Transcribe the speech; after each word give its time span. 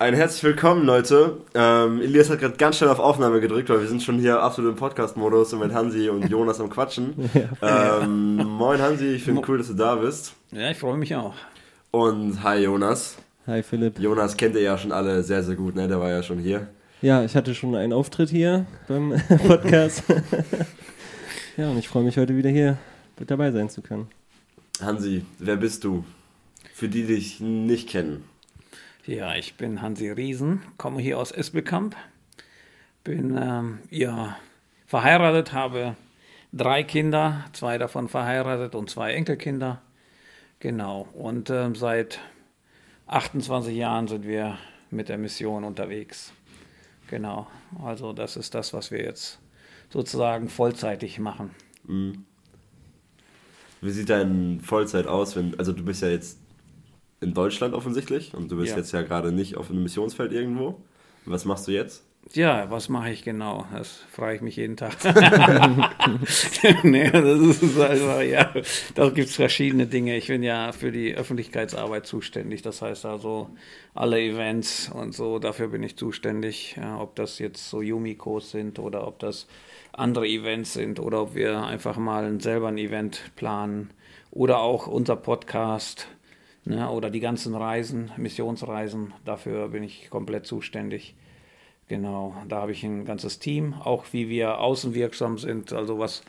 Ein 0.00 0.14
herzlich 0.14 0.44
willkommen, 0.44 0.84
Leute. 0.86 1.38
Ähm, 1.54 2.00
Elias 2.00 2.30
hat 2.30 2.38
gerade 2.38 2.56
ganz 2.56 2.76
schnell 2.76 2.88
auf 2.90 3.00
Aufnahme 3.00 3.40
gedrückt, 3.40 3.68
weil 3.68 3.80
wir 3.80 3.88
sind 3.88 4.00
schon 4.00 4.20
hier 4.20 4.40
absolut 4.40 4.70
im 4.70 4.76
Podcast-Modus 4.76 5.52
und 5.54 5.58
mit 5.58 5.72
Hansi 5.74 6.08
und 6.08 6.28
Jonas 6.30 6.60
am 6.60 6.70
Quatschen. 6.70 7.14
Ja. 7.60 8.00
Ähm, 8.02 8.36
moin 8.36 8.80
Hansi, 8.80 9.06
ich 9.14 9.24
finde 9.24 9.42
cool, 9.48 9.58
dass 9.58 9.66
du 9.66 9.74
da 9.74 9.96
bist. 9.96 10.34
Ja, 10.52 10.70
ich 10.70 10.78
freue 10.78 10.96
mich 10.96 11.14
auch. 11.16 11.34
Und 11.90 12.42
hi 12.44 12.62
Jonas. 12.62 13.16
Hi 13.48 13.62
Philipp. 13.64 13.98
Jonas 13.98 14.36
kennt 14.36 14.54
ihr 14.54 14.62
ja 14.62 14.78
schon 14.78 14.92
alle 14.92 15.22
sehr, 15.24 15.42
sehr 15.42 15.56
gut, 15.56 15.74
ne? 15.74 15.88
Der 15.88 15.98
war 15.98 16.10
ja 16.10 16.22
schon 16.22 16.38
hier. 16.38 16.68
Ja, 17.02 17.24
ich 17.24 17.34
hatte 17.34 17.54
schon 17.54 17.74
einen 17.74 17.92
Auftritt 17.92 18.30
hier 18.30 18.66
beim 18.86 19.20
Podcast. 19.48 20.04
ja, 21.56 21.70
und 21.70 21.78
ich 21.78 21.88
freue 21.88 22.04
mich 22.04 22.16
heute 22.18 22.36
wieder 22.36 22.50
hier 22.50 22.78
mit 23.18 23.30
dabei 23.32 23.50
sein 23.50 23.68
zu 23.68 23.82
können. 23.82 24.06
Hansi, 24.80 25.24
wer 25.40 25.56
bist 25.56 25.82
du? 25.82 26.04
Für 26.72 26.88
die, 26.88 27.02
die 27.04 27.14
dich 27.16 27.40
nicht 27.40 27.88
kennen. 27.88 28.22
Ja, 29.04 29.34
ich 29.34 29.54
bin 29.54 29.80
Hansi 29.80 30.10
Riesen, 30.10 30.62
komme 30.76 31.00
hier 31.00 31.18
aus 31.18 31.32
Espelkamp, 31.32 31.96
bin 33.04 33.38
ähm, 33.40 33.78
ja, 33.90 34.36
verheiratet, 34.86 35.52
habe 35.52 35.96
drei 36.52 36.82
Kinder, 36.82 37.44
zwei 37.52 37.78
davon 37.78 38.08
verheiratet 38.08 38.74
und 38.74 38.90
zwei 38.90 39.12
Enkelkinder. 39.14 39.80
Genau, 40.60 41.08
und 41.14 41.50
ähm, 41.50 41.74
seit 41.74 42.20
28 43.06 43.74
Jahren 43.74 44.08
sind 44.08 44.26
wir 44.26 44.58
mit 44.90 45.08
der 45.08 45.18
Mission 45.18 45.64
unterwegs. 45.64 46.32
Genau, 47.08 47.46
also 47.82 48.12
das 48.12 48.36
ist 48.36 48.54
das, 48.54 48.74
was 48.74 48.90
wir 48.90 49.02
jetzt 49.02 49.38
sozusagen 49.90 50.48
vollzeitig 50.48 51.18
machen. 51.18 51.50
Mhm. 51.84 52.24
Wie 53.80 53.90
sieht 53.90 54.10
dein 54.10 54.60
Vollzeit 54.60 55.06
aus, 55.06 55.36
wenn, 55.36 55.58
also 55.58 55.72
du 55.72 55.84
bist 55.84 56.02
ja 56.02 56.08
jetzt 56.08 56.38
in 57.20 57.34
Deutschland 57.34 57.74
offensichtlich 57.74 58.34
und 58.34 58.50
du 58.50 58.56
bist 58.56 58.72
ja. 58.72 58.78
jetzt 58.78 58.92
ja 58.92 59.02
gerade 59.02 59.32
nicht 59.32 59.56
auf 59.56 59.70
einem 59.70 59.82
Missionsfeld 59.82 60.32
irgendwo. 60.32 60.80
Was 61.24 61.44
machst 61.44 61.68
du 61.68 61.72
jetzt? 61.72 62.04
Ja, 62.34 62.70
was 62.70 62.90
mache 62.90 63.10
ich 63.10 63.24
genau? 63.24 63.64
Das 63.72 64.04
frage 64.10 64.36
ich 64.36 64.42
mich 64.42 64.56
jeden 64.56 64.76
Tag. 64.76 64.92
nee, 66.82 67.10
das 67.10 67.40
ist 67.40 67.80
einfach, 67.80 68.20
ja, 68.20 68.52
da 68.94 69.08
gibt 69.08 69.28
es 69.30 69.36
verschiedene 69.36 69.86
Dinge. 69.86 70.16
Ich 70.16 70.26
bin 70.26 70.42
ja 70.42 70.72
für 70.72 70.92
die 70.92 71.14
Öffentlichkeitsarbeit 71.14 72.06
zuständig. 72.06 72.60
Das 72.60 72.82
heißt 72.82 73.06
also, 73.06 73.48
alle 73.94 74.20
Events 74.20 74.90
und 74.92 75.14
so, 75.14 75.38
dafür 75.38 75.68
bin 75.68 75.82
ich 75.82 75.96
zuständig. 75.96 76.76
Ja, 76.76 77.00
ob 77.00 77.14
das 77.16 77.38
jetzt 77.38 77.70
so 77.70 77.80
Yumikos 77.80 78.50
sind 78.50 78.78
oder 78.78 79.06
ob 79.06 79.18
das 79.20 79.46
andere 79.92 80.26
Events 80.26 80.74
sind 80.74 81.00
oder 81.00 81.22
ob 81.22 81.34
wir 81.34 81.64
einfach 81.64 81.96
mal 81.96 82.40
selber 82.42 82.68
ein 82.68 82.78
Event 82.78 83.30
planen 83.36 83.90
oder 84.30 84.58
auch 84.58 84.86
unser 84.86 85.16
Podcast 85.16 86.08
ne, 86.64 86.90
oder 86.90 87.10
die 87.10 87.20
ganzen 87.20 87.54
Reisen, 87.54 88.10
Missionsreisen, 88.16 89.12
dafür 89.24 89.68
bin 89.68 89.82
ich 89.82 90.10
komplett 90.10 90.46
zuständig. 90.46 91.14
Genau, 91.88 92.34
da 92.48 92.62
habe 92.62 92.72
ich 92.72 92.84
ein 92.84 93.04
ganzes 93.04 93.38
Team, 93.38 93.74
auch 93.74 94.04
wie 94.12 94.28
wir 94.28 94.58
außenwirksam 94.58 95.38
sind, 95.38 95.72
also 95.72 95.98
was, 95.98 96.22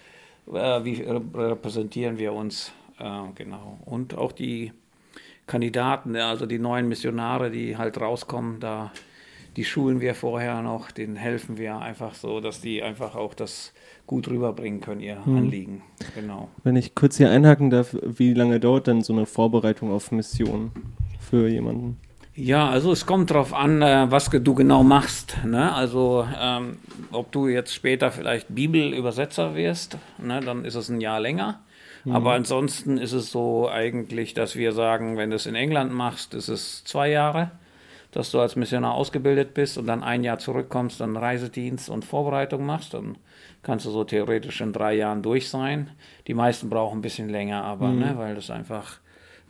äh, 0.47 0.83
wie 0.85 1.01
repräsentieren 1.01 2.17
wir 2.17 2.33
uns, 2.33 2.71
äh, 2.97 3.21
genau. 3.35 3.77
Und 3.85 4.17
auch 4.17 4.31
die 4.31 4.71
Kandidaten, 5.47 6.15
also 6.15 6.45
die 6.45 6.59
neuen 6.59 6.87
Missionare, 6.87 7.51
die 7.51 7.75
halt 7.75 7.99
rauskommen, 7.99 8.59
da 8.59 8.91
die 9.55 9.65
schulen 9.65 10.01
wir 10.01 10.15
vorher 10.15 10.61
noch, 10.61 10.91
denen 10.91 11.15
helfen 11.15 11.57
wir 11.57 11.77
einfach 11.79 12.13
so, 12.13 12.39
dass 12.39 12.61
die 12.61 12.83
einfach 12.83 13.15
auch 13.15 13.33
das 13.33 13.73
gut 14.07 14.27
rüberbringen 14.27 14.81
können, 14.81 15.01
ihr 15.01 15.23
hm. 15.23 15.37
Anliegen. 15.37 15.81
Genau. 16.15 16.49
Wenn 16.63 16.75
ich 16.75 16.95
kurz 16.95 17.17
hier 17.17 17.29
einhaken 17.29 17.69
darf, 17.69 17.95
wie 18.01 18.33
lange 18.33 18.59
dauert 18.59 18.87
denn 18.87 19.01
so 19.01 19.13
eine 19.13 19.25
Vorbereitung 19.25 19.91
auf 19.91 20.11
Mission 20.11 20.71
für 21.19 21.47
jemanden? 21.47 21.97
Ja, 22.35 22.69
also 22.69 22.91
es 22.91 23.05
kommt 23.05 23.31
darauf 23.31 23.53
an, 23.53 23.81
äh, 23.81 24.09
was 24.09 24.29
du 24.29 24.55
genau 24.55 24.81
machst. 24.81 25.37
Ne? 25.45 25.73
Also 25.73 26.25
ähm, 26.39 26.77
ob 27.11 27.31
du 27.31 27.47
jetzt 27.47 27.73
später 27.73 28.11
vielleicht 28.11 28.47
Bibelübersetzer 28.55 29.55
wirst, 29.55 29.97
ne? 30.17 30.39
dann 30.39 30.63
ist 30.63 30.75
es 30.75 30.89
ein 30.89 31.01
Jahr 31.01 31.19
länger. 31.19 31.59
Mhm. 32.05 32.15
Aber 32.15 32.33
ansonsten 32.33 32.97
ist 32.97 33.11
es 33.11 33.31
so 33.31 33.69
eigentlich, 33.69 34.33
dass 34.33 34.55
wir 34.55 34.71
sagen, 34.71 35.17
wenn 35.17 35.31
du 35.31 35.35
es 35.35 35.47
in 35.47 35.55
England 35.55 35.93
machst, 35.93 36.33
ist 36.33 36.47
es 36.47 36.83
zwei 36.85 37.09
Jahre 37.09 37.51
dass 38.11 38.31
du 38.31 38.39
als 38.39 38.55
Missionar 38.55 38.95
ausgebildet 38.95 39.53
bist 39.53 39.77
und 39.77 39.85
dann 39.85 40.03
ein 40.03 40.23
Jahr 40.23 40.39
zurückkommst, 40.39 40.99
dann 40.99 41.15
Reisedienst 41.15 41.89
und 41.89 42.05
Vorbereitung 42.05 42.65
machst, 42.65 42.93
dann 42.93 43.17
kannst 43.61 43.85
du 43.85 43.91
so 43.91 44.03
theoretisch 44.03 44.61
in 44.61 44.73
drei 44.73 44.93
Jahren 44.93 45.21
durch 45.21 45.49
sein. 45.49 45.91
Die 46.27 46.33
meisten 46.33 46.69
brauchen 46.69 46.99
ein 46.99 47.01
bisschen 47.01 47.29
länger, 47.29 47.63
aber, 47.63 47.89
mhm. 47.89 47.99
ne, 47.99 48.13
weil 48.17 48.35
das 48.35 48.49
einfach 48.49 48.99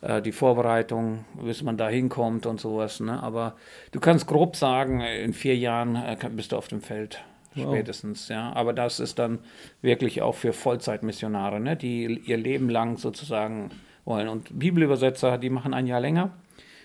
äh, 0.02 0.20
die 0.20 0.32
Vorbereitung, 0.32 1.24
bis 1.42 1.62
man 1.62 1.76
da 1.78 1.88
hinkommt 1.88 2.44
und 2.44 2.60
sowas. 2.60 3.00
Ne? 3.00 3.22
Aber 3.22 3.54
du 3.92 4.00
kannst 4.00 4.26
grob 4.26 4.56
sagen, 4.56 5.00
in 5.00 5.32
vier 5.32 5.56
Jahren 5.56 5.96
äh, 5.96 6.16
bist 6.30 6.52
du 6.52 6.56
auf 6.56 6.68
dem 6.68 6.82
Feld. 6.82 7.22
Spätestens, 7.56 8.28
wow. 8.28 8.36
ja. 8.36 8.52
Aber 8.52 8.72
das 8.72 9.00
ist 9.00 9.18
dann 9.18 9.40
wirklich 9.82 10.22
auch 10.22 10.36
für 10.36 10.52
Vollzeitmissionare, 10.52 11.60
ne? 11.60 11.76
die 11.76 12.04
ihr 12.24 12.36
Leben 12.36 12.68
lang 12.68 12.96
sozusagen 12.96 13.70
wollen. 14.04 14.28
Und 14.28 14.56
Bibelübersetzer, 14.56 15.36
die 15.36 15.50
machen 15.50 15.74
ein 15.74 15.86
Jahr 15.86 16.00
länger 16.00 16.30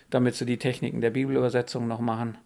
damit 0.10 0.36
sie 0.36 0.46
die 0.46 0.58
Techniken 0.58 1.02
der 1.02 1.12
Bibelübersetzung 1.12 1.88
noch 1.88 2.00
machen. 2.00 2.38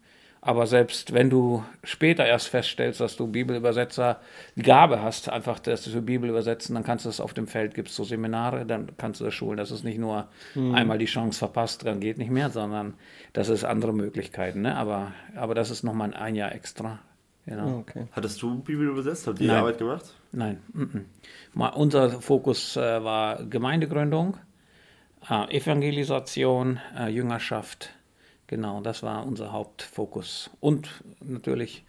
Aber 0.42 0.66
selbst 0.66 1.12
wenn 1.12 1.28
du 1.28 1.64
später 1.84 2.24
erst 2.24 2.48
feststellst, 2.48 3.00
dass 3.00 3.16
du 3.16 3.26
Bibelübersetzer 3.26 4.20
die 4.56 4.62
Gabe 4.62 5.02
hast, 5.02 5.28
einfach 5.28 5.58
das 5.58 5.86
für 5.86 6.00
Bibel 6.00 6.30
übersetzen, 6.30 6.74
dann 6.74 6.82
kannst 6.82 7.04
du 7.04 7.10
das 7.10 7.20
auf 7.20 7.34
dem 7.34 7.46
Feld, 7.46 7.74
gibt 7.74 7.88
es 7.88 7.96
so 7.96 8.04
Seminare, 8.04 8.64
dann 8.64 8.92
kannst 8.96 9.20
du 9.20 9.26
das 9.26 9.34
schulen. 9.34 9.58
Das 9.58 9.70
ist 9.70 9.84
nicht 9.84 9.98
nur 9.98 10.28
mhm. 10.54 10.74
einmal 10.74 10.96
die 10.96 11.04
Chance 11.04 11.38
verpasst, 11.38 11.84
dann 11.84 12.00
geht 12.00 12.16
nicht 12.16 12.30
mehr, 12.30 12.48
sondern 12.48 12.94
das 13.34 13.50
ist 13.50 13.64
andere 13.64 13.92
Möglichkeiten. 13.92 14.62
Ne? 14.62 14.76
Aber, 14.76 15.12
aber 15.36 15.54
das 15.54 15.70
ist 15.70 15.82
nochmal 15.82 16.14
ein 16.14 16.34
Jahr 16.34 16.54
extra. 16.54 17.00
Genau. 17.44 17.78
Okay. 17.78 18.06
Hattest 18.12 18.40
du 18.40 18.60
Bibel 18.60 18.86
übersetzt? 18.86 19.26
Habt 19.26 19.40
ihr 19.40 19.48
die 19.48 19.52
Arbeit 19.52 19.78
gemacht? 19.78 20.14
Nein. 20.32 20.62
M 20.74 21.06
-m. 21.54 21.72
Unser 21.74 22.10
Fokus 22.20 22.76
äh, 22.76 23.02
war 23.02 23.44
Gemeindegründung 23.44 24.36
äh, 25.30 25.56
Evangelisation, 25.56 26.80
äh, 26.98 27.08
Jüngerschaft. 27.08 27.90
Genau, 28.48 28.80
das 28.80 29.02
war 29.02 29.24
unser 29.26 29.52
Hauptfokus. 29.52 30.50
Und 30.58 30.88
natürlich 31.20 31.84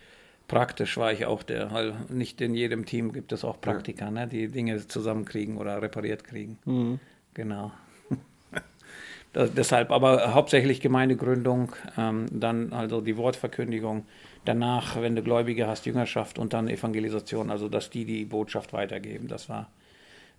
praktisch 0.47 0.97
war 0.97 1.11
ich 1.11 1.25
auch 1.25 1.43
der, 1.43 1.71
weil 1.71 1.95
nicht 2.09 2.39
in 2.41 2.53
jedem 2.53 2.85
Team 2.85 3.13
gibt 3.13 3.31
es 3.31 3.43
auch 3.43 3.59
Praktiker, 3.59 4.05
ja. 4.05 4.11
ne, 4.11 4.27
die 4.27 4.47
Dinge 4.47 4.85
zusammenkriegen 4.85 5.57
oder 5.57 5.81
repariert 5.81 6.23
kriegen. 6.23 6.59
Mhm. 6.65 6.99
Genau. 7.33 7.71
das, 9.33 9.53
deshalb 9.53 9.91
aber 9.91 10.33
hauptsächlich 10.33 10.81
Gemeindegründung, 10.81 11.71
ähm, 11.97 12.27
dann 12.31 12.73
also 12.73 13.01
die 13.01 13.17
Wortverkündigung, 13.17 14.05
danach, 14.45 15.01
wenn 15.01 15.15
du 15.15 15.23
Gläubige 15.23 15.67
hast, 15.67 15.85
Jüngerschaft 15.85 16.37
und 16.37 16.53
dann 16.53 16.67
Evangelisation, 16.67 17.49
also 17.49 17.69
dass 17.69 17.89
die 17.89 18.05
die 18.05 18.25
Botschaft 18.25 18.73
weitergeben. 18.73 19.27
Das 19.27 19.49
war 19.49 19.69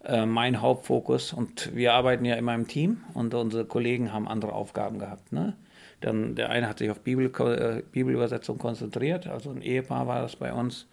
äh, 0.04 0.26
mein 0.26 0.60
Hauptfokus. 0.60 1.32
Und 1.32 1.74
wir 1.74 1.94
arbeiten 1.94 2.24
ja 2.24 2.36
immer 2.36 2.54
im 2.54 2.66
Team 2.66 2.98
und 3.14 3.34
unsere 3.34 3.64
Kollegen 3.64 4.12
haben 4.12 4.28
andere 4.28 4.52
Aufgaben 4.52 4.98
gehabt. 4.98 5.32
Ne? 5.32 5.54
Dann 6.00 6.34
der 6.34 6.50
eine 6.50 6.68
hat 6.68 6.78
sich 6.78 6.90
auf 6.90 7.00
Bibel, 7.00 7.26
äh, 7.26 7.82
Bibelübersetzung 7.92 8.58
konzentriert, 8.58 9.26
also 9.26 9.50
ein 9.50 9.62
Ehepaar 9.62 10.06
war 10.06 10.22
das 10.22 10.36
bei 10.36 10.52
uns. 10.52 10.86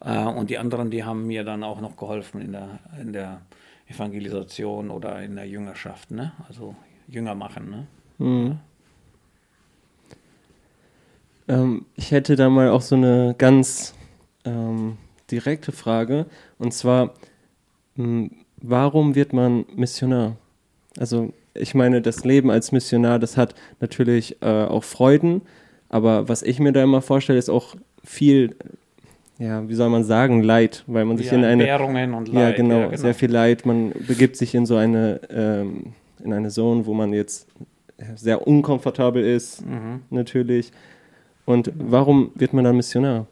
Äh, 0.00 0.24
und 0.24 0.50
die 0.50 0.58
anderen, 0.58 0.90
die 0.90 1.04
haben 1.04 1.26
mir 1.26 1.44
dann 1.44 1.64
auch 1.64 1.80
noch 1.80 1.96
geholfen 1.96 2.40
in 2.40 2.52
der, 2.52 2.78
in 3.00 3.12
der 3.12 3.40
Evangelisation 3.88 4.90
oder 4.90 5.20
in 5.22 5.36
der 5.36 5.46
Jüngerschaft, 5.46 6.10
ne? 6.10 6.32
also 6.48 6.74
Jünger 7.08 7.34
machen. 7.34 7.70
Ne? 7.70 7.86
Mhm. 8.18 8.58
Ähm, 11.48 11.86
ich 11.96 12.10
hätte 12.10 12.36
da 12.36 12.48
mal 12.48 12.70
auch 12.70 12.80
so 12.80 12.94
eine 12.94 13.34
ganz 13.36 13.94
ähm, 14.44 14.96
direkte 15.30 15.72
Frage. 15.72 16.26
Und 16.58 16.72
zwar, 16.72 17.14
warum 18.68 19.14
wird 19.14 19.32
man 19.32 19.64
Missionar? 19.74 20.36
Also 20.98 21.32
ich 21.54 21.74
meine, 21.74 22.00
das 22.02 22.24
Leben 22.24 22.50
als 22.50 22.72
Missionar, 22.72 23.18
das 23.18 23.36
hat 23.36 23.54
natürlich 23.80 24.36
äh, 24.42 24.46
auch 24.46 24.84
Freuden, 24.84 25.42
aber 25.88 26.28
was 26.28 26.42
ich 26.42 26.58
mir 26.58 26.72
da 26.72 26.82
immer 26.82 27.02
vorstelle, 27.02 27.38
ist 27.38 27.50
auch 27.50 27.76
viel, 28.02 28.56
ja, 29.38 29.68
wie 29.68 29.74
soll 29.74 29.90
man 29.90 30.04
sagen, 30.04 30.42
Leid, 30.42 30.82
weil 30.86 31.04
man 31.04 31.16
sich 31.16 31.26
ja, 31.26 31.34
in 31.34 31.44
eine 31.44 31.64
Währungen 31.64 32.14
und 32.14 32.28
Leid, 32.28 32.42
ja 32.42 32.56
genau, 32.56 32.78
ja, 32.78 32.86
genau, 32.86 32.96
sehr 32.96 33.14
viel 33.14 33.30
Leid. 33.30 33.66
Man 33.66 33.92
begibt 34.06 34.36
sich 34.36 34.54
in 34.54 34.66
so 34.66 34.76
eine 34.76 35.20
ähm, 35.30 35.92
in 36.24 36.32
eine 36.32 36.48
Zone, 36.48 36.86
wo 36.86 36.94
man 36.94 37.12
jetzt 37.12 37.46
sehr 38.16 38.46
unkomfortabel 38.46 39.24
ist, 39.24 39.64
mhm. 39.64 40.00
natürlich. 40.10 40.72
Und 41.44 41.70
warum 41.76 42.32
wird 42.34 42.54
man 42.54 42.64
dann 42.64 42.76
Missionar? 42.76 43.26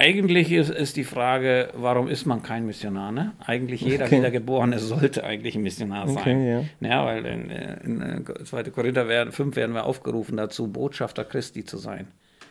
Eigentlich 0.00 0.52
ist, 0.52 0.70
ist 0.70 0.96
die 0.96 1.02
Frage, 1.02 1.70
warum 1.74 2.06
ist 2.06 2.24
man 2.24 2.40
kein 2.44 2.66
Missionar? 2.66 3.10
Ne? 3.10 3.32
Eigentlich 3.44 3.80
jeder 3.80 4.04
okay. 4.04 4.18
Wiedergeborene 4.18 4.78
sollte 4.78 5.24
eigentlich 5.24 5.56
ein 5.56 5.62
Missionar 5.62 6.06
sein. 6.06 6.16
Okay, 6.18 6.50
ja. 6.80 6.88
ja. 6.88 7.04
weil 7.04 7.26
in, 7.26 7.50
in 7.50 8.24
2. 8.44 8.60
Äh, 8.60 8.70
Korinther 8.70 9.08
werden, 9.08 9.32
5 9.32 9.56
werden 9.56 9.74
wir 9.74 9.86
aufgerufen 9.86 10.36
dazu, 10.36 10.68
Botschafter 10.68 11.24
Christi 11.24 11.64
zu 11.64 11.78
sein. 11.78 12.06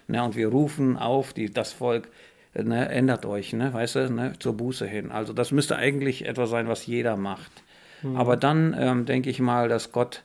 Ne? 0.08 0.22
Und 0.22 0.36
wir 0.36 0.50
rufen 0.50 0.98
auf 0.98 1.32
die, 1.32 1.50
das 1.50 1.72
Volk, 1.72 2.10
ne, 2.54 2.90
ändert 2.90 3.26
euch, 3.26 3.54
ne, 3.54 3.74
weißt 3.74 3.96
du, 3.96 4.10
ne, 4.12 4.34
zur 4.40 4.58
Buße 4.58 4.86
hin. 4.86 5.12
Also 5.12 5.32
das 5.32 5.54
müsste 5.54 5.78
eigentlich 5.78 6.28
etwas 6.28 6.50
sein, 6.50 6.68
was 6.68 6.86
jeder 6.86 7.16
macht. 7.16 7.52
Mhm. 8.02 8.18
Aber 8.18 8.36
dann 8.36 8.76
ähm, 8.78 9.06
denke 9.06 9.30
ich 9.30 9.40
mal, 9.40 9.70
dass 9.70 9.94
Gott 9.94 10.24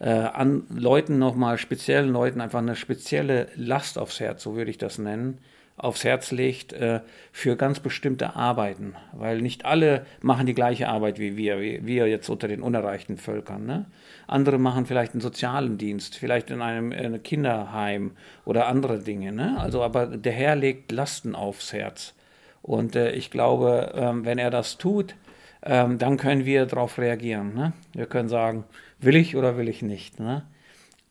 äh, 0.00 0.08
an 0.10 0.64
Leuten 0.74 1.20
nochmal, 1.20 1.56
speziellen 1.56 2.10
Leuten 2.10 2.40
einfach 2.40 2.58
eine 2.58 2.74
spezielle 2.74 3.46
Last 3.54 3.96
aufs 3.96 4.18
Herz, 4.18 4.42
so 4.42 4.56
würde 4.56 4.72
ich 4.72 4.78
das 4.78 4.98
nennen, 4.98 5.38
aufs 5.76 6.04
Herz 6.04 6.30
legt 6.30 6.72
äh, 6.72 7.00
für 7.32 7.56
ganz 7.56 7.80
bestimmte 7.80 8.36
Arbeiten, 8.36 8.94
weil 9.12 9.40
nicht 9.40 9.64
alle 9.64 10.06
machen 10.20 10.46
die 10.46 10.54
gleiche 10.54 10.88
Arbeit 10.88 11.18
wie 11.18 11.36
wir, 11.36 11.60
wie 11.60 11.84
wir 11.84 12.06
jetzt 12.06 12.28
unter 12.28 12.46
den 12.46 12.62
unerreichten 12.62 13.16
Völkern. 13.16 13.66
Ne? 13.66 13.86
Andere 14.26 14.58
machen 14.58 14.86
vielleicht 14.86 15.12
einen 15.12 15.20
sozialen 15.20 15.76
Dienst, 15.76 16.16
vielleicht 16.16 16.50
in 16.50 16.62
einem, 16.62 16.92
in 16.92 17.06
einem 17.06 17.22
Kinderheim 17.22 18.12
oder 18.44 18.68
andere 18.68 19.00
Dinge. 19.00 19.32
Ne? 19.32 19.56
Also, 19.58 19.82
aber 19.82 20.06
der 20.06 20.32
Herr 20.32 20.54
legt 20.54 20.92
Lasten 20.92 21.34
aufs 21.34 21.72
Herz. 21.72 22.14
Und 22.62 22.94
äh, 22.94 23.10
ich 23.10 23.30
glaube, 23.30 23.92
ähm, 23.96 24.24
wenn 24.24 24.38
er 24.38 24.50
das 24.50 24.78
tut, 24.78 25.16
ähm, 25.64 25.98
dann 25.98 26.18
können 26.18 26.44
wir 26.44 26.66
darauf 26.66 26.98
reagieren. 26.98 27.52
Ne? 27.52 27.72
Wir 27.94 28.06
können 28.06 28.28
sagen, 28.28 28.64
will 29.00 29.16
ich 29.16 29.36
oder 29.36 29.56
will 29.56 29.68
ich 29.68 29.82
nicht. 29.82 30.20
Ne? 30.20 30.44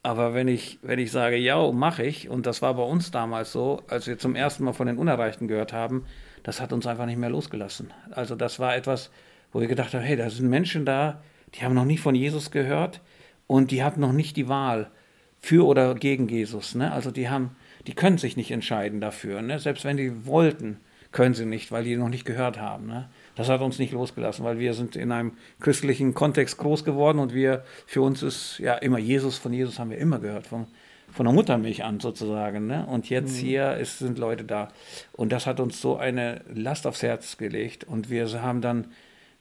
Aber 0.03 0.33
wenn 0.33 0.49
ich, 0.49 0.79
wenn 0.81 0.99
ich 0.99 1.11
sage, 1.11 1.37
ja, 1.37 1.71
mache 1.71 2.03
ich, 2.03 2.27
und 2.27 2.45
das 2.45 2.61
war 2.61 2.73
bei 2.73 2.83
uns 2.83 3.11
damals 3.11 3.53
so, 3.53 3.81
als 3.87 4.05
wir 4.05 4.19
zum 4.19 4.35
ersten 4.35 4.65
Mal 4.65 4.73
von 4.73 4.87
den 4.87 4.97
Unerreichten 4.97 5.47
gehört 5.47 5.71
haben, 5.71 6.05
das 6.43 6.59
hat 6.59 6.73
uns 6.73 6.85
einfach 6.85 7.05
nicht 7.05 7.17
mehr 7.17 7.29
losgelassen. 7.29 7.93
Also 8.11 8.35
das 8.35 8.59
war 8.59 8.75
etwas, 8.75 9.11
wo 9.53 9.61
wir 9.61 9.67
gedacht 9.69 9.93
haben, 9.93 10.03
hey, 10.03 10.17
da 10.17 10.29
sind 10.29 10.49
Menschen 10.49 10.85
da, 10.85 11.23
die 11.55 11.63
haben 11.63 11.73
noch 11.73 11.85
nie 11.85 11.97
von 11.97 12.15
Jesus 12.15 12.51
gehört 12.51 12.99
und 13.47 13.71
die 13.71 13.81
hatten 13.81 14.01
noch 14.01 14.11
nicht 14.11 14.35
die 14.35 14.49
Wahl 14.49 14.91
für 15.39 15.65
oder 15.65 15.95
gegen 15.95 16.27
Jesus. 16.27 16.75
Ne? 16.75 16.91
Also 16.91 17.09
die 17.09 17.29
haben, 17.29 17.55
die 17.87 17.93
können 17.93 18.17
sich 18.17 18.35
nicht 18.35 18.51
entscheiden 18.51 18.99
dafür. 18.99 19.41
Ne? 19.41 19.57
Selbst 19.59 19.85
wenn 19.85 19.95
die 19.95 20.25
wollten, 20.25 20.81
können 21.13 21.33
sie 21.33 21.45
nicht, 21.45 21.71
weil 21.71 21.85
die 21.85 21.95
noch 21.95 22.09
nicht 22.09 22.25
gehört 22.25 22.59
haben. 22.59 22.87
Ne? 22.87 23.09
Das 23.35 23.49
hat 23.49 23.61
uns 23.61 23.79
nicht 23.79 23.91
losgelassen, 23.93 24.45
weil 24.45 24.59
wir 24.59 24.73
sind 24.73 24.95
in 24.95 25.11
einem 25.11 25.33
christlichen 25.59 26.13
Kontext 26.13 26.57
groß 26.57 26.85
geworden 26.85 27.19
und 27.19 27.33
wir, 27.33 27.63
für 27.87 28.01
uns 28.01 28.21
ist 28.21 28.59
ja 28.59 28.75
immer 28.75 28.99
Jesus, 28.99 29.37
von 29.37 29.53
Jesus 29.53 29.79
haben 29.79 29.89
wir 29.89 29.97
immer 29.97 30.19
gehört, 30.19 30.45
von, 30.45 30.67
von 31.11 31.25
der 31.25 31.33
Muttermilch 31.33 31.83
an 31.83 31.99
sozusagen. 31.99 32.67
Ne? 32.67 32.85
Und 32.85 33.09
jetzt 33.09 33.37
mhm. 33.37 33.45
hier 33.45 33.77
ist, 33.77 33.99
sind 33.99 34.19
Leute 34.19 34.43
da. 34.43 34.69
Und 35.13 35.31
das 35.31 35.47
hat 35.47 35.59
uns 35.59 35.81
so 35.81 35.97
eine 35.97 36.41
Last 36.53 36.85
aufs 36.85 37.01
Herz 37.01 37.37
gelegt. 37.37 37.85
Und 37.85 38.11
wir 38.11 38.41
haben 38.41 38.61
dann, 38.61 38.87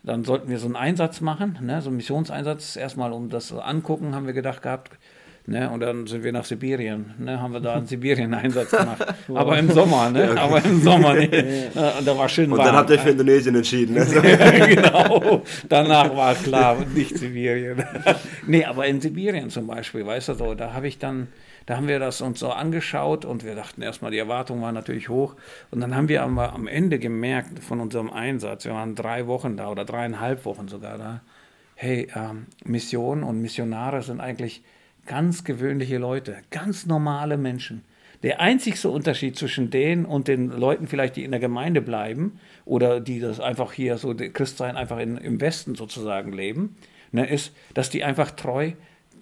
dann 0.02 0.24
sollten 0.24 0.48
wir 0.48 0.58
so 0.58 0.66
einen 0.66 0.76
Einsatz 0.76 1.20
machen, 1.20 1.58
ne? 1.60 1.82
so 1.82 1.90
einen 1.90 1.98
Missionseinsatz, 1.98 2.76
erstmal 2.76 3.12
um 3.12 3.28
das 3.28 3.52
angucken, 3.52 4.14
haben 4.14 4.26
wir 4.26 4.32
gedacht 4.32 4.62
gehabt, 4.62 4.92
Ne? 5.44 5.68
Und 5.70 5.80
dann 5.80 6.06
sind 6.06 6.22
wir 6.22 6.30
nach 6.30 6.44
Sibirien, 6.44 7.14
ne? 7.18 7.40
haben 7.40 7.52
wir 7.52 7.58
da 7.60 7.74
einen 7.74 7.86
Sibirien-Einsatz 7.88 8.70
gemacht. 8.70 9.04
Aber 9.34 9.58
im 9.58 9.70
Sommer, 9.72 10.08
ne? 10.10 10.22
Okay. 10.30 10.38
Aber 10.38 10.64
im 10.64 10.80
Sommer, 10.80 11.14
ne? 11.14 11.70
Und 11.98 12.06
da 12.06 12.16
war 12.16 12.28
schön 12.28 12.52
Und 12.52 12.58
warm. 12.58 12.68
dann 12.68 12.76
habt 12.76 12.90
ihr 12.90 12.98
für 13.00 13.10
Indonesien 13.10 13.56
entschieden, 13.56 13.94
ne? 13.94 14.06
genau. 14.68 15.42
Danach 15.68 16.14
war 16.14 16.34
klar, 16.36 16.76
nicht 16.94 17.18
Sibirien. 17.18 17.82
nee, 18.46 18.64
aber 18.64 18.86
in 18.86 19.00
Sibirien 19.00 19.50
zum 19.50 19.66
Beispiel, 19.66 20.06
weißt 20.06 20.28
du 20.28 20.34
so, 20.34 20.54
da 20.54 20.74
habe 20.74 20.86
ich 20.86 20.98
dann, 20.98 21.26
da 21.66 21.76
haben 21.76 21.88
wir 21.88 21.98
das 21.98 22.20
uns 22.20 22.38
so 22.38 22.50
angeschaut 22.50 23.24
und 23.24 23.44
wir 23.44 23.56
dachten 23.56 23.82
erstmal, 23.82 24.12
die 24.12 24.18
Erwartung 24.18 24.62
war 24.62 24.70
natürlich 24.70 25.08
hoch. 25.08 25.34
Und 25.72 25.80
dann 25.80 25.96
haben 25.96 26.08
wir 26.08 26.22
aber 26.22 26.52
am 26.52 26.68
Ende 26.68 27.00
gemerkt 27.00 27.58
von 27.58 27.80
unserem 27.80 28.10
Einsatz, 28.10 28.64
wir 28.64 28.74
waren 28.74 28.94
drei 28.94 29.26
Wochen 29.26 29.56
da 29.56 29.68
oder 29.70 29.84
dreieinhalb 29.84 30.44
Wochen 30.44 30.68
sogar 30.68 30.98
da, 30.98 31.20
hey, 31.74 32.06
ähm, 32.14 32.46
Mission 32.64 33.24
und 33.24 33.42
Missionare 33.42 34.02
sind 34.02 34.20
eigentlich 34.20 34.62
Ganz 35.06 35.44
gewöhnliche 35.44 35.98
Leute, 35.98 36.36
ganz 36.50 36.86
normale 36.86 37.36
Menschen. 37.36 37.82
Der 38.22 38.40
einzigste 38.40 38.88
Unterschied 38.88 39.36
zwischen 39.36 39.70
denen 39.70 40.04
und 40.04 40.28
den 40.28 40.48
Leuten 40.48 40.86
vielleicht, 40.86 41.16
die 41.16 41.24
in 41.24 41.32
der 41.32 41.40
Gemeinde 41.40 41.82
bleiben 41.82 42.38
oder 42.64 43.00
die 43.00 43.18
das 43.18 43.40
einfach 43.40 43.72
hier 43.72 43.98
so 43.98 44.14
Christsein 44.14 44.76
einfach 44.76 44.98
in, 44.98 45.16
im 45.16 45.40
Westen 45.40 45.74
sozusagen 45.74 46.32
leben, 46.32 46.76
ne, 47.10 47.28
ist, 47.28 47.52
dass 47.74 47.90
die 47.90 48.04
einfach 48.04 48.30
treu 48.30 48.72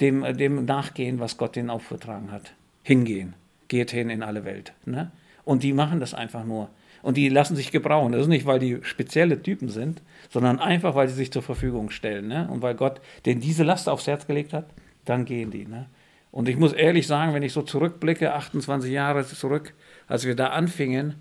dem, 0.01 0.37
dem 0.37 0.67
nachgehen, 0.67 1.19
was 1.19 1.39
Gott 1.39 1.57
ihnen 1.57 1.71
aufgetragen 1.71 2.31
hat. 2.31 2.53
Hingehen. 2.83 3.35
Geht 3.69 3.91
hin 3.91 4.11
in 4.11 4.23
alle 4.23 4.45
Welt. 4.45 4.75
Ne? 4.85 5.11
Und 5.45 5.63
die 5.63 5.73
machen 5.73 6.01
das 6.01 6.13
einfach 6.13 6.45
nur. 6.45 6.69
Und 7.03 7.17
die 7.17 7.31
lassen 7.31 7.57
sich 7.57 7.71
gebrauchen. 7.71 8.13
Das 8.13 8.23
ist 8.23 8.29
nicht, 8.29 8.45
weil 8.45 8.59
die 8.59 8.81
spezielle 8.83 9.43
Typen 9.43 9.71
sind, 9.71 10.03
sondern 10.29 10.59
einfach, 10.59 10.95
weil 10.95 11.09
sie 11.09 11.15
sich 11.15 11.33
zur 11.33 11.43
Verfügung 11.43 11.89
stellen. 11.89 12.29
Ne? 12.29 12.49
Und 12.51 12.61
weil 12.61 12.75
Gott 12.75 13.01
denen 13.25 13.41
diese 13.41 13.65
Last 13.65 13.89
aufs 13.89 14.07
Herz 14.07 14.27
gelegt 14.27 14.53
hat 14.53 14.67
dann 15.05 15.25
gehen 15.25 15.51
die. 15.51 15.67
Ne? 15.67 15.87
Und 16.31 16.49
ich 16.49 16.57
muss 16.57 16.73
ehrlich 16.73 17.07
sagen, 17.07 17.35
wenn 17.35 17.43
ich 17.43 17.53
so 17.53 17.63
zurückblicke, 17.63 18.35
28 18.35 18.91
Jahre 18.91 19.27
zurück, 19.27 19.75
als 20.07 20.27
wir 20.27 20.37
da 20.37 20.49
anfingen, 20.49 21.15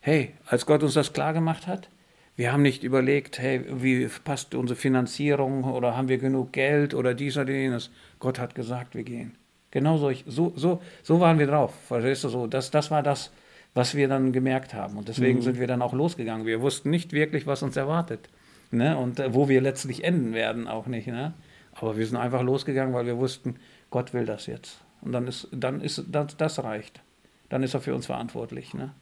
hey, 0.00 0.34
als 0.46 0.66
Gott 0.66 0.82
uns 0.82 0.94
das 0.94 1.12
klar 1.12 1.32
gemacht 1.32 1.66
hat, 1.66 1.88
wir 2.36 2.52
haben 2.52 2.62
nicht 2.62 2.82
überlegt, 2.82 3.38
hey, 3.38 3.64
wie 3.70 4.08
passt 4.24 4.54
unsere 4.54 4.78
Finanzierung 4.78 5.64
oder 5.64 5.96
haben 5.96 6.08
wir 6.08 6.18
genug 6.18 6.52
Geld 6.52 6.94
oder 6.94 7.14
dies 7.14 7.36
oder 7.36 7.52
jenes. 7.52 7.90
Gott 8.18 8.38
hat 8.38 8.54
gesagt, 8.54 8.94
wir 8.94 9.04
gehen. 9.04 9.36
Genau 9.70 9.98
so, 9.98 10.12
so, 10.26 10.52
so, 10.56 10.82
so 11.02 11.20
waren 11.20 11.38
wir 11.38 11.46
drauf. 11.46 11.74
Verstehst 11.86 12.24
du 12.24 12.28
so? 12.28 12.46
Das, 12.46 12.70
das 12.70 12.90
war 12.90 13.02
das, 13.02 13.30
was 13.74 13.94
wir 13.94 14.08
dann 14.08 14.32
gemerkt 14.32 14.74
haben. 14.74 14.96
Und 14.96 15.08
deswegen 15.08 15.38
mhm. 15.38 15.42
sind 15.42 15.60
wir 15.60 15.66
dann 15.66 15.82
auch 15.82 15.92
losgegangen. 15.92 16.46
Wir 16.46 16.60
wussten 16.60 16.90
nicht 16.90 17.12
wirklich, 17.12 17.46
was 17.46 17.62
uns 17.62 17.76
erwartet. 17.76 18.28
Ne? 18.70 18.96
Und 18.96 19.20
äh, 19.20 19.34
wo 19.34 19.48
wir 19.48 19.60
letztlich 19.60 20.04
enden 20.04 20.32
werden, 20.32 20.66
auch 20.66 20.86
nicht. 20.86 21.06
Ne? 21.06 21.34
Aber 21.74 21.96
wir 21.96 22.06
sind 22.06 22.16
einfach 22.16 22.42
losgegangen, 22.42 22.94
weil 22.94 23.06
wir 23.06 23.18
wussten, 23.18 23.56
Gott 23.90 24.14
will 24.14 24.26
das 24.26 24.46
jetzt. 24.46 24.78
Und 25.02 25.12
dann 25.12 25.26
ist, 25.26 25.48
dann 25.52 25.80
ist 25.80 26.02
das, 26.10 26.36
das 26.36 26.62
reicht. 26.62 27.00
Dann 27.48 27.62
ist 27.62 27.74
er 27.74 27.80
für 27.80 27.94
uns 27.94 28.06
verantwortlich. 28.06 28.74
Ne? 28.74 28.92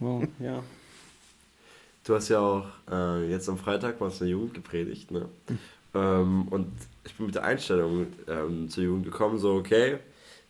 Wow, 0.00 0.24
ja. 0.40 0.62
Du 2.04 2.14
hast 2.14 2.28
ja 2.28 2.40
auch 2.40 2.66
äh, 2.90 3.30
jetzt 3.30 3.48
am 3.48 3.56
Freitag 3.56 4.00
mal 4.00 4.10
zur 4.10 4.26
Jugend 4.26 4.54
gepredigt, 4.54 5.10
ne? 5.10 5.28
Mhm. 5.48 5.58
Ähm, 5.94 6.48
und 6.48 6.72
ich 7.04 7.14
bin 7.14 7.26
mit 7.26 7.34
der 7.34 7.44
Einstellung 7.44 8.06
ähm, 8.28 8.68
zur 8.68 8.84
Jugend 8.84 9.04
gekommen, 9.04 9.38
so 9.38 9.54
okay, 9.54 9.98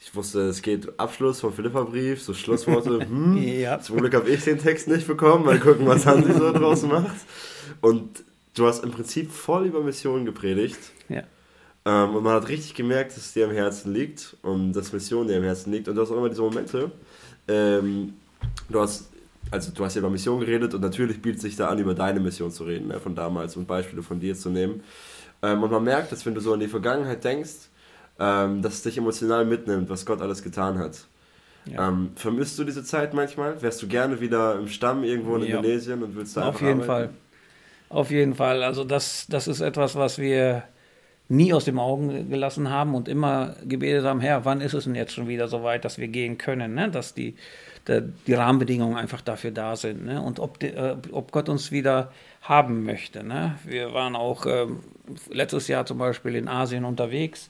ich 0.01 0.15
wusste, 0.15 0.41
es 0.49 0.63
geht 0.63 0.99
Abschluss 0.99 1.41
vom 1.41 1.53
Philippa-Brief, 1.53 2.23
so 2.23 2.35
Schlussworte. 2.35 3.01
Hm, 3.09 3.43
ja. 3.43 3.79
Zum 3.81 3.99
Glück 3.99 4.15
habe 4.15 4.29
ich 4.29 4.45
den 4.45 4.59
Text 4.59 4.89
nicht 4.89 5.07
bekommen, 5.07 5.45
mal 5.45 5.59
gucken, 5.61 5.87
was 5.87 6.07
Hansi 6.07 6.33
so 6.33 6.53
draus 6.53 6.83
macht. 6.83 7.17
Und 7.81 8.25
du 8.55 8.67
hast 8.67 8.85
im 8.85 8.91
Prinzip 8.91 9.31
voll 9.31 9.67
über 9.67 9.83
Mission 9.83 10.25
gepredigt. 10.25 10.79
Ja. 11.09 11.23
Ähm, 11.85 12.17
und 12.17 12.23
man 12.25 12.35
hat 12.35 12.49
richtig 12.49 12.75
gemerkt, 12.75 13.13
dass 13.13 13.19
es 13.19 13.33
dir 13.33 13.47
am 13.47 13.53
Herzen 13.53 13.93
liegt 13.93 14.37
und 14.43 14.73
dass 14.73 14.93
Mission 14.93 15.29
dir 15.29 15.37
am 15.37 15.43
Herzen 15.43 15.73
liegt. 15.73 15.89
Und 15.89 15.97
du 15.97 16.03
hast 16.03 16.11
auch 16.11 16.17
immer 16.17 16.31
diese 16.31 16.43
Momente. 16.43 16.91
Ähm, 17.47 18.15
du 18.71 18.81
hast, 18.81 19.11
also 19.51 19.71
du 19.73 19.85
hast 19.85 19.95
ja 19.95 20.01
über 20.01 20.11
Mission 20.11 20.41
geredet 20.41 20.73
und 20.75 20.81
natürlich 20.81 21.21
bietet 21.21 21.43
sich 21.43 21.57
da 21.57 21.69
an, 21.69 21.79
über 21.79 21.95
deine 21.95 22.21
Mission 22.21 22.51
zu 22.51 22.65
reden, 22.65 22.89
ne, 22.89 23.01
von 23.01 23.15
damals 23.15 23.57
und 23.57 23.67
Beispiele 23.67 24.03
von 24.03 24.19
dir 24.19 24.35
zu 24.35 24.49
nehmen. 24.49 24.83
Ähm, 25.43 25.63
und 25.63 25.71
man 25.71 25.85
merkt, 25.85 26.13
dass 26.13 26.25
wenn 26.25 26.35
du 26.35 26.41
so 26.41 26.55
an 26.55 26.61
die 26.61 26.69
Vergangenheit 26.69 27.23
denkst, 27.23 27.69
ähm, 28.19 28.63
dass 28.63 28.75
es 28.75 28.83
dich 28.83 28.97
emotional 28.97 29.45
mitnimmt, 29.45 29.91
was 29.91 30.07
Gott 30.07 30.23
alles 30.23 30.43
getan 30.43 30.79
hat. 30.79 31.07
Ja. 31.67 31.89
Ähm, 31.89 32.13
vermisst 32.15 32.59
du 32.59 32.65
diese 32.65 32.85
Zeit 32.85 33.15
manchmal? 33.15 33.61
Wärst 33.61 33.83
du 33.83 33.89
gerne 33.89 34.21
wieder 34.21 34.59
im 34.59 34.69
Stamm 34.69 35.03
irgendwo 35.03 35.37
in 35.37 35.43
ja. 35.43 35.57
Indonesien 35.57 36.03
und 36.03 36.15
würdest 36.15 36.37
da 36.37 36.49
Auf 36.49 36.61
jeden 36.61 36.83
arbeiten? 36.83 36.87
Fall. 36.87 37.11
Auf 37.95 38.11
jeden 38.11 38.35
Fall. 38.35 38.65
Also 38.65 38.83
das, 38.83 39.29
das 39.29 39.47
ist 39.47 39.61
etwas, 39.61 39.95
was 39.95 40.19
wir 40.19 40.65
nie 41.29 41.55
aus 41.55 41.65
dem 41.65 41.79
Augen 41.79 42.29
gelassen 42.29 42.69
haben 42.69 42.93
und 42.93 43.07
immer 43.07 43.55
gebetet 43.65 44.05
haben, 44.05 44.19
Herr, 44.19 44.45
wann 44.45 44.61
ist 44.61 44.75
es 44.75 44.83
denn 44.83 44.97
jetzt 44.97 45.13
schon 45.13 45.29
wieder 45.29 45.47
so 45.47 45.63
weit, 45.63 45.85
dass 45.85 45.97
wir 45.97 46.09
gehen 46.09 46.37
können, 46.37 46.75
ne? 46.75 46.91
dass 46.91 47.15
die, 47.15 47.37
die, 47.87 48.03
die 48.27 48.35
Rahmenbedingungen 48.35 48.97
einfach 48.97 49.21
dafür 49.21 49.53
da 49.53 49.77
sind 49.77 50.07
ne? 50.07 50.21
und 50.21 50.41
ob, 50.41 50.59
die, 50.59 50.71
äh, 50.71 50.97
ob 51.13 51.31
Gott 51.31 51.49
uns 51.49 51.71
wieder 51.71 52.11
haben 52.43 52.83
möchte. 52.83 53.23
Ne? 53.23 53.55
Wir 53.65 53.95
waren 53.95 54.17
auch 54.17 54.45
äh, 54.45 54.67
letztes 55.31 55.69
Jahr 55.69 55.87
zum 55.87 55.99
Beispiel 55.99 56.35
in 56.35 56.49
Asien 56.49 56.85
unterwegs 56.85 57.49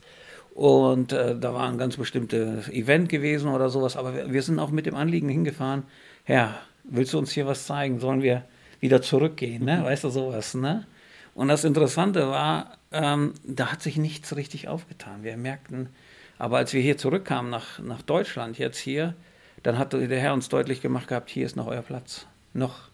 und 0.52 1.14
äh, 1.14 1.38
da 1.40 1.54
war 1.54 1.70
ein 1.70 1.78
ganz 1.78 1.96
bestimmtes 1.96 2.68
Event 2.68 3.08
gewesen 3.08 3.48
oder 3.48 3.70
sowas, 3.70 3.96
aber 3.96 4.14
wir, 4.14 4.30
wir 4.30 4.42
sind 4.42 4.58
auch 4.58 4.70
mit 4.70 4.84
dem 4.84 4.94
Anliegen 4.94 5.30
hingefahren, 5.30 5.84
Herr, 6.24 6.54
willst 6.84 7.14
du 7.14 7.18
uns 7.18 7.32
hier 7.32 7.46
was 7.46 7.64
zeigen? 7.64 7.98
Sollen 7.98 8.20
wir 8.20 8.44
wieder 8.84 9.00
zurückgehen, 9.00 9.64
ne? 9.64 9.82
weißt 9.82 10.04
du, 10.04 10.10
sowas. 10.10 10.52
Ne? 10.52 10.86
Und 11.34 11.48
das 11.48 11.64
Interessante 11.64 12.28
war, 12.28 12.76
ähm, 12.92 13.32
da 13.42 13.72
hat 13.72 13.80
sich 13.80 13.96
nichts 13.96 14.36
richtig 14.36 14.68
aufgetan. 14.68 15.24
Wir 15.24 15.38
merkten, 15.38 15.88
aber 16.36 16.58
als 16.58 16.74
wir 16.74 16.82
hier 16.82 16.98
zurückkamen 16.98 17.50
nach, 17.50 17.78
nach 17.78 18.02
Deutschland, 18.02 18.58
jetzt 18.58 18.76
hier, 18.76 19.14
dann 19.62 19.78
hat 19.78 19.94
der 19.94 20.20
Herr 20.20 20.34
uns 20.34 20.50
deutlich 20.50 20.82
gemacht 20.82 21.08
gehabt, 21.08 21.30
hier 21.30 21.46
ist 21.46 21.56
noch 21.56 21.66
euer 21.66 21.80
Platz. 21.80 22.26
Noch. 22.52 22.90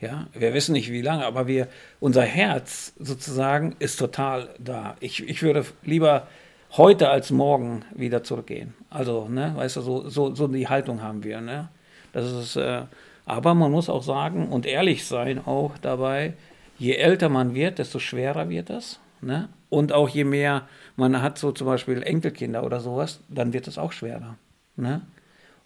Ja, 0.00 0.26
wir 0.32 0.54
wissen 0.54 0.72
nicht 0.72 0.90
wie 0.90 1.02
lange, 1.02 1.24
aber 1.24 1.46
wir, 1.46 1.68
unser 2.00 2.24
Herz 2.24 2.92
sozusagen 2.98 3.76
ist 3.78 4.00
total 4.00 4.48
da. 4.58 4.96
Ich, 4.98 5.22
ich 5.28 5.44
würde 5.44 5.64
lieber 5.84 6.26
heute 6.72 7.10
als 7.10 7.30
morgen 7.30 7.84
wieder 7.94 8.24
zurückgehen. 8.24 8.74
Also, 8.90 9.28
ne, 9.28 9.52
weißt 9.54 9.76
du, 9.76 9.82
so, 9.82 10.08
so, 10.08 10.34
so 10.34 10.48
die 10.48 10.66
Haltung 10.66 11.00
haben 11.00 11.22
wir. 11.22 11.40
Ne? 11.40 11.68
Das 12.12 12.28
ist, 12.28 12.56
äh, 12.56 12.82
aber 13.26 13.54
man 13.54 13.70
muss 13.70 13.88
auch 13.88 14.02
sagen 14.02 14.48
und 14.48 14.66
ehrlich 14.66 15.04
sein 15.06 15.44
auch 15.44 15.78
dabei, 15.78 16.34
je 16.78 16.94
älter 16.94 17.28
man 17.28 17.54
wird, 17.54 17.78
desto 17.78 17.98
schwerer 17.98 18.48
wird 18.48 18.70
das. 18.70 18.98
Ne? 19.20 19.48
Und 19.68 19.92
auch 19.92 20.08
je 20.08 20.24
mehr 20.24 20.66
man 20.96 21.22
hat, 21.22 21.38
so 21.38 21.52
zum 21.52 21.66
Beispiel 21.66 22.02
Enkelkinder 22.02 22.64
oder 22.64 22.80
sowas, 22.80 23.20
dann 23.28 23.52
wird 23.52 23.68
es 23.68 23.78
auch 23.78 23.92
schwerer. 23.92 24.36
Ne? 24.76 25.02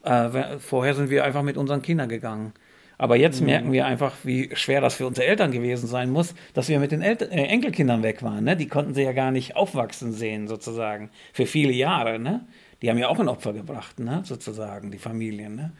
Äh, 0.03 0.59
vorher 0.59 0.95
sind 0.95 1.11
wir 1.11 1.25
einfach 1.25 1.43
mit 1.43 1.57
unseren 1.57 1.83
Kindern 1.83 2.09
gegangen. 2.09 2.53
Aber 2.99 3.17
jetzt 3.17 3.41
mhm. 3.41 3.47
merken 3.47 3.73
wir 3.73 3.87
einfach, 3.87 4.15
wie 4.25 4.51
schwer 4.55 4.81
das 4.81 4.95
für 4.95 5.07
unsere 5.07 5.27
Eltern 5.27 5.51
gewesen 5.51 5.87
sein 5.87 6.11
muss, 6.11 6.35
dass 6.55 6.69
wir 6.69 6.81
mit 6.81 6.93
den 6.93 7.03
El 7.03 7.17
äh, 7.21 7.27
Enkelkindern 7.27 8.03
weg 8.03 8.23
waren. 8.23 8.45
Ne? 8.45 8.57
Die 8.57 8.69
konnten 8.69 8.95
sie 8.95 9.03
ja 9.03 9.13
gar 9.13 9.31
nicht 9.31 9.57
aufwachsen 9.57 10.13
sehen, 10.13 10.49
sozusagen, 10.49 11.11
für 11.33 11.47
viele 11.47 11.73
Jahre. 11.73 12.19
Ne? 12.19 12.47
Die 12.83 12.91
haben 12.91 12.99
ja 12.99 13.09
auch 13.09 13.19
ein 13.19 13.29
Opfer 13.29 13.53
gebracht, 13.53 13.99
ne? 14.01 14.23
sozusagen, 14.25 14.91
die 14.91 14.99
Familien. 14.99 15.57
Ne? 15.57 15.73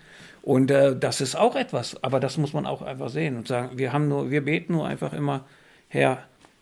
Und 0.43 0.71
äh, 0.71 0.97
das 0.97 1.21
ist 1.21 1.37
auch 1.37 1.57
etwas, 1.57 2.03
aber 2.03 2.21
das 2.21 2.37
muss 2.39 2.53
man 2.53 2.67
auch 2.67 2.83
einfach 2.83 3.09
sehen 3.09 3.37
und 3.37 3.49
sagen, 3.49 3.79
wir 3.79 3.93
haben 3.93 4.09
nur, 4.09 4.31
wir 4.31 4.45
beten 4.45 4.75
nur 4.75 4.87
einfach 4.87 5.13
immer, 5.13 5.45
Herr, 5.89 6.19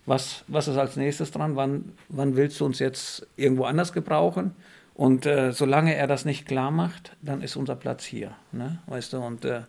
was, 0.06 0.44
was 0.48 0.68
ist 0.68 0.76
als 0.76 0.96
nächstes 0.96 1.30
dran? 1.30 1.56
Wann, 1.56 1.92
wann 2.08 2.36
willst 2.36 2.60
du 2.60 2.66
uns 2.66 2.78
jetzt 2.78 3.26
irgendwo 3.36 3.64
anders 3.64 3.92
gebrauchen? 3.92 4.52
Und 4.94 5.26
äh, 5.26 5.52
solange 5.52 5.94
er 5.96 6.06
das 6.06 6.24
nicht 6.24 6.46
klar 6.46 6.70
macht, 6.70 7.16
dann 7.20 7.42
ist 7.42 7.56
unser 7.56 7.74
Platz 7.74 8.04
hier, 8.04 8.32
ne? 8.52 8.78
weißt 8.86 9.12
du? 9.12 9.18
Und 9.18 9.44
äh, 9.44 9.62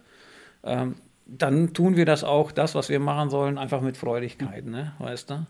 ähm, 0.65 0.95
dann 1.25 1.73
tun 1.73 1.95
wir 1.95 2.05
das 2.05 2.23
auch, 2.23 2.51
das, 2.51 2.75
was 2.75 2.89
wir 2.89 2.99
machen 2.99 3.29
sollen, 3.29 3.57
einfach 3.57 3.81
mit 3.81 3.97
Freudigkeit, 3.97 4.65
ne? 4.65 4.93
weißt 4.99 5.29
du? 5.31 5.47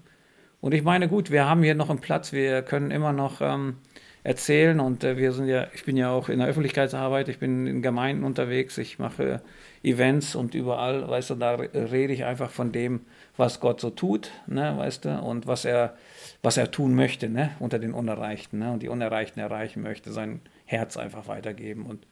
Und 0.61 0.73
ich 0.73 0.83
meine, 0.83 1.07
gut, 1.09 1.31
wir 1.31 1.45
haben 1.45 1.63
hier 1.63 1.75
noch 1.75 1.89
einen 1.89 1.99
Platz, 1.99 2.31
wir 2.31 2.61
können 2.61 2.91
immer 2.91 3.11
noch 3.11 3.41
ähm, 3.41 3.77
erzählen 4.23 4.79
und 4.79 5.03
äh, 5.03 5.17
wir 5.17 5.31
sind 5.33 5.47
ja, 5.47 5.67
ich 5.75 5.85
bin 5.85 5.97
ja 5.97 6.09
auch 6.09 6.29
in 6.29 6.39
der 6.39 6.47
Öffentlichkeitsarbeit, 6.47 7.29
ich 7.29 7.37
bin 7.37 7.67
in 7.67 7.81
Gemeinden 7.83 8.23
unterwegs, 8.23 8.77
ich 8.79 8.97
mache 8.97 9.41
Events 9.83 10.33
und 10.35 10.55
überall, 10.55 11.07
weißt 11.07 11.29
du, 11.29 11.35
da 11.35 11.51
rede 11.55 12.11
ich 12.13 12.25
einfach 12.25 12.49
von 12.49 12.71
dem, 12.71 13.01
was 13.37 13.59
Gott 13.59 13.79
so 13.79 13.91
tut, 13.91 14.31
ne, 14.47 14.75
weißt 14.77 15.05
du, 15.05 15.19
und 15.19 15.45
was 15.45 15.63
er, 15.63 15.95
was 16.41 16.57
er 16.57 16.71
tun 16.71 16.95
möchte, 16.95 17.29
ne, 17.29 17.51
unter 17.59 17.77
den 17.77 17.93
Unerreichten, 17.93 18.57
ne, 18.57 18.71
und 18.71 18.81
die 18.81 18.89
Unerreichten 18.89 19.39
erreichen 19.39 19.83
möchte, 19.83 20.11
sein 20.11 20.41
Herz 20.65 20.97
einfach 20.97 21.27
weitergeben 21.27 21.85
und 21.85 22.07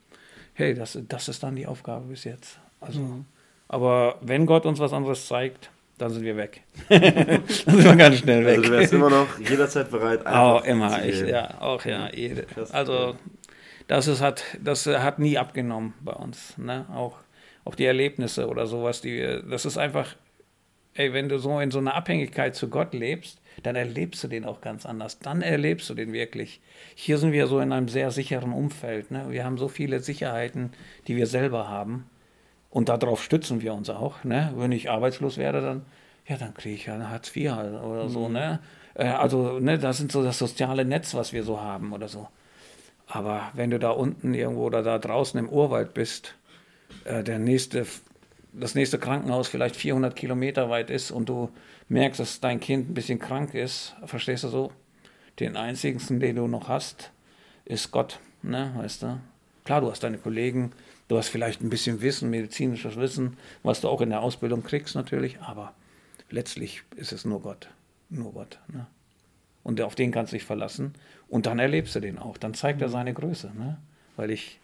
hey, 0.54 0.76
das, 0.76 1.00
das 1.08 1.28
ist 1.30 1.42
dann 1.42 1.56
die 1.56 1.66
Aufgabe 1.66 2.06
bis 2.06 2.26
jetzt. 2.26 2.60
Also, 2.86 3.00
mhm. 3.00 3.26
aber 3.68 4.18
wenn 4.22 4.46
Gott 4.46 4.66
uns 4.66 4.80
was 4.80 4.94
anderes 4.94 5.28
zeigt, 5.28 5.72
dann 5.98 6.12
sind 6.12 6.24
wir 6.24 6.36
weg. 6.38 6.62
dann 6.90 7.48
sind 7.48 7.84
wir 7.84 7.96
ganz 7.96 8.18
schnell 8.18 8.46
weg. 8.46 8.58
Also 8.58 8.70
du 8.70 8.78
wärst 8.78 8.94
immer 8.94 9.10
noch 9.10 9.40
jederzeit 9.50 9.90
bereit. 9.90 10.26
Auch 10.26 10.64
immer, 10.64 11.04
ich, 11.06 11.22
ja, 11.22 11.62
auch 11.62 11.86
ja, 11.86 12.10
jede. 12.14 12.46
Also 12.72 13.16
das 13.88 14.08
ist, 14.08 14.22
hat, 14.22 14.44
das 14.62 14.86
hat 14.86 15.20
nie 15.20 15.38
abgenommen 15.38 15.94
bei 16.02 16.14
uns. 16.14 16.58
Ne? 16.58 16.86
Auch, 16.94 17.18
auch 17.66 17.76
die 17.76 17.86
Erlebnisse 17.86 18.48
oder 18.48 18.66
sowas, 18.66 19.02
die, 19.02 19.42
das 19.50 19.66
ist 19.66 19.78
einfach, 19.78 20.16
ey, 20.96 21.14
wenn 21.14 21.30
du 21.30 21.38
so 21.38 21.60
in 21.60 21.72
so 21.72 21.80
einer 21.80 21.96
Abhängigkeit 21.96 22.56
zu 22.56 22.70
Gott 22.70 22.94
lebst, 22.94 23.40
dann 23.62 23.76
erlebst 23.76 24.24
du 24.24 24.28
den 24.28 24.46
auch 24.46 24.62
ganz 24.62 24.86
anders. 24.86 25.20
Dann 25.20 25.42
erlebst 25.42 25.90
du 25.90 25.94
den 25.94 26.12
wirklich. 26.12 26.60
Hier 26.96 27.18
sind 27.18 27.32
wir 27.32 27.48
so 27.48 27.60
in 27.60 27.72
einem 27.72 27.88
sehr 27.88 28.10
sicheren 28.10 28.52
Umfeld. 28.52 29.12
Ne? 29.12 29.28
Wir 29.30 29.46
haben 29.46 29.58
so 29.58 29.68
viele 29.68 30.00
Sicherheiten, 30.00 30.72
die 31.08 31.16
wir 31.16 31.28
selber 31.28 31.70
haben. 31.70 32.10
Und 32.74 32.90
darauf 32.90 33.22
stützen 33.22 33.62
wir 33.62 33.72
uns 33.76 33.92
auch. 33.92 34.24
Ne? 34.24 34.52
Wenn 34.56 34.72
ich 34.72 34.90
arbeitslos 34.90 35.38
werde, 35.38 35.62
dann, 35.62 35.86
ja, 36.28 36.38
dann 36.38 36.56
kriege 36.56 36.74
ich 36.74 36.88
ja 36.88 36.96
eine 36.96 37.12
Hartz 37.12 37.34
IV 37.36 37.52
halt 37.52 37.80
oder 37.80 38.10
so. 38.10 38.28
Mhm. 38.28 38.34
Ne? 38.34 38.60
Äh, 38.96 39.10
also, 39.10 39.60
ne, 39.60 39.78
das 39.78 40.00
sind 40.00 40.12
so 40.12 40.24
das 40.24 40.40
soziale 40.40 40.84
Netz, 40.84 41.14
was 41.14 41.34
wir 41.34 41.44
so 41.44 41.62
haben 41.62 41.94
oder 41.94 42.08
so. 42.08 42.28
Aber 43.06 43.52
wenn 43.54 43.70
du 43.70 43.78
da 43.78 43.92
unten 43.92 44.34
irgendwo 44.34 44.64
oder 44.64 44.82
da 44.82 44.98
draußen 44.98 45.40
im 45.40 45.50
Urwald 45.50 45.94
bist, 45.94 46.34
äh, 47.06 47.24
der 47.24 47.38
nächste, 47.38 47.86
das 48.54 48.74
nächste 48.74 48.98
Krankenhaus 48.98 49.50
vielleicht 49.50 49.76
400 49.76 50.16
Kilometer 50.16 50.72
weit 50.72 50.90
ist 50.90 51.12
und 51.12 51.30
du 51.30 51.52
merkst, 51.90 52.20
dass 52.20 52.40
dein 52.40 52.60
Kind 52.60 52.90
ein 52.90 52.96
bisschen 52.96 53.20
krank 53.20 53.54
ist, 53.54 53.96
verstehst 54.04 54.46
du 54.46 54.48
so? 54.48 54.72
Den 55.40 55.58
einzigen, 55.58 56.20
den 56.20 56.38
du 56.38 56.48
noch 56.48 56.70
hast, 56.70 57.12
ist 57.66 57.92
Gott, 57.92 58.18
ne, 58.42 58.74
weißt 58.78 59.04
du? 59.04 59.20
Klar, 59.64 59.82
du 59.82 59.92
hast 59.92 60.04
deine 60.04 60.18
Kollegen, 60.18 60.72
Du 61.14 61.20
hast 61.20 61.30
vielleicht 61.30 61.62
ein 61.62 61.70
bisschen 61.70 62.02
Wissen, 62.02 62.32
medizinisches 62.32 62.96
Wissen, 62.96 63.38
was 63.62 63.82
du 63.82 63.88
auch 63.88 64.02
in 64.02 64.10
der 64.10 64.22
Ausbildung 64.22 64.64
kriegst 64.64 64.96
natürlich, 64.96 65.40
aber 65.42 65.76
letztlich 66.32 66.82
ist 66.96 67.12
es 67.12 67.24
nur 67.24 67.40
Gott. 67.40 67.70
Nur 68.10 68.34
Gott. 68.34 68.58
Ne? 68.68 68.88
Und 69.62 69.80
auf 69.82 69.94
den 69.94 70.12
kannst 70.12 70.34
du 70.34 70.38
dich 70.38 70.44
verlassen. 70.44 70.96
Und 71.28 71.46
dann 71.46 71.60
erlebst 71.60 71.94
du 71.94 72.00
den 72.00 72.18
auch. 72.18 72.40
Dann 72.40 72.56
zeigt 72.56 72.82
er 72.82 72.90
seine 72.90 73.14
Größe. 73.14 73.52
Ne? 73.56 73.78
Weil 74.16 74.32
ich, 74.32 74.60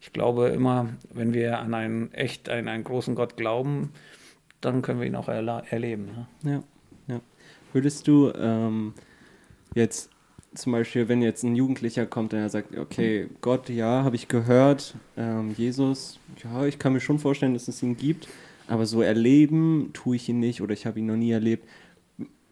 ich 0.00 0.14
glaube 0.14 0.48
immer, 0.48 0.88
wenn 1.12 1.34
wir 1.34 1.58
an 1.58 1.74
einen 1.74 2.14
echt, 2.14 2.48
an 2.48 2.66
einen 2.66 2.84
großen 2.84 3.14
Gott 3.14 3.36
glauben, 3.36 3.92
dann 4.62 4.80
können 4.80 5.00
wir 5.00 5.06
ihn 5.06 5.16
auch 5.16 5.28
erleben. 5.28 6.26
Ne? 6.42 6.62
Ja, 7.08 7.14
ja. 7.14 7.20
Würdest 7.74 8.08
du 8.08 8.32
ähm, 8.32 8.94
jetzt 9.74 10.08
zum 10.54 10.72
Beispiel, 10.72 11.08
wenn 11.08 11.22
jetzt 11.22 11.44
ein 11.44 11.54
Jugendlicher 11.54 12.06
kommt 12.06 12.32
und 12.32 12.40
er 12.40 12.48
sagt, 12.48 12.76
okay, 12.76 13.28
Gott, 13.40 13.68
ja, 13.68 14.02
habe 14.02 14.16
ich 14.16 14.28
gehört, 14.28 14.94
ähm, 15.16 15.54
Jesus, 15.56 16.18
ja, 16.42 16.66
ich 16.66 16.78
kann 16.78 16.92
mir 16.92 17.00
schon 17.00 17.18
vorstellen, 17.18 17.54
dass 17.54 17.68
es 17.68 17.82
ihn 17.82 17.96
gibt, 17.96 18.28
aber 18.66 18.86
so 18.86 19.02
erleben 19.02 19.90
tue 19.92 20.16
ich 20.16 20.28
ihn 20.28 20.40
nicht 20.40 20.60
oder 20.60 20.72
ich 20.72 20.86
habe 20.86 20.98
ihn 20.98 21.06
noch 21.06 21.16
nie 21.16 21.30
erlebt. 21.30 21.68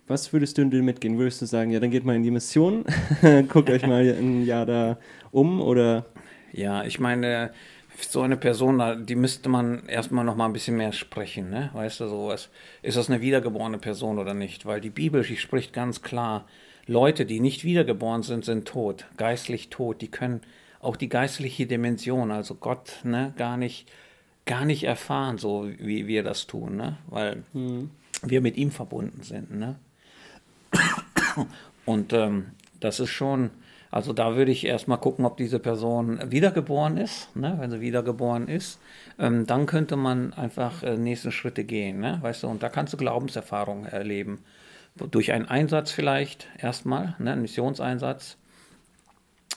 Was 0.07 0.33
würdest 0.33 0.57
du 0.57 0.65
denn 0.65 0.85
mitgehen? 0.85 1.19
Würdest 1.19 1.43
du 1.43 1.47
sagen, 1.47 1.71
ja, 1.71 1.81
dann 1.81 1.91
geht 1.91 2.05
mal 2.05 2.17
in 2.17 2.23
die 2.23 2.31
Mission, 2.31 2.85
guckt 3.49 3.69
euch 3.69 3.87
mal 3.87 4.03
ein 4.03 4.47
Jahr 4.47 4.65
da 4.65 4.99
um 5.33 5.61
oder? 5.61 6.07
Ja, 6.53 6.85
ich 6.85 6.99
meine, 6.99 7.53
so 8.01 8.23
eine 8.23 8.37
Person, 8.37 9.07
die 9.07 9.17
müsste 9.17 9.49
man 9.49 9.87
erstmal 9.87 10.25
noch 10.25 10.37
mal 10.37 10.47
ein 10.47 10.53
bisschen 10.53 10.77
mehr 10.77 10.93
sprechen, 10.93 11.51
ne? 11.51 11.71
Weißt 11.75 12.01
du, 12.01 12.09
sowas. 12.09 12.49
Ist 12.81 12.97
das 12.97 13.11
eine 13.11 13.21
wiedergeborene 13.21 13.79
Person 13.79 14.19
oder 14.19 14.35
nicht? 14.35 14.65
Weil 14.67 14.81
die 14.81 14.91
Bibel, 14.91 15.23
die 15.23 15.37
spricht 15.37 15.73
ganz 15.73 16.01
klar, 16.01 16.47
Leute, 16.89 17.27
die 17.27 17.39
nicht 17.39 17.65
wiedergeboren 17.65 18.23
sind, 18.23 18.47
sind 18.47 18.67
tot, 18.67 19.05
geistlich 19.19 19.69
tot. 19.69 20.01
Die 20.01 20.09
können 20.09 20.41
auch 20.81 20.97
die 20.97 21.11
geistliche 21.11 21.67
Dimension, 21.67 22.31
also 22.31 22.55
Gott, 22.55 23.01
ne, 23.05 23.35
gar 23.37 23.59
nicht, 23.59 23.91
gar 24.47 24.65
nicht 24.65 24.85
erfahren, 24.85 25.37
so 25.37 25.69
wie 25.79 26.07
wir 26.07 26.23
das 26.23 26.47
tun, 26.47 26.77
ne? 26.77 26.97
weil 27.09 27.43
mhm. 27.53 27.91
wir 28.23 28.41
mit 28.41 28.57
ihm 28.57 28.71
verbunden 28.71 29.23
sind. 29.23 29.55
Ne? 29.55 29.77
Und 31.85 32.15
ähm, 32.15 32.47
das 32.81 33.01
ist 33.01 33.11
schon, 33.11 33.51
also 33.91 34.15
da 34.15 34.37
würde 34.37 34.51
ich 34.51 34.65
erstmal 34.65 34.99
gucken, 34.99 35.27
ob 35.27 35.37
diese 35.37 35.59
Person 35.59 36.19
wiedergeboren 36.31 36.97
ist. 36.97 37.37
Ne? 37.37 37.57
Wenn 37.59 37.71
sie 37.71 37.83
wiedergeboren 37.83 38.49
ist, 38.49 38.79
ähm, 39.19 39.47
dann 39.47 39.67
könnte 39.67 39.97
man 39.97 40.33
einfach 40.33 40.83
äh, 40.83 40.97
nächste 40.97 41.33
Schritte 41.33 41.65
gehen. 41.65 42.01
Ne? 42.01 42.19
Weißt 42.23 42.45
du, 42.45 42.49
und 42.49 42.63
da 42.63 42.71
kannst 42.71 42.95
du 42.95 42.97
Glaubenserfahrungen 42.97 43.85
erleben 43.85 44.39
durch 45.11 45.33
einen 45.33 45.47
Einsatz 45.47 45.91
vielleicht 45.91 46.49
erstmal, 46.59 47.15
ne, 47.19 47.33
einen 47.33 47.43
Missionseinsatz. 47.43 48.37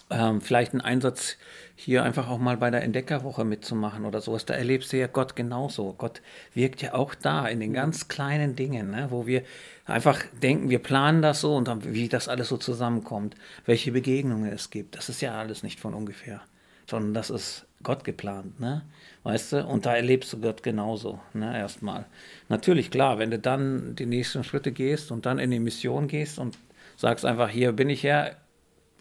Ähm, 0.09 0.41
vielleicht 0.41 0.73
einen 0.73 0.81
Einsatz 0.81 1.37
hier 1.75 2.03
einfach 2.03 2.29
auch 2.29 2.37
mal 2.37 2.57
bei 2.57 2.69
der 2.69 2.83
Entdeckerwoche 2.83 3.45
mitzumachen 3.45 4.03
oder 4.03 4.19
sowas. 4.19 4.45
Da 4.45 4.53
erlebst 4.53 4.91
du 4.91 4.97
ja 4.97 5.07
Gott 5.07 5.37
genauso. 5.37 5.93
Gott 5.97 6.21
wirkt 6.53 6.81
ja 6.81 6.93
auch 6.93 7.15
da 7.15 7.47
in 7.47 7.61
den 7.61 7.73
ganz 7.73 8.09
kleinen 8.09 8.55
Dingen, 8.55 8.91
ne, 8.91 9.07
wo 9.09 9.25
wir 9.25 9.43
einfach 9.85 10.21
denken, 10.43 10.69
wir 10.69 10.79
planen 10.79 11.21
das 11.21 11.41
so 11.41 11.55
und 11.55 11.67
dann, 11.67 11.93
wie 11.93 12.09
das 12.09 12.27
alles 12.27 12.49
so 12.49 12.57
zusammenkommt, 12.57 13.35
welche 13.65 13.93
Begegnungen 13.93 14.51
es 14.51 14.69
gibt. 14.69 14.95
Das 14.95 15.07
ist 15.07 15.21
ja 15.21 15.39
alles 15.39 15.63
nicht 15.63 15.79
von 15.79 15.93
ungefähr, 15.93 16.41
sondern 16.89 17.13
das 17.13 17.29
ist 17.29 17.65
Gott 17.81 18.03
geplant, 18.03 18.59
ne? 18.59 18.83
Weißt 19.23 19.53
du? 19.53 19.65
Und 19.65 19.85
da 19.85 19.95
erlebst 19.95 20.33
du 20.33 20.39
Gott 20.39 20.63
genauso, 20.63 21.19
ne? 21.33 21.57
Erstmal. 21.57 22.05
Natürlich, 22.49 22.89
klar, 22.89 23.19
wenn 23.19 23.29
du 23.29 23.37
dann 23.37 23.95
die 23.95 24.07
nächsten 24.07 24.43
Schritte 24.43 24.71
gehst 24.71 25.11
und 25.11 25.25
dann 25.25 25.37
in 25.37 25.51
die 25.51 25.59
Mission 25.59 26.07
gehst 26.07 26.39
und 26.39 26.57
sagst 26.97 27.25
einfach, 27.25 27.49
hier 27.49 27.71
bin 27.71 27.89
ich 27.89 28.03
her, 28.03 28.35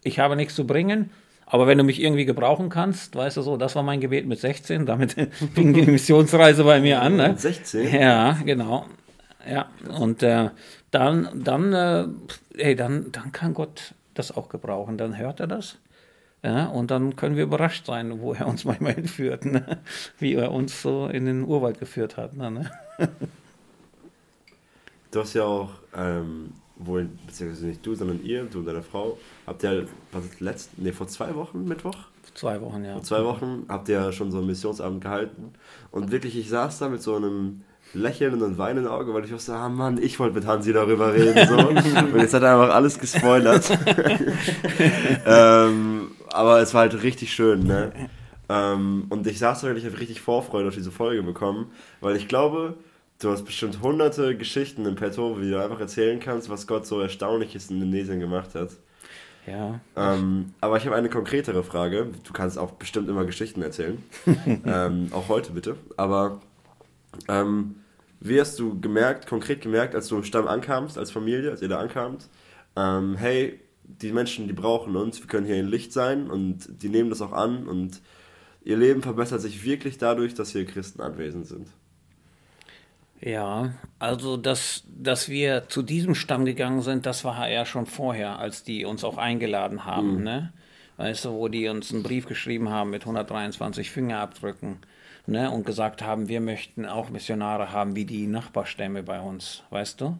ich 0.02 0.18
habe 0.18 0.36
nichts 0.36 0.54
zu 0.54 0.66
bringen, 0.66 1.10
aber 1.46 1.66
wenn 1.66 1.78
du 1.78 1.84
mich 1.84 2.00
irgendwie 2.02 2.26
gebrauchen 2.26 2.68
kannst, 2.68 3.16
weißt 3.16 3.38
du 3.38 3.42
so, 3.42 3.56
das 3.56 3.74
war 3.76 3.82
mein 3.82 4.00
Gebet 4.00 4.26
mit 4.26 4.38
16, 4.38 4.86
damit 4.86 5.16
fing 5.54 5.72
die 5.72 5.82
Missionsreise 5.82 6.64
bei 6.64 6.80
mir 6.80 7.00
an. 7.00 7.16
Ne? 7.16 7.34
16? 7.36 7.92
Ja, 7.92 8.38
genau. 8.44 8.86
Ja, 9.48 9.70
und 9.88 10.22
äh, 10.22 10.50
dann, 10.90 11.28
dann, 11.34 11.72
äh, 11.72 12.06
hey, 12.56 12.76
dann, 12.76 13.10
dann 13.10 13.32
kann 13.32 13.54
Gott 13.54 13.94
das 14.14 14.36
auch 14.36 14.48
gebrauchen. 14.50 14.98
Dann 14.98 15.16
hört 15.16 15.40
er 15.40 15.46
das 15.46 15.78
ja, 16.42 16.66
und 16.66 16.90
dann 16.90 17.16
können 17.16 17.36
wir 17.36 17.44
überrascht 17.44 17.86
sein, 17.86 18.20
wo 18.20 18.32
er 18.32 18.46
uns 18.46 18.64
manchmal 18.66 18.94
hinführt, 18.94 19.44
ne? 19.44 19.78
wie 20.18 20.34
er 20.34 20.52
uns 20.52 20.80
so 20.80 21.06
in 21.06 21.26
den 21.26 21.44
Urwald 21.44 21.78
geführt 21.78 22.16
hat. 22.16 22.34
Ne? 22.34 22.70
Du 25.12 25.18
hast 25.18 25.34
ja 25.34 25.42
auch, 25.42 25.70
ähm, 25.92 26.52
wohl, 26.76 27.08
beziehungsweise 27.26 27.66
nicht 27.66 27.84
du, 27.84 27.96
sondern 27.96 28.22
ihr, 28.22 28.44
du 28.44 28.60
und 28.60 28.66
deine 28.66 28.80
Frau, 28.80 29.18
habt 29.44 29.64
ihr, 29.64 29.88
was 30.12 30.24
ist 30.24 30.40
letzt, 30.40 30.70
nee, 30.78 30.92
vor 30.92 31.08
zwei 31.08 31.34
Wochen, 31.34 31.64
Mittwoch? 31.64 31.96
Zwei 32.34 32.60
Wochen, 32.60 32.84
ja. 32.84 32.92
Vor 32.92 33.02
zwei 33.02 33.24
Wochen 33.24 33.64
habt 33.68 33.88
ihr 33.88 34.12
schon 34.12 34.30
so 34.30 34.38
einen 34.38 34.46
Missionsabend 34.46 35.02
gehalten. 35.02 35.52
Und 35.90 36.12
wirklich, 36.12 36.38
ich 36.38 36.48
saß 36.48 36.78
da 36.78 36.88
mit 36.88 37.02
so 37.02 37.16
einem 37.16 37.62
Lächeln 37.92 38.40
und 38.40 38.56
Weinen 38.56 38.84
im 38.84 38.90
Auge, 38.90 39.12
weil 39.12 39.24
ich 39.24 39.32
wusste, 39.32 39.54
ah 39.54 39.68
Mann, 39.68 40.00
ich 40.00 40.20
wollte 40.20 40.36
mit 40.36 40.46
Hansi 40.46 40.72
darüber 40.72 41.12
reden. 41.12 41.48
So. 41.48 41.56
und 41.68 42.20
jetzt 42.20 42.34
hat 42.34 42.42
er 42.42 42.60
einfach 42.60 42.74
alles 42.74 42.98
gespoilert. 42.98 43.78
ähm, 45.26 46.12
aber 46.32 46.60
es 46.60 46.74
war 46.74 46.82
halt 46.82 47.02
richtig 47.02 47.32
schön, 47.32 47.64
ne? 47.66 47.92
Ähm, 48.48 49.06
und 49.10 49.26
ich 49.26 49.38
da 49.38 49.52
und 49.52 49.76
ich 49.76 49.84
habe 49.86 50.00
richtig 50.00 50.20
Vorfreude 50.20 50.68
auf 50.68 50.74
diese 50.74 50.90
Folge 50.90 51.22
bekommen, 51.22 51.72
weil 52.00 52.16
ich 52.16 52.28
glaube, 52.28 52.76
du 53.20 53.30
hast 53.30 53.44
bestimmt 53.44 53.80
hunderte 53.82 54.36
Geschichten 54.36 54.86
im 54.86 54.96
Petto, 54.96 55.40
wie 55.40 55.50
du 55.50 55.62
einfach 55.62 55.80
erzählen 55.80 56.20
kannst, 56.20 56.50
was 56.50 56.66
Gott 56.66 56.86
so 56.86 57.00
Erstaunliches 57.00 57.70
in 57.70 57.76
Indonesien 57.82 58.20
gemacht 58.20 58.54
hat. 58.54 58.70
Ja. 59.46 59.80
Ähm, 59.96 60.54
aber 60.60 60.76
ich 60.76 60.86
habe 60.86 60.96
eine 60.96 61.08
konkretere 61.10 61.64
Frage. 61.64 62.10
Du 62.24 62.32
kannst 62.32 62.58
auch 62.58 62.72
bestimmt 62.72 63.08
immer 63.08 63.24
Geschichten 63.24 63.62
erzählen. 63.62 64.02
ähm, 64.66 65.08
auch 65.12 65.28
heute 65.28 65.52
bitte. 65.52 65.76
Aber 65.96 66.40
Ähm, 67.28 67.76
wie 68.20 68.40
hast 68.40 68.58
du 68.58 68.80
gemerkt, 68.80 69.26
konkret 69.26 69.62
gemerkt, 69.62 69.94
als 69.94 70.08
du 70.08 70.16
im 70.16 70.24
Stamm 70.24 70.46
ankamst, 70.48 70.98
als 70.98 71.10
Familie, 71.10 71.50
als 71.50 71.62
ihr 71.62 71.68
da 71.68 71.78
ankamt, 71.80 72.28
ähm, 72.76 73.16
hey, 73.16 73.60
die 74.00 74.12
Menschen, 74.12 74.46
die 74.46 74.52
brauchen 74.52 74.96
uns, 74.96 75.20
wir 75.20 75.26
können 75.26 75.46
hier 75.46 75.56
ein 75.56 75.68
Licht 75.68 75.92
sein 75.92 76.30
und 76.30 76.82
die 76.82 76.88
nehmen 76.88 77.10
das 77.10 77.22
auch 77.22 77.32
an 77.32 77.66
und 77.66 78.00
ihr 78.62 78.76
Leben 78.76 79.02
verbessert 79.02 79.40
sich 79.40 79.64
wirklich 79.64 79.98
dadurch, 79.98 80.34
dass 80.34 80.52
hier 80.52 80.64
Christen 80.64 81.00
anwesend 81.00 81.46
sind. 81.46 81.68
Ja, 83.20 83.72
also 83.98 84.36
dass, 84.38 84.84
dass 84.88 85.28
wir 85.28 85.68
zu 85.68 85.82
diesem 85.82 86.14
Stamm 86.14 86.46
gegangen 86.46 86.80
sind, 86.80 87.04
das 87.04 87.24
war 87.24 87.48
ja 87.50 87.66
schon 87.66 87.86
vorher, 87.86 88.38
als 88.38 88.64
die 88.64 88.86
uns 88.86 89.04
auch 89.04 89.18
eingeladen 89.18 89.84
haben, 89.84 90.18
mhm. 90.18 90.22
ne? 90.22 90.52
Weißt 90.96 91.24
du, 91.24 91.30
wo 91.30 91.48
die 91.48 91.68
uns 91.68 91.92
einen 91.92 92.02
Brief 92.02 92.26
geschrieben 92.26 92.68
haben 92.68 92.90
mit 92.90 93.02
123 93.02 93.90
Fingerabdrücken, 93.90 94.78
ne? 95.26 95.50
Und 95.50 95.66
gesagt 95.66 96.02
haben, 96.02 96.28
wir 96.28 96.40
möchten 96.40 96.86
auch 96.86 97.10
Missionare 97.10 97.72
haben 97.72 97.94
wie 97.94 98.06
die 98.06 98.26
Nachbarstämme 98.26 99.02
bei 99.02 99.20
uns, 99.20 99.64
weißt 99.70 100.00
du? 100.00 100.18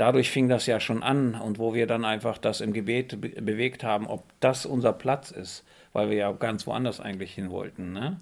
Dadurch 0.00 0.30
fing 0.30 0.48
das 0.48 0.64
ja 0.64 0.80
schon 0.80 1.02
an 1.02 1.34
und 1.34 1.58
wo 1.58 1.74
wir 1.74 1.86
dann 1.86 2.06
einfach 2.06 2.38
das 2.38 2.62
im 2.62 2.72
Gebet 2.72 3.20
be 3.20 3.28
bewegt 3.28 3.84
haben, 3.84 4.06
ob 4.06 4.24
das 4.40 4.64
unser 4.64 4.94
Platz 4.94 5.30
ist, 5.30 5.62
weil 5.92 6.08
wir 6.08 6.16
ja 6.16 6.32
ganz 6.32 6.66
woanders 6.66 7.00
eigentlich 7.00 7.34
hin 7.34 7.50
wollten, 7.50 7.92
ne? 7.92 8.16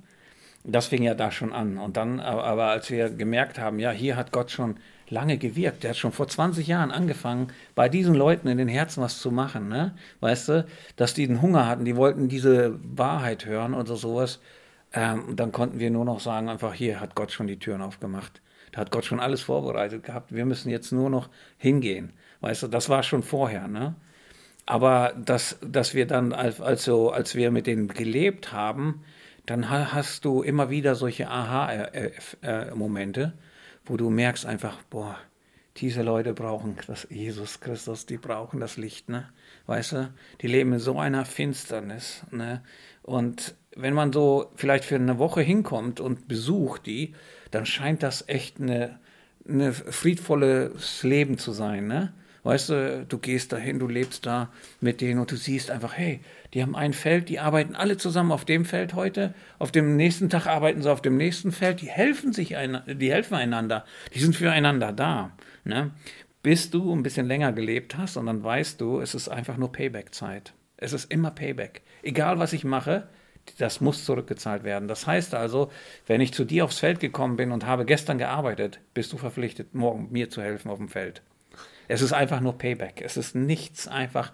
Das 0.65 0.89
fing 0.89 1.05
ja 1.05 1.15
da 1.15 1.31
schon 1.31 1.53
an. 1.53 1.79
Und 1.79 1.97
dann, 1.97 2.19
aber 2.19 2.65
als 2.65 2.91
wir 2.91 3.11
gemerkt 3.11 3.61
haben, 3.61 3.79
ja, 3.79 3.93
hier 3.93 4.17
hat 4.17 4.33
Gott 4.33 4.51
schon 4.51 4.75
lange 5.09 5.39
gewirkt. 5.39 5.85
Der 5.85 5.91
hat 5.91 5.97
schon 5.97 6.11
vor 6.11 6.27
20 6.27 6.67
Jahren 6.67 6.91
angefangen, 6.91 7.53
bei 7.77 7.89
diesen 7.89 8.17
Leuten 8.17 8.49
in 8.49 8.59
den 8.59 8.67
Herzen 8.67 9.01
was 9.01 9.21
zu 9.21 9.31
machen. 9.31 9.69
Ne? 9.69 9.95
Weißt 10.19 10.49
du, 10.49 10.67
dass 10.97 11.15
die 11.15 11.29
den 11.29 11.41
Hunger 11.43 11.69
hatten, 11.69 11.85
die 11.85 11.95
wollten 11.95 12.29
diese 12.29 12.77
Wahrheit 12.83 13.47
hören 13.47 13.75
oder 13.75 13.95
sowas. 13.95 14.41
Ähm, 14.93 15.37
dann 15.37 15.53
konnten 15.53 15.79
wir 15.79 15.93
nur 15.93 16.05
noch 16.05 16.19
sagen, 16.19 16.49
einfach 16.49 16.75
hier 16.75 17.01
hat 17.01 17.15
Gott 17.15 17.31
schon 17.31 17.47
die 17.47 17.61
Türen 17.61 17.83
aufgemacht. 17.83 18.43
Da 18.79 18.83
hat 18.83 18.93
Gott 18.93 19.05
schon 19.05 19.19
alles 19.19 19.43
vorbereitet 19.43 20.05
gehabt. 20.05 20.33
Wir 20.33 20.45
müssen 20.45 20.71
jetzt 20.71 20.93
nur 20.93 21.11
noch 21.11 21.31
hingehen. 21.57 22.13
Weißt 22.43 22.63
du, 22.63 22.69
das 22.69 22.89
war 22.89 23.03
schon 23.03 23.25
vorher. 23.25 23.67
Ne? 23.67 23.97
Aber 24.67 25.15
dass, 25.17 25.59
dass 25.67 25.95
wir 25.95 26.07
dann, 26.07 26.33
also, 26.33 27.11
als 27.11 27.35
wir 27.35 27.51
mit 27.51 27.67
denen 27.67 27.89
gelebt 27.89 28.53
haben, 28.53 29.03
dann 29.47 29.69
hast 29.69 30.25
du 30.25 30.43
immer 30.43 30.71
wieder 30.71 30.95
solche 30.95 31.29
Aha-Momente, 31.29 32.13
wo 33.85 33.97
du 33.97 34.11
merkst 34.11 34.47
einfach, 34.47 34.81
boah, 34.85 35.17
diese 35.79 36.03
Leute 36.03 36.33
brauchen 36.33 36.77
das 36.87 37.09
Jesus 37.11 37.59
Christus, 37.59 38.07
die 38.07 38.17
brauchen 38.17 38.61
das 38.61 38.77
Licht, 38.77 39.09
ne? 39.09 39.29
Weißt 39.67 39.91
du, 39.91 40.15
die 40.41 40.47
leben 40.47 40.73
in 40.75 40.79
so 40.79 41.01
einer 41.01 41.25
Finsternis, 41.25 42.23
ne? 42.31 42.63
Und 43.03 43.57
wenn 43.75 43.95
man 43.95 44.13
so 44.13 44.53
vielleicht 44.55 44.85
für 44.85 44.95
eine 44.95 45.19
Woche 45.19 45.41
hinkommt 45.41 45.99
und 45.99 46.29
besucht 46.29 46.87
die, 46.87 47.15
dann 47.51 47.67
scheint 47.67 48.03
das 48.03 48.29
echt 48.29 48.61
eine, 48.61 48.99
eine 49.49 49.73
friedvolles 49.73 51.03
Leben 51.03 51.39
zu 51.39 51.53
sein, 51.53 51.87
ne? 51.87 52.13
Weißt 52.45 52.71
du, 52.71 53.05
du 53.07 53.19
gehst 53.19 53.53
dahin, 53.53 53.79
du 53.79 53.89
lebst 53.89 54.25
da 54.25 54.51
mit 54.81 55.01
denen 55.01 55.21
und 55.21 55.31
du 55.31 55.37
siehst 55.37 55.71
einfach, 55.71 55.95
hey, 55.95 56.21
die 56.55 56.63
haben 56.63 56.77
ein 56.77 56.95
Feld, 56.95 57.29
die 57.29 57.41
arbeiten 57.41 57.75
alle 57.75 57.99
zusammen 57.99 58.33
auf 58.33 58.45
dem 58.45 58.65
Feld 58.65 58.95
heute, 58.95 59.35
auf 59.59 59.71
dem 59.71 59.97
nächsten 59.97 60.31
Tag 60.31 60.47
arbeiten 60.47 60.81
sie 60.81 60.91
auf 60.91 61.03
dem 61.03 61.17
nächsten 61.17 61.53
Feld, 61.53 61.83
die 61.83 61.91
helfen 61.91 62.33
sich, 62.33 62.57
ein, 62.57 62.81
die 62.87 63.13
helfen 63.13 63.35
einander, 63.35 63.85
die 64.15 64.21
sind 64.21 64.35
füreinander 64.35 64.93
da. 64.93 65.33
Ne? 65.65 65.91
Bis 66.43 66.71
du 66.71 66.95
ein 66.95 67.03
bisschen 67.03 67.27
länger 67.27 67.53
gelebt 67.53 67.99
hast 67.99 68.17
und 68.17 68.27
dann 68.27 68.43
weißt 68.43 68.81
du, 68.81 69.01
es 69.01 69.15
ist 69.15 69.29
einfach 69.29 69.57
nur 69.57 69.73
Payback-Zeit. 69.73 70.55
Es 70.79 70.93
ist 70.93 71.13
immer 71.13 71.33
Payback. 71.33 71.83
Egal 72.03 72.39
was 72.39 72.53
ich 72.53 72.65
mache, 72.65 73.09
das 73.57 73.81
muss 73.81 74.05
zurückgezahlt 74.05 74.65
werden. 74.65 74.89
Das 74.89 75.07
heißt 75.07 75.35
also, 75.35 75.71
wenn 76.07 76.21
ich 76.21 76.33
zu 76.33 76.45
dir 76.45 76.65
aufs 76.65 76.79
Feld 76.79 77.01
gekommen 77.01 77.37
bin 77.37 77.53
und 77.53 77.67
habe 77.67 77.85
gestern 77.85 78.19
gearbeitet, 78.19 78.81
bist 78.95 79.13
du 79.13 79.17
verpflichtet, 79.17 79.75
morgen 79.75 80.09
mir 80.11 80.31
zu 80.31 80.43
helfen 80.43 80.71
auf 80.71 80.79
dem 80.79 80.89
Feld. 80.89 81.23
Es 81.89 82.03
ist 82.03 82.13
einfach 82.13 82.41
nur 82.41 82.59
Payback. 82.59 83.01
Es 83.03 83.17
ist 83.17 83.35
nichts 83.35 83.89
einfach 83.89 84.33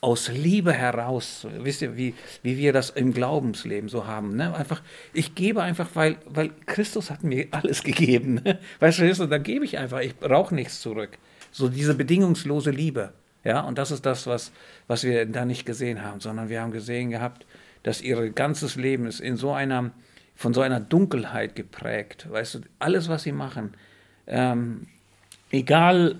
aus 0.00 0.28
Liebe 0.28 0.72
heraus. 0.72 1.46
Wisst 1.58 1.82
ihr, 1.82 1.96
wie, 1.96 2.14
wie 2.42 2.58
wir 2.58 2.72
das 2.72 2.90
im 2.90 3.12
Glaubensleben 3.12 3.88
so 3.88 4.06
haben? 4.06 4.36
Ne? 4.36 4.54
Einfach, 4.54 4.82
ich 5.12 5.34
gebe 5.34 5.62
einfach, 5.62 5.90
weil, 5.94 6.16
weil 6.26 6.50
Christus 6.66 7.10
hat 7.10 7.24
mir 7.24 7.48
alles 7.52 7.82
gegeben. 7.82 8.34
Ne? 8.44 8.58
Weißt 8.80 8.98
du, 8.98 9.26
dann 9.26 9.42
gebe 9.42 9.64
ich 9.64 9.78
einfach, 9.78 10.00
ich 10.00 10.16
brauche 10.16 10.54
nichts 10.54 10.80
zurück. 10.80 11.18
So 11.52 11.68
diese 11.68 11.94
bedingungslose 11.94 12.70
Liebe. 12.70 13.12
Ja, 13.44 13.60
und 13.60 13.78
das 13.78 13.92
ist 13.92 14.04
das, 14.04 14.26
was, 14.26 14.50
was 14.88 15.04
wir 15.04 15.24
da 15.24 15.44
nicht 15.44 15.64
gesehen 15.64 16.02
haben, 16.02 16.20
sondern 16.20 16.48
wir 16.48 16.60
haben 16.60 16.72
gesehen 16.72 17.10
gehabt, 17.10 17.46
dass 17.86 18.02
ihr 18.02 18.30
ganzes 18.30 18.74
Leben 18.74 19.06
ist 19.06 19.20
in 19.20 19.36
so 19.36 19.52
einer, 19.52 19.92
von 20.34 20.52
so 20.52 20.60
einer 20.60 20.80
Dunkelheit 20.80 21.54
geprägt. 21.54 22.26
Weißt 22.28 22.56
du, 22.56 22.60
alles, 22.80 23.08
was 23.08 23.22
sie 23.22 23.30
machen, 23.30 23.74
ähm, 24.26 24.88
egal 25.52 26.16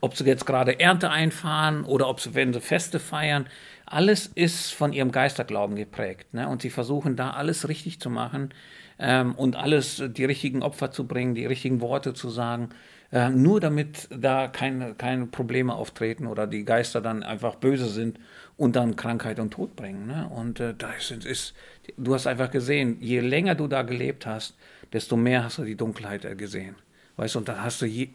ob 0.00 0.16
sie 0.16 0.24
jetzt 0.24 0.46
gerade 0.46 0.80
Ernte 0.80 1.10
einfahren 1.10 1.84
oder 1.84 2.08
ob 2.08 2.18
sie, 2.18 2.34
wenn 2.34 2.52
sie 2.52 2.60
Feste 2.60 2.98
feiern, 2.98 3.46
alles 3.86 4.26
ist 4.26 4.74
von 4.74 4.92
ihrem 4.92 5.12
Geisterglauben 5.12 5.76
geprägt. 5.76 6.34
Ne? 6.34 6.48
Und 6.48 6.62
sie 6.62 6.70
versuchen 6.70 7.14
da 7.14 7.30
alles 7.30 7.68
richtig 7.68 8.00
zu 8.00 8.10
machen 8.10 8.52
ähm, 8.98 9.36
und 9.36 9.54
alles, 9.54 10.02
die 10.08 10.24
richtigen 10.24 10.64
Opfer 10.64 10.90
zu 10.90 11.06
bringen, 11.06 11.36
die 11.36 11.46
richtigen 11.46 11.80
Worte 11.80 12.14
zu 12.14 12.30
sagen, 12.30 12.70
äh, 13.12 13.30
nur 13.30 13.60
damit 13.60 14.08
da 14.10 14.48
keine, 14.48 14.94
keine 14.94 15.26
Probleme 15.26 15.74
auftreten 15.74 16.26
oder 16.26 16.46
die 16.46 16.64
Geister 16.64 17.00
dann 17.00 17.22
einfach 17.22 17.56
böse 17.56 17.88
sind 17.88 18.18
und 18.56 18.76
dann 18.76 18.96
Krankheit 18.96 19.38
und 19.38 19.52
Tod 19.52 19.76
bringen. 19.76 20.06
Ne? 20.06 20.28
Und 20.28 20.60
äh, 20.60 20.74
da 20.76 20.92
ist, 20.92 21.10
ist, 21.10 21.54
du 21.96 22.14
hast 22.14 22.26
einfach 22.26 22.50
gesehen, 22.50 22.98
je 23.00 23.20
länger 23.20 23.54
du 23.54 23.68
da 23.68 23.82
gelebt 23.82 24.26
hast, 24.26 24.56
desto 24.92 25.16
mehr 25.16 25.44
hast 25.44 25.58
du 25.58 25.64
die 25.64 25.76
Dunkelheit 25.76 26.24
äh, 26.24 26.34
gesehen. 26.34 26.76
Weißt 27.16 27.34
du, 27.34 27.38
und 27.40 27.48
dann 27.48 27.62
hast 27.62 27.80
du, 27.80 27.86
je, 27.86 28.10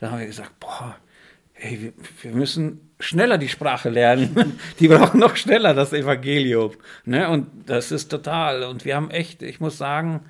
dann 0.00 0.12
haben 0.12 0.20
wir 0.20 0.26
gesagt, 0.26 0.58
boah, 0.60 0.96
hey, 1.52 1.80
wir, 1.80 1.92
wir, 2.22 2.32
müssen 2.32 2.90
schneller 3.00 3.38
die 3.38 3.48
Sprache 3.48 3.90
lernen. 3.90 4.58
die 4.80 4.88
brauchen 4.88 5.20
noch 5.20 5.36
schneller 5.36 5.74
das 5.74 5.92
Evangelium. 5.92 6.72
Ne? 7.04 7.28
Und 7.28 7.48
das 7.66 7.92
ist 7.92 8.08
total. 8.08 8.62
Und 8.64 8.84
wir 8.84 8.96
haben 8.96 9.10
echt, 9.10 9.42
ich 9.42 9.60
muss 9.60 9.76
sagen, 9.78 10.20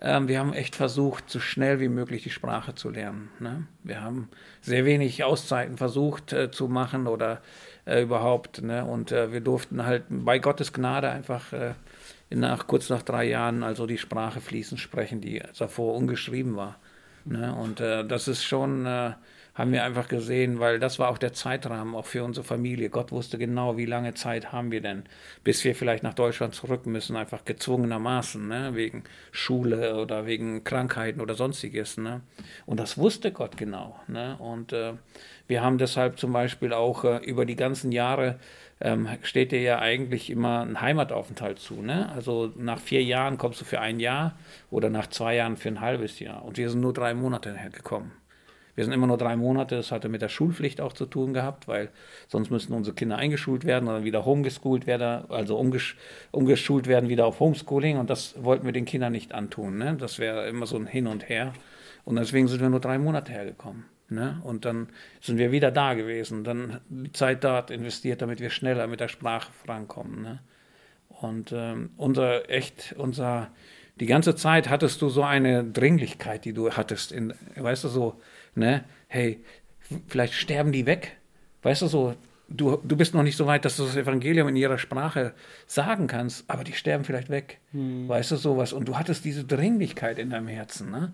ähm, 0.00 0.28
wir 0.28 0.38
haben 0.38 0.52
echt 0.52 0.76
versucht, 0.76 1.30
so 1.30 1.40
schnell 1.40 1.80
wie 1.80 1.88
möglich 1.88 2.22
die 2.22 2.30
Sprache 2.30 2.74
zu 2.74 2.90
lernen. 2.90 3.30
Ne? 3.38 3.66
Wir 3.82 4.02
haben 4.02 4.28
sehr 4.60 4.84
wenig 4.84 5.22
Auszeiten 5.24 5.76
versucht 5.76 6.32
äh, 6.32 6.50
zu 6.50 6.68
machen 6.68 7.06
oder 7.06 7.40
äh, 7.84 8.02
überhaupt. 8.02 8.62
Ne? 8.62 8.84
Und 8.84 9.12
äh, 9.12 9.32
wir 9.32 9.40
durften 9.40 9.84
halt 9.86 10.04
bei 10.08 10.38
Gottes 10.38 10.72
Gnade 10.72 11.08
einfach 11.10 11.52
äh, 11.52 11.74
nach, 12.30 12.66
kurz 12.66 12.90
nach 12.90 13.02
drei 13.02 13.24
Jahren 13.24 13.62
also 13.62 13.86
die 13.86 13.98
Sprache 13.98 14.40
fließend 14.40 14.80
sprechen, 14.80 15.20
die 15.20 15.42
davor 15.56 15.94
ungeschrieben 15.94 16.56
war. 16.56 16.78
Ne? 17.24 17.54
Und 17.54 17.80
äh, 17.80 18.04
das 18.04 18.28
ist 18.28 18.44
schon 18.44 18.86
äh, 18.86 19.12
haben 19.54 19.72
wir 19.72 19.84
einfach 19.84 20.08
gesehen, 20.08 20.58
weil 20.58 20.80
das 20.80 20.98
war 20.98 21.08
auch 21.08 21.18
der 21.18 21.32
Zeitrahmen, 21.32 21.94
auch 21.94 22.06
für 22.06 22.24
unsere 22.24 22.44
Familie. 22.44 22.90
Gott 22.90 23.12
wusste 23.12 23.38
genau, 23.38 23.76
wie 23.76 23.86
lange 23.86 24.14
Zeit 24.14 24.52
haben 24.52 24.72
wir 24.72 24.80
denn, 24.80 25.04
bis 25.44 25.62
wir 25.64 25.76
vielleicht 25.76 26.02
nach 26.02 26.14
Deutschland 26.14 26.54
zurück 26.54 26.86
müssen, 26.86 27.16
einfach 27.16 27.44
gezwungenermaßen, 27.44 28.46
ne? 28.46 28.74
wegen 28.74 29.04
Schule 29.30 30.00
oder 30.00 30.26
wegen 30.26 30.64
Krankheiten 30.64 31.20
oder 31.20 31.34
sonstiges. 31.34 31.98
Ne? 31.98 32.20
Und 32.66 32.80
das 32.80 32.98
wusste 32.98 33.30
Gott 33.30 33.56
genau. 33.56 34.00
Ne? 34.08 34.36
Und 34.38 34.72
äh, 34.72 34.94
wir 35.46 35.62
haben 35.62 35.78
deshalb 35.78 36.18
zum 36.18 36.32
Beispiel 36.32 36.72
auch 36.72 37.04
äh, 37.04 37.18
über 37.18 37.44
die 37.46 37.56
ganzen 37.56 37.92
Jahre 37.92 38.40
ähm, 38.80 39.08
steht 39.22 39.52
dir 39.52 39.60
ja 39.60 39.78
eigentlich 39.78 40.30
immer 40.30 40.62
ein 40.62 40.80
Heimataufenthalt 40.80 41.60
zu. 41.60 41.80
Ne? 41.80 42.10
Also 42.12 42.52
nach 42.56 42.80
vier 42.80 43.04
Jahren 43.04 43.38
kommst 43.38 43.60
du 43.60 43.64
für 43.64 43.80
ein 43.80 44.00
Jahr 44.00 44.36
oder 44.72 44.90
nach 44.90 45.06
zwei 45.06 45.36
Jahren 45.36 45.56
für 45.56 45.68
ein 45.68 45.80
halbes 45.80 46.18
Jahr. 46.18 46.44
Und 46.44 46.58
wir 46.58 46.68
sind 46.68 46.80
nur 46.80 46.92
drei 46.92 47.14
Monate 47.14 47.56
hergekommen. 47.56 48.23
Wir 48.74 48.84
sind 48.84 48.92
immer 48.92 49.06
nur 49.06 49.18
drei 49.18 49.36
Monate, 49.36 49.76
das 49.76 49.92
hatte 49.92 50.08
mit 50.08 50.22
der 50.22 50.28
Schulpflicht 50.28 50.80
auch 50.80 50.92
zu 50.92 51.06
tun 51.06 51.32
gehabt, 51.32 51.68
weil 51.68 51.90
sonst 52.28 52.50
müssten 52.50 52.72
unsere 52.72 52.94
Kinder 52.94 53.16
eingeschult 53.16 53.64
werden 53.64 53.88
oder 53.88 54.04
wieder 54.04 54.24
homegeschoolt 54.24 54.86
werden, 54.86 55.30
also 55.30 55.56
umgesch 55.56 55.96
umgeschult 56.32 56.86
werden 56.86 57.08
wieder 57.08 57.26
auf 57.26 57.40
Homeschooling 57.40 57.98
und 57.98 58.10
das 58.10 58.34
wollten 58.42 58.66
wir 58.66 58.72
den 58.72 58.84
Kindern 58.84 59.12
nicht 59.12 59.32
antun. 59.32 59.78
Ne? 59.78 59.96
Das 59.98 60.18
wäre 60.18 60.48
immer 60.48 60.66
so 60.66 60.76
ein 60.76 60.86
Hin 60.86 61.06
und 61.06 61.28
Her 61.28 61.52
und 62.04 62.16
deswegen 62.16 62.48
sind 62.48 62.60
wir 62.60 62.68
nur 62.68 62.80
drei 62.80 62.98
Monate 62.98 63.32
hergekommen. 63.32 63.84
Ne? 64.08 64.40
Und 64.44 64.64
dann 64.64 64.88
sind 65.20 65.38
wir 65.38 65.50
wieder 65.50 65.70
da 65.70 65.94
gewesen, 65.94 66.44
dann 66.44 66.80
die 66.88 67.12
Zeit 67.12 67.42
dort 67.44 67.70
investiert, 67.70 68.22
damit 68.22 68.40
wir 68.40 68.50
schneller 68.50 68.86
mit 68.86 69.00
der 69.00 69.08
Sprache 69.08 69.50
vorankommen. 69.52 70.22
Ne? 70.22 70.40
Und 71.08 71.52
ähm, 71.52 71.90
unser 71.96 72.50
echt, 72.50 72.94
unser, 72.98 73.50
die 74.00 74.06
ganze 74.06 74.34
Zeit 74.34 74.68
hattest 74.68 75.00
du 75.00 75.08
so 75.08 75.22
eine 75.22 75.64
Dringlichkeit, 75.64 76.44
die 76.44 76.52
du 76.52 76.72
hattest, 76.72 77.12
in, 77.12 77.32
weißt 77.56 77.84
du, 77.84 77.88
so, 77.88 78.20
ne, 78.54 78.84
hey, 79.08 79.40
vielleicht 80.06 80.34
sterben 80.34 80.72
die 80.72 80.86
weg. 80.86 81.16
Weißt 81.62 81.82
du 81.82 81.86
so, 81.86 82.14
du, 82.48 82.78
du 82.82 82.96
bist 82.96 83.14
noch 83.14 83.22
nicht 83.22 83.36
so 83.36 83.46
weit, 83.46 83.64
dass 83.64 83.76
du 83.76 83.84
das 83.84 83.96
Evangelium 83.96 84.48
in 84.48 84.56
ihrer 84.56 84.78
Sprache 84.78 85.34
sagen 85.66 86.06
kannst, 86.06 86.48
aber 86.48 86.64
die 86.64 86.72
sterben 86.72 87.04
vielleicht 87.04 87.30
weg. 87.30 87.60
Hm. 87.72 88.08
Weißt 88.08 88.30
du 88.30 88.36
sowas? 88.36 88.72
Und 88.72 88.88
du 88.88 88.98
hattest 88.98 89.24
diese 89.24 89.44
Dringlichkeit 89.44 90.18
in 90.18 90.30
deinem 90.30 90.48
Herzen, 90.48 90.90
ne? 90.90 91.12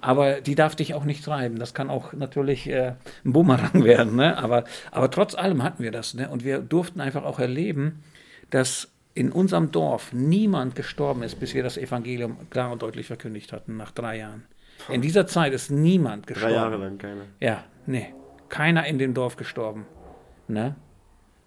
Aber 0.00 0.42
die 0.42 0.54
darf 0.54 0.76
dich 0.76 0.92
auch 0.92 1.04
nicht 1.04 1.24
treiben. 1.24 1.58
Das 1.58 1.72
kann 1.72 1.88
auch 1.88 2.12
natürlich 2.12 2.68
äh, 2.68 2.92
ein 3.24 3.32
Bumerang 3.32 3.84
werden. 3.84 4.16
Ne? 4.16 4.36
Aber, 4.36 4.64
aber 4.90 5.10
trotz 5.10 5.34
allem 5.34 5.62
hatten 5.62 5.82
wir 5.82 5.92
das. 5.92 6.12
Ne? 6.12 6.28
Und 6.28 6.44
wir 6.44 6.58
durften 6.58 7.00
einfach 7.00 7.24
auch 7.24 7.38
erleben, 7.38 8.02
dass 8.50 8.90
in 9.14 9.32
unserem 9.32 9.70
Dorf 9.70 10.12
niemand 10.12 10.74
gestorben 10.74 11.22
ist, 11.22 11.40
bis 11.40 11.54
wir 11.54 11.62
das 11.62 11.78
Evangelium 11.78 12.36
klar 12.50 12.70
und 12.70 12.82
deutlich 12.82 13.06
verkündigt 13.06 13.50
hatten, 13.54 13.78
nach 13.78 13.92
drei 13.92 14.18
Jahren. 14.18 14.44
In 14.88 15.00
dieser 15.00 15.26
Zeit 15.26 15.52
ist 15.52 15.70
niemand 15.70 16.26
gestorben. 16.26 16.54
Drei 16.54 16.60
Jahre 16.60 16.76
lang 16.76 16.98
keiner. 16.98 17.22
Ja, 17.40 17.64
nee. 17.86 18.12
Keiner 18.48 18.86
in 18.86 18.98
dem 18.98 19.14
Dorf 19.14 19.36
gestorben. 19.36 19.86
Ne? 20.48 20.76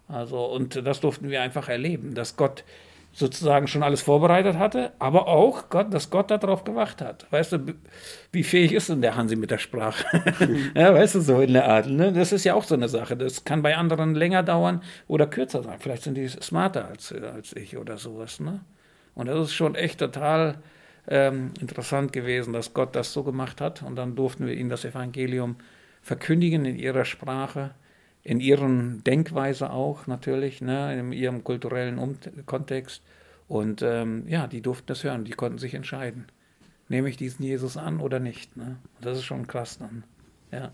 Also, 0.07 0.45
und 0.45 0.85
das 0.85 0.99
durften 0.99 1.29
wir 1.29 1.41
einfach 1.41 1.69
erleben, 1.69 2.13
dass 2.15 2.37
Gott 2.37 2.63
sozusagen 3.17 3.67
schon 3.67 3.81
alles 3.81 4.01
vorbereitet 4.03 4.57
hatte, 4.57 4.91
aber 4.99 5.27
auch 5.27 5.69
Gott, 5.69 5.91
dass 5.91 6.11
Gott 6.11 6.29
darauf 6.29 6.63
gewacht 6.63 7.01
hat. 7.01 7.25
Weißt 7.31 7.51
du, 7.51 7.73
wie 8.31 8.43
fähig 8.43 8.73
ist 8.73 8.89
denn 8.89 9.01
der 9.01 9.15
Hansi 9.15 9.35
mit 9.35 9.49
der 9.49 9.57
Sprache? 9.57 10.05
ja, 10.75 10.93
weißt 10.93 11.15
du, 11.15 11.21
so 11.21 11.41
in 11.41 11.53
der 11.53 11.67
Art. 11.67 11.87
Ne? 11.87 12.13
Das 12.13 12.31
ist 12.31 12.43
ja 12.43 12.53
auch 12.53 12.63
so 12.63 12.75
eine 12.75 12.87
Sache. 12.87 13.17
Das 13.17 13.43
kann 13.43 13.63
bei 13.63 13.75
anderen 13.75 14.13
länger 14.13 14.43
dauern 14.43 14.83
oder 15.07 15.25
kürzer 15.25 15.63
sein. 15.63 15.79
Vielleicht 15.79 16.03
sind 16.03 16.15
die 16.15 16.27
smarter 16.27 16.87
als, 16.87 17.11
als 17.11 17.53
ich 17.53 17.75
oder 17.77 17.97
sowas. 17.97 18.39
Ne? 18.39 18.59
Und 19.15 19.25
das 19.25 19.47
ist 19.47 19.53
schon 19.53 19.73
echt 19.73 19.99
total 19.99 20.59
ähm, 21.07 21.51
interessant 21.59 22.13
gewesen, 22.13 22.53
dass 22.53 22.73
Gott 22.73 22.95
das 22.95 23.13
so 23.13 23.23
gemacht 23.23 23.61
hat. 23.61 23.83
Und 23.83 23.95
dann 23.95 24.15
durften 24.15 24.45
wir 24.45 24.53
ihnen 24.53 24.69
das 24.69 24.85
Evangelium 24.85 25.55
verkündigen 26.01 26.65
in 26.65 26.77
ihrer 26.77 27.05
Sprache 27.05 27.71
in 28.27 28.41
ihren 28.41 29.05
Denkweise 29.05 29.71
auch 29.71 30.05
natürlich, 30.05 30.59
ne, 30.59 30.99
in 30.99 31.13
ihrem 31.13 31.45
kulturellen 31.45 31.97
um 31.97 32.17
Kontext. 32.45 33.01
Und 33.47 33.81
ähm, 33.81 34.25
ja, 34.27 34.47
die 34.47 34.61
durften 34.61 34.87
das 34.87 35.05
hören, 35.05 35.23
die 35.23 35.31
konnten 35.31 35.59
sich 35.59 35.73
entscheiden. 35.73 36.25
Nehme 36.89 37.07
ich 37.07 37.15
diesen 37.15 37.45
Jesus 37.45 37.77
an 37.77 38.01
oder 38.01 38.19
nicht? 38.19 38.57
Ne? 38.57 38.75
Das 38.99 39.17
ist 39.17 39.23
schon 39.23 39.47
krass 39.47 39.77
dann. 39.77 40.03
Ja. 40.51 40.71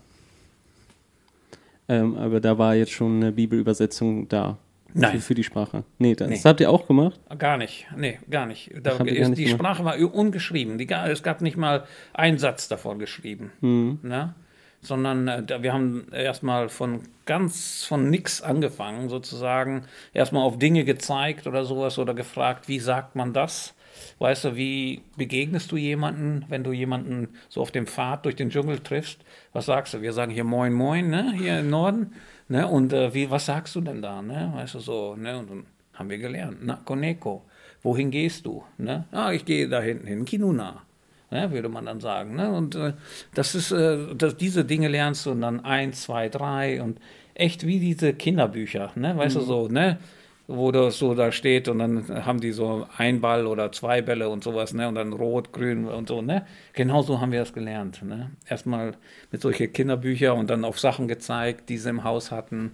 Ähm, 1.86 2.16
aber 2.16 2.40
da 2.40 2.58
war 2.58 2.74
jetzt 2.74 2.90
schon 2.90 3.22
eine 3.22 3.30
Bibelübersetzung 3.30 4.28
da. 4.28 4.58
Nein. 4.94 5.12
Für, 5.16 5.20
für 5.20 5.34
die 5.34 5.44
Sprache. 5.44 5.84
Nee, 5.98 6.14
das 6.14 6.28
Nee. 6.28 6.40
habt 6.44 6.60
ihr 6.60 6.70
auch 6.70 6.86
gemacht? 6.86 7.18
Gar 7.38 7.56
nicht, 7.58 7.86
nee, 7.96 8.18
gar 8.30 8.46
nicht. 8.46 8.70
Da 8.82 8.92
ist, 8.92 8.98
gar 8.98 9.04
nicht 9.04 9.38
die 9.38 9.44
gemacht. 9.44 9.58
Sprache 9.58 9.84
war 9.84 10.14
ungeschrieben. 10.14 10.78
Die, 10.78 10.88
es 10.88 11.22
gab 11.22 11.40
nicht 11.40 11.56
mal 11.56 11.84
einen 12.12 12.38
Satz 12.38 12.68
davon 12.68 12.98
geschrieben. 12.98 13.52
Hm. 13.60 13.98
Ne? 14.02 14.34
Sondern 14.80 15.26
äh, 15.28 15.62
wir 15.62 15.72
haben 15.72 16.06
erstmal 16.12 16.68
von 16.68 17.00
ganz 17.26 17.84
von 17.84 18.08
nix 18.08 18.40
angefangen, 18.40 19.08
sozusagen. 19.08 19.84
Erstmal 20.12 20.44
auf 20.44 20.58
Dinge 20.58 20.84
gezeigt 20.84 21.46
oder 21.46 21.64
sowas 21.64 21.98
oder 21.98 22.14
gefragt, 22.14 22.68
wie 22.68 22.78
sagt 22.78 23.16
man 23.16 23.32
das? 23.32 23.74
Weißt 24.18 24.44
du, 24.44 24.56
wie 24.56 25.02
begegnest 25.16 25.72
du 25.72 25.76
jemanden, 25.76 26.44
wenn 26.48 26.62
du 26.64 26.72
jemanden 26.72 27.28
so 27.48 27.60
auf 27.62 27.70
dem 27.70 27.86
Pfad 27.86 28.24
durch 28.24 28.36
den 28.36 28.50
Dschungel 28.50 28.80
triffst? 28.80 29.18
Was 29.52 29.66
sagst 29.66 29.94
du? 29.94 30.02
Wir 30.02 30.12
sagen 30.12 30.30
hier 30.32 30.44
Moin 30.44 30.72
Moin, 30.72 31.08
ne? 31.10 31.32
hier 31.36 31.60
im 31.60 31.70
Norden. 31.70 32.12
Ne? 32.48 32.66
Und 32.66 32.92
äh, 32.92 33.14
wie, 33.14 33.30
was 33.30 33.46
sagst 33.46 33.74
du 33.74 33.80
denn 33.80 34.02
da? 34.02 34.22
Ne? 34.22 34.52
Weißt 34.54 34.74
du 34.74 34.80
so, 34.80 35.16
ne? 35.16 35.38
Und 35.38 35.50
dann 35.50 35.66
haben 35.94 36.10
wir 36.10 36.18
gelernt. 36.18 36.58
Na, 36.62 36.80
Koneko, 36.84 37.42
wohin 37.82 38.10
gehst 38.10 38.46
du? 38.46 38.64
Ne? 38.78 39.06
Ah, 39.12 39.32
ich 39.32 39.44
gehe 39.44 39.68
da 39.68 39.80
hinten 39.80 40.06
hin, 40.06 40.24
Kinuna. 40.24 40.82
Ne, 41.30 41.50
würde 41.50 41.68
man 41.68 41.86
dann 41.86 42.00
sagen. 42.00 42.36
Ne? 42.36 42.50
Und 42.50 42.74
äh, 42.74 42.92
das 43.34 43.54
ist, 43.54 43.72
äh, 43.72 44.14
das, 44.14 44.36
diese 44.36 44.64
Dinge 44.64 44.88
lernst 44.88 45.26
du 45.26 45.30
und 45.30 45.40
dann 45.40 45.64
eins, 45.64 46.02
zwei, 46.02 46.28
drei 46.28 46.82
und 46.82 47.00
echt 47.34 47.66
wie 47.66 47.80
diese 47.80 48.12
Kinderbücher, 48.12 48.92
ne? 48.94 49.16
weißt 49.16 49.36
du 49.36 49.40
so, 49.40 49.66
ne? 49.66 49.98
Wo 50.46 50.70
das 50.72 50.98
so 50.98 51.14
da 51.14 51.32
steht 51.32 51.68
und 51.68 51.78
dann 51.78 52.26
haben 52.26 52.40
die 52.40 52.52
so 52.52 52.86
ein 52.96 53.20
Ball 53.20 53.46
oder 53.46 53.72
zwei 53.72 54.02
Bälle 54.02 54.28
und 54.28 54.44
sowas, 54.44 54.74
ne? 54.74 54.88
Und 54.88 54.96
dann 54.96 55.12
rot, 55.12 55.52
grün 55.52 55.86
und 55.86 56.08
so, 56.08 56.20
ne? 56.20 56.44
Genau 56.74 57.02
so 57.02 57.20
haben 57.20 57.32
wir 57.32 57.40
das 57.40 57.54
gelernt, 57.54 58.02
ne? 58.02 58.30
Erstmal 58.46 58.92
mit 59.30 59.40
solchen 59.40 59.72
Kinderbüchern 59.72 60.38
und 60.38 60.50
dann 60.50 60.64
auf 60.64 60.78
Sachen 60.78 61.08
gezeigt, 61.08 61.70
die 61.70 61.78
sie 61.78 61.88
im 61.88 62.04
Haus 62.04 62.30
hatten 62.30 62.72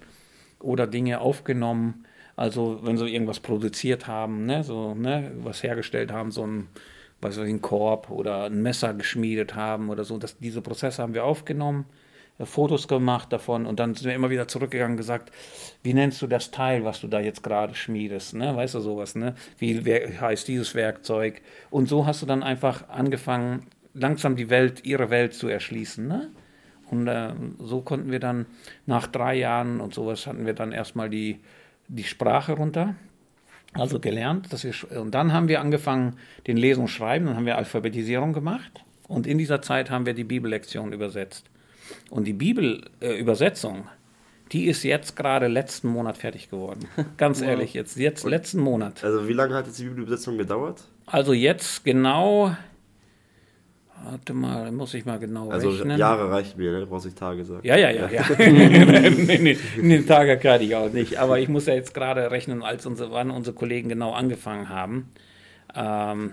oder 0.59 0.85
Dinge 0.85 1.21
aufgenommen. 1.21 2.05
Also 2.35 2.79
wenn 2.83 2.97
sie 2.97 3.07
irgendwas 3.07 3.39
produziert 3.39 4.07
haben, 4.07 4.45
ne, 4.45 4.63
so, 4.63 4.93
ne, 4.93 5.31
was 5.43 5.63
hergestellt 5.63 6.11
haben, 6.11 6.31
so 6.31 6.45
ein, 6.45 6.67
weiß 7.21 7.37
ich, 7.37 7.49
ein 7.49 7.61
Korb 7.61 8.09
oder 8.09 8.45
ein 8.45 8.61
Messer 8.61 8.93
geschmiedet 8.93 9.55
haben 9.55 9.89
oder 9.89 10.03
so, 10.03 10.17
das, 10.17 10.37
diese 10.37 10.61
Prozesse 10.61 11.01
haben 11.01 11.13
wir 11.13 11.23
aufgenommen, 11.23 11.85
Fotos 12.39 12.87
gemacht 12.87 13.31
davon 13.31 13.65
und 13.65 13.79
dann 13.79 13.93
sind 13.93 14.07
wir 14.07 14.15
immer 14.15 14.29
wieder 14.29 14.47
zurückgegangen 14.47 14.93
und 14.93 14.97
gesagt, 14.97 15.31
wie 15.83 15.93
nennst 15.93 16.21
du 16.21 16.27
das 16.27 16.51
Teil, 16.51 16.83
was 16.83 17.01
du 17.01 17.07
da 17.07 17.19
jetzt 17.19 17.43
gerade 17.43 17.75
schmiedest, 17.75 18.33
ne, 18.33 18.55
weißt 18.55 18.75
du 18.75 18.79
sowas, 18.79 19.15
ne, 19.15 19.35
wie 19.59 19.79
heißt 19.85 20.47
dieses 20.47 20.73
Werkzeug 20.73 21.41
und 21.69 21.87
so 21.87 22.05
hast 22.05 22.21
du 22.21 22.25
dann 22.25 22.41
einfach 22.41 22.89
angefangen, 22.89 23.67
langsam 23.93 24.35
die 24.35 24.49
Welt, 24.49 24.85
ihre 24.85 25.09
Welt 25.09 25.33
zu 25.33 25.47
erschließen, 25.47 26.07
ne, 26.07 26.31
und 26.91 27.07
äh, 27.07 27.29
so 27.59 27.81
konnten 27.81 28.11
wir 28.11 28.19
dann 28.19 28.45
nach 28.85 29.07
drei 29.07 29.35
Jahren 29.35 29.79
und 29.79 29.93
sowas 29.93 30.27
hatten 30.27 30.45
wir 30.45 30.53
dann 30.53 30.73
erstmal 30.73 31.09
die, 31.09 31.39
die 31.87 32.03
Sprache 32.03 32.51
runter, 32.53 32.95
also 33.73 33.99
gelernt. 33.99 34.51
Dass 34.51 34.65
wir, 34.65 34.73
und 35.01 35.15
dann 35.15 35.31
haben 35.31 35.47
wir 35.47 35.61
angefangen, 35.61 36.17
den 36.47 36.57
Lesen 36.57 36.81
und 36.81 36.89
Schreiben, 36.89 37.27
dann 37.27 37.37
haben 37.37 37.45
wir 37.45 37.57
Alphabetisierung 37.57 38.33
gemacht. 38.33 38.83
Und 39.07 39.25
in 39.25 39.37
dieser 39.37 39.61
Zeit 39.61 39.89
haben 39.89 40.05
wir 40.05 40.13
die 40.13 40.25
Bibellektion 40.25 40.91
übersetzt. 40.91 41.49
Und 42.09 42.25
die 42.25 42.33
Bibelübersetzung, 42.33 43.09
äh, 43.09 43.19
Übersetzung, 43.19 43.87
die 44.51 44.65
ist 44.65 44.83
jetzt 44.83 45.15
gerade 45.15 45.47
letzten 45.47 45.87
Monat 45.87 46.17
fertig 46.17 46.49
geworden. 46.49 46.87
Ganz 47.17 47.41
ehrlich, 47.41 47.73
jetzt, 47.73 47.97
jetzt 47.97 48.25
letzten 48.25 48.59
Monat. 48.59 49.03
Also 49.03 49.27
wie 49.27 49.33
lange 49.33 49.53
hat 49.55 49.67
jetzt 49.67 49.79
die 49.79 49.85
Bibelübersetzung 49.85 50.37
gedauert? 50.37 50.83
Also 51.05 51.33
jetzt 51.33 51.83
genau, 51.83 52.55
warte 54.03 54.33
mal, 54.33 54.71
muss 54.71 54.93
ich 54.93 55.05
mal 55.05 55.19
genau 55.19 55.49
Also 55.49 55.69
rechnen. 55.69 55.97
Jahre 55.97 56.31
reicht 56.31 56.57
mir, 56.57 56.71
ne? 56.71 56.79
Du 56.81 56.87
brauchst 56.87 57.05
nicht 57.05 57.17
Tage 57.17 57.45
sagen. 57.45 57.65
Ja, 57.65 57.77
ja, 57.77 57.91
ja, 57.91 58.09
ja. 58.09 58.25
nee, 58.37 59.37
nee, 59.37 59.57
in 59.77 59.89
den 59.89 60.05
Tagen 60.05 60.39
kann 60.39 60.61
ich 60.61 60.75
auch 60.75 60.91
nicht. 60.91 61.17
Aber 61.17 61.39
ich 61.39 61.47
muss 61.47 61.65
ja 61.65 61.73
jetzt 61.73 61.93
gerade 61.93 62.29
rechnen, 62.31 62.63
als 62.63 62.85
unsere, 62.85 63.11
wann 63.11 63.31
unsere 63.31 63.55
Kollegen 63.55 63.89
genau 63.89 64.11
angefangen 64.11 64.69
haben. 64.69 65.11
Ähm, 65.75 66.31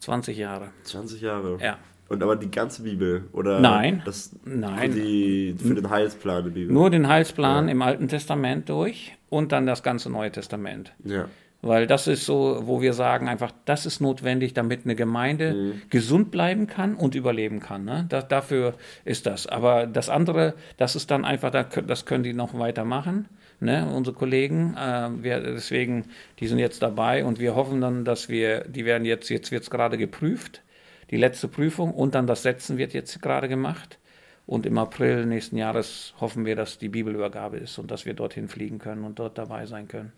20 0.00 0.38
Jahre. 0.38 0.70
20 0.84 1.20
Jahre. 1.20 1.58
Ja. 1.60 1.78
Und 2.08 2.22
aber 2.22 2.36
die 2.36 2.50
ganze 2.50 2.82
Bibel? 2.82 3.24
Oder 3.32 3.60
Nein. 3.60 4.02
Das 4.04 4.34
Nein. 4.44 4.92
Für, 4.92 5.00
die, 5.00 5.54
für 5.58 5.74
den 5.74 5.90
Heilsplan 5.90 6.44
der 6.44 6.50
Bibel? 6.50 6.72
Nur 6.72 6.90
den 6.90 7.06
Heilsplan 7.06 7.68
im 7.68 7.82
Alten 7.82 8.08
Testament 8.08 8.68
durch 8.68 9.16
und 9.28 9.52
dann 9.52 9.66
das 9.66 9.82
ganze 9.82 10.10
Neue 10.10 10.32
Testament. 10.32 10.92
Ja. 11.04 11.26
Weil 11.60 11.88
das 11.88 12.06
ist 12.06 12.24
so, 12.24 12.60
wo 12.62 12.80
wir 12.80 12.92
sagen 12.92 13.28
einfach, 13.28 13.50
das 13.64 13.84
ist 13.84 14.00
notwendig, 14.00 14.54
damit 14.54 14.82
eine 14.84 14.94
Gemeinde 14.94 15.74
gesund 15.90 16.30
bleiben 16.30 16.68
kann 16.68 16.94
und 16.94 17.16
überleben 17.16 17.58
kann. 17.58 17.84
Ne? 17.84 18.06
Da, 18.08 18.22
dafür 18.22 18.74
ist 19.04 19.26
das. 19.26 19.48
Aber 19.48 19.86
das 19.86 20.08
andere, 20.08 20.54
das 20.76 20.94
ist 20.94 21.10
dann 21.10 21.24
einfach, 21.24 21.50
das 21.50 22.06
können 22.06 22.22
die 22.22 22.32
noch 22.32 22.56
weitermachen. 22.56 23.26
Ne? 23.58 23.90
Unsere 23.92 24.14
Kollegen, 24.14 24.76
äh, 24.76 25.08
wir, 25.20 25.40
deswegen, 25.40 26.04
die 26.38 26.46
sind 26.46 26.60
jetzt 26.60 26.80
dabei 26.80 27.24
und 27.24 27.40
wir 27.40 27.56
hoffen 27.56 27.80
dann, 27.80 28.04
dass 28.04 28.28
wir, 28.28 28.60
die 28.60 28.84
werden 28.84 29.04
jetzt, 29.04 29.28
jetzt 29.28 29.50
wird 29.50 29.64
es 29.64 29.70
gerade 29.70 29.98
geprüft, 29.98 30.62
die 31.10 31.16
letzte 31.16 31.48
Prüfung 31.48 31.92
und 31.92 32.14
dann 32.14 32.26
das 32.26 32.42
Setzen 32.42 32.78
wird 32.78 32.92
jetzt 32.92 33.20
gerade 33.22 33.48
gemacht. 33.48 33.98
Und 34.46 34.64
im 34.64 34.78
April 34.78 35.26
nächsten 35.26 35.56
Jahres 35.58 36.14
hoffen 36.20 36.46
wir, 36.46 36.56
dass 36.56 36.78
die 36.78 36.88
Bibelübergabe 36.88 37.58
ist 37.58 37.78
und 37.78 37.90
dass 37.90 38.06
wir 38.06 38.14
dorthin 38.14 38.48
fliegen 38.48 38.78
können 38.78 39.04
und 39.04 39.18
dort 39.18 39.36
dabei 39.36 39.66
sein 39.66 39.88
können. 39.88 40.12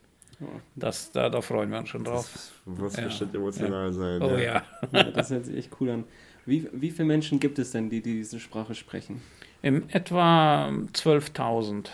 Das, 0.75 1.11
da, 1.13 1.29
da 1.29 1.41
freuen 1.43 1.71
wir 1.71 1.79
uns 1.81 1.89
schon 1.91 2.05
drauf. 2.05 2.31
Das 2.33 2.53
muss 2.65 2.97
Ja. 2.97 3.05
bestimmt 3.05 3.35
emotional 3.35 3.93
sein. 3.93 4.23
Oh 4.23 4.37
ja. 4.39 4.63
Ja, 4.93 5.05
das 5.05 5.31
hört 5.31 5.45
sich 5.47 5.57
echt 5.57 5.71
cool 5.81 5.91
an. 5.91 6.05
Wie, 6.47 6.67
wie 6.73 6.91
viele 6.91 7.07
Menschen 7.07 7.41
gibt 7.41 7.59
es 7.59 7.73
denn, 7.73 7.91
die, 7.91 8.01
die 8.01 8.15
diese 8.15 8.41
Sprache 8.41 8.75
sprechen? 8.75 9.21
Im 9.63 9.85
etwa 9.91 10.69
12.000. 10.69 11.89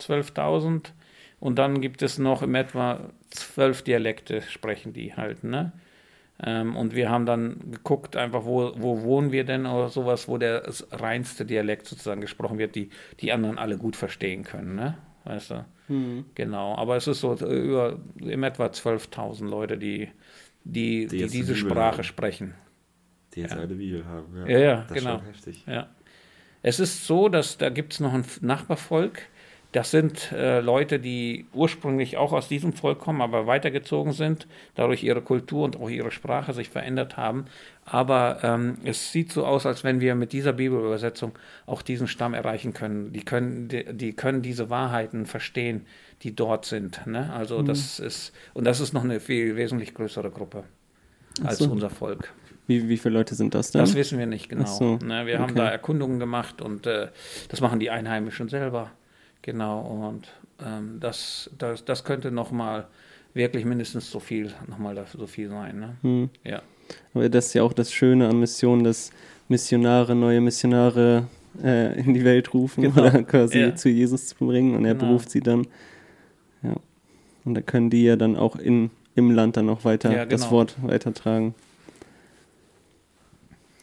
12.000. 0.00 0.90
Und 1.40 1.58
dann 1.58 1.80
gibt 1.80 2.02
es 2.02 2.18
noch 2.18 2.42
im 2.42 2.54
etwa 2.54 3.00
zwölf 3.30 3.82
Dialekte, 3.82 4.42
sprechen 4.42 4.92
die 4.92 5.14
halt. 5.14 5.44
Ne? 5.44 5.72
Ähm, 6.42 6.76
und 6.76 6.94
wir 6.94 7.10
haben 7.10 7.24
dann 7.24 7.70
geguckt, 7.70 8.16
einfach, 8.16 8.44
wo, 8.44 8.72
wo 8.76 9.02
wohnen 9.02 9.32
wir 9.32 9.44
denn 9.44 9.64
oder 9.66 9.88
sowas, 9.88 10.28
wo 10.28 10.36
der 10.36 10.64
reinste 10.90 11.46
Dialekt 11.46 11.86
sozusagen 11.86 12.20
gesprochen 12.20 12.58
wird, 12.58 12.74
die 12.74 12.90
die 13.20 13.32
anderen 13.32 13.58
alle 13.58 13.78
gut 13.78 13.96
verstehen 13.96 14.44
können. 14.44 14.74
Ne? 14.74 14.98
Weißt 15.24 15.50
du? 15.50 15.64
Genau. 16.34 16.76
Aber 16.76 16.96
es 16.96 17.06
ist 17.06 17.20
so 17.20 17.34
äh, 17.34 17.44
über 17.44 17.98
im 18.20 18.42
etwa 18.42 18.66
12.000 18.66 19.48
Leute, 19.48 19.78
die, 19.78 20.08
die, 20.64 21.06
die, 21.06 21.18
die 21.18 21.26
diese 21.28 21.54
Bibel 21.54 21.56
Sprache 21.56 21.98
haben. 21.98 22.04
sprechen. 22.04 22.54
Die 23.34 23.40
jetzt 23.40 23.56
eine 23.56 23.74
Bibel 23.74 24.04
haben. 24.04 24.36
Ja, 24.36 24.46
Ja, 24.46 24.58
ja, 24.58 24.84
das 24.88 24.98
genau. 24.98 25.14
Ist 25.14 25.20
schon 25.20 25.26
heftig. 25.26 25.64
Ja. 25.66 25.88
Es 26.62 26.80
ist 26.80 27.06
so, 27.06 27.28
dass 27.28 27.58
da 27.58 27.70
gibt 27.70 27.92
es 27.92 28.00
noch 28.00 28.12
ein 28.12 28.24
Nachbarvolk. 28.40 29.22
Das 29.76 29.90
sind 29.90 30.32
äh, 30.32 30.60
Leute, 30.60 30.98
die 30.98 31.44
ursprünglich 31.52 32.16
auch 32.16 32.32
aus 32.32 32.48
diesem 32.48 32.72
Volk 32.72 32.98
kommen, 32.98 33.20
aber 33.20 33.46
weitergezogen 33.46 34.14
sind, 34.14 34.46
dadurch 34.74 35.04
ihre 35.04 35.20
Kultur 35.20 35.66
und 35.66 35.78
auch 35.78 35.90
ihre 35.90 36.10
Sprache 36.10 36.54
sich 36.54 36.70
verändert 36.70 37.18
haben. 37.18 37.44
Aber 37.84 38.38
ähm, 38.42 38.78
es 38.84 39.12
sieht 39.12 39.30
so 39.30 39.44
aus, 39.44 39.66
als 39.66 39.84
wenn 39.84 40.00
wir 40.00 40.14
mit 40.14 40.32
dieser 40.32 40.54
Bibelübersetzung 40.54 41.32
auch 41.66 41.82
diesen 41.82 42.08
Stamm 42.08 42.32
erreichen 42.32 42.72
können. 42.72 43.12
Die 43.12 43.22
können, 43.22 43.68
die, 43.68 43.84
die 43.92 44.14
können 44.14 44.40
diese 44.40 44.70
Wahrheiten 44.70 45.26
verstehen, 45.26 45.84
die 46.22 46.34
dort 46.34 46.64
sind. 46.64 47.06
Ne? 47.06 47.30
Also 47.34 47.60
das 47.60 48.00
ist, 48.00 48.32
und 48.54 48.64
das 48.64 48.80
ist 48.80 48.94
noch 48.94 49.04
eine 49.04 49.20
viel 49.20 49.56
wesentlich 49.56 49.92
größere 49.92 50.30
Gruppe 50.30 50.64
als 51.44 51.58
so. 51.58 51.70
unser 51.70 51.90
Volk. 51.90 52.32
Wie, 52.66 52.88
wie 52.88 52.96
viele 52.96 53.18
Leute 53.18 53.34
sind 53.34 53.54
das 53.54 53.72
denn? 53.72 53.82
Das 53.82 53.94
wissen 53.94 54.18
wir 54.18 54.24
nicht 54.24 54.48
genau. 54.48 54.64
So, 54.64 54.96
ne, 55.04 55.26
wir 55.26 55.38
haben 55.38 55.50
okay. 55.50 55.58
da 55.58 55.68
Erkundungen 55.68 56.18
gemacht 56.18 56.62
und 56.62 56.86
äh, 56.86 57.08
das 57.50 57.60
machen 57.60 57.78
die 57.78 57.90
Einheimischen 57.90 58.48
selber. 58.48 58.90
Genau, 59.46 59.80
und 60.08 60.26
ähm, 60.60 60.98
das, 60.98 61.48
das, 61.56 61.84
das 61.84 62.02
könnte 62.02 62.32
nochmal 62.32 62.88
wirklich 63.32 63.64
mindestens 63.64 64.10
so 64.10 64.18
viel, 64.18 64.52
nochmal 64.66 65.00
so 65.16 65.26
viel 65.28 65.48
sein. 65.48 65.78
Ne? 65.78 65.96
Hm. 66.02 66.30
Ja. 66.42 66.62
Aber 67.14 67.28
das 67.28 67.46
ist 67.46 67.54
ja 67.54 67.62
auch 67.62 67.72
das 67.72 67.92
Schöne 67.92 68.28
an 68.28 68.40
Missionen, 68.40 68.82
dass 68.82 69.12
Missionare 69.48 70.16
neue 70.16 70.40
Missionare 70.40 71.28
äh, 71.62 71.96
in 72.00 72.12
die 72.12 72.24
Welt 72.24 72.52
rufen 72.54 72.82
Genau. 72.82 73.02
oder 73.06 73.22
quasi 73.22 73.60
Ja. 73.60 73.76
zu 73.76 73.88
Jesus 73.88 74.26
zu 74.26 74.34
bringen 74.44 74.74
und 74.74 74.84
er 74.84 74.94
Genau. 74.94 75.06
beruft 75.12 75.30
sie 75.30 75.40
dann. 75.40 75.68
Ja. 76.64 76.74
Und 77.44 77.54
da 77.54 77.60
können 77.60 77.88
die 77.88 78.02
ja 78.02 78.16
dann 78.16 78.34
auch 78.34 78.56
in, 78.56 78.90
im 79.14 79.30
Land 79.30 79.56
dann 79.56 79.70
auch 79.70 79.84
weiter 79.84 80.12
Ja, 80.12 80.26
das 80.26 80.40
genau. 80.40 80.50
Wort 80.54 80.74
weitertragen. 80.82 81.54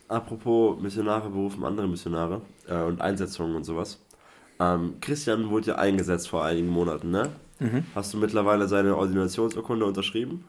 Apropos 0.09 0.81
Missionare 0.81 1.29
berufen 1.29 1.63
andere 1.63 1.87
Missionare 1.87 2.41
äh, 2.67 2.81
und 2.83 2.99
Einsetzungen 2.99 3.55
und 3.55 3.63
sowas. 3.63 3.97
Ähm, 4.59 4.95
Christian 5.01 5.49
wurde 5.49 5.67
ja 5.67 5.75
eingesetzt 5.75 6.29
vor 6.29 6.43
einigen 6.45 6.67
Monaten, 6.67 7.11
ne? 7.11 7.29
Mhm. 7.59 7.85
Hast 7.95 8.13
du 8.13 8.17
mittlerweile 8.17 8.67
seine 8.67 8.95
Ordinationsurkunde 8.97 9.85
unterschrieben? 9.85 10.45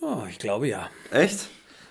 Oh, 0.00 0.22
ich 0.28 0.38
glaube 0.38 0.68
ja. 0.68 0.88
Echt? 1.10 1.48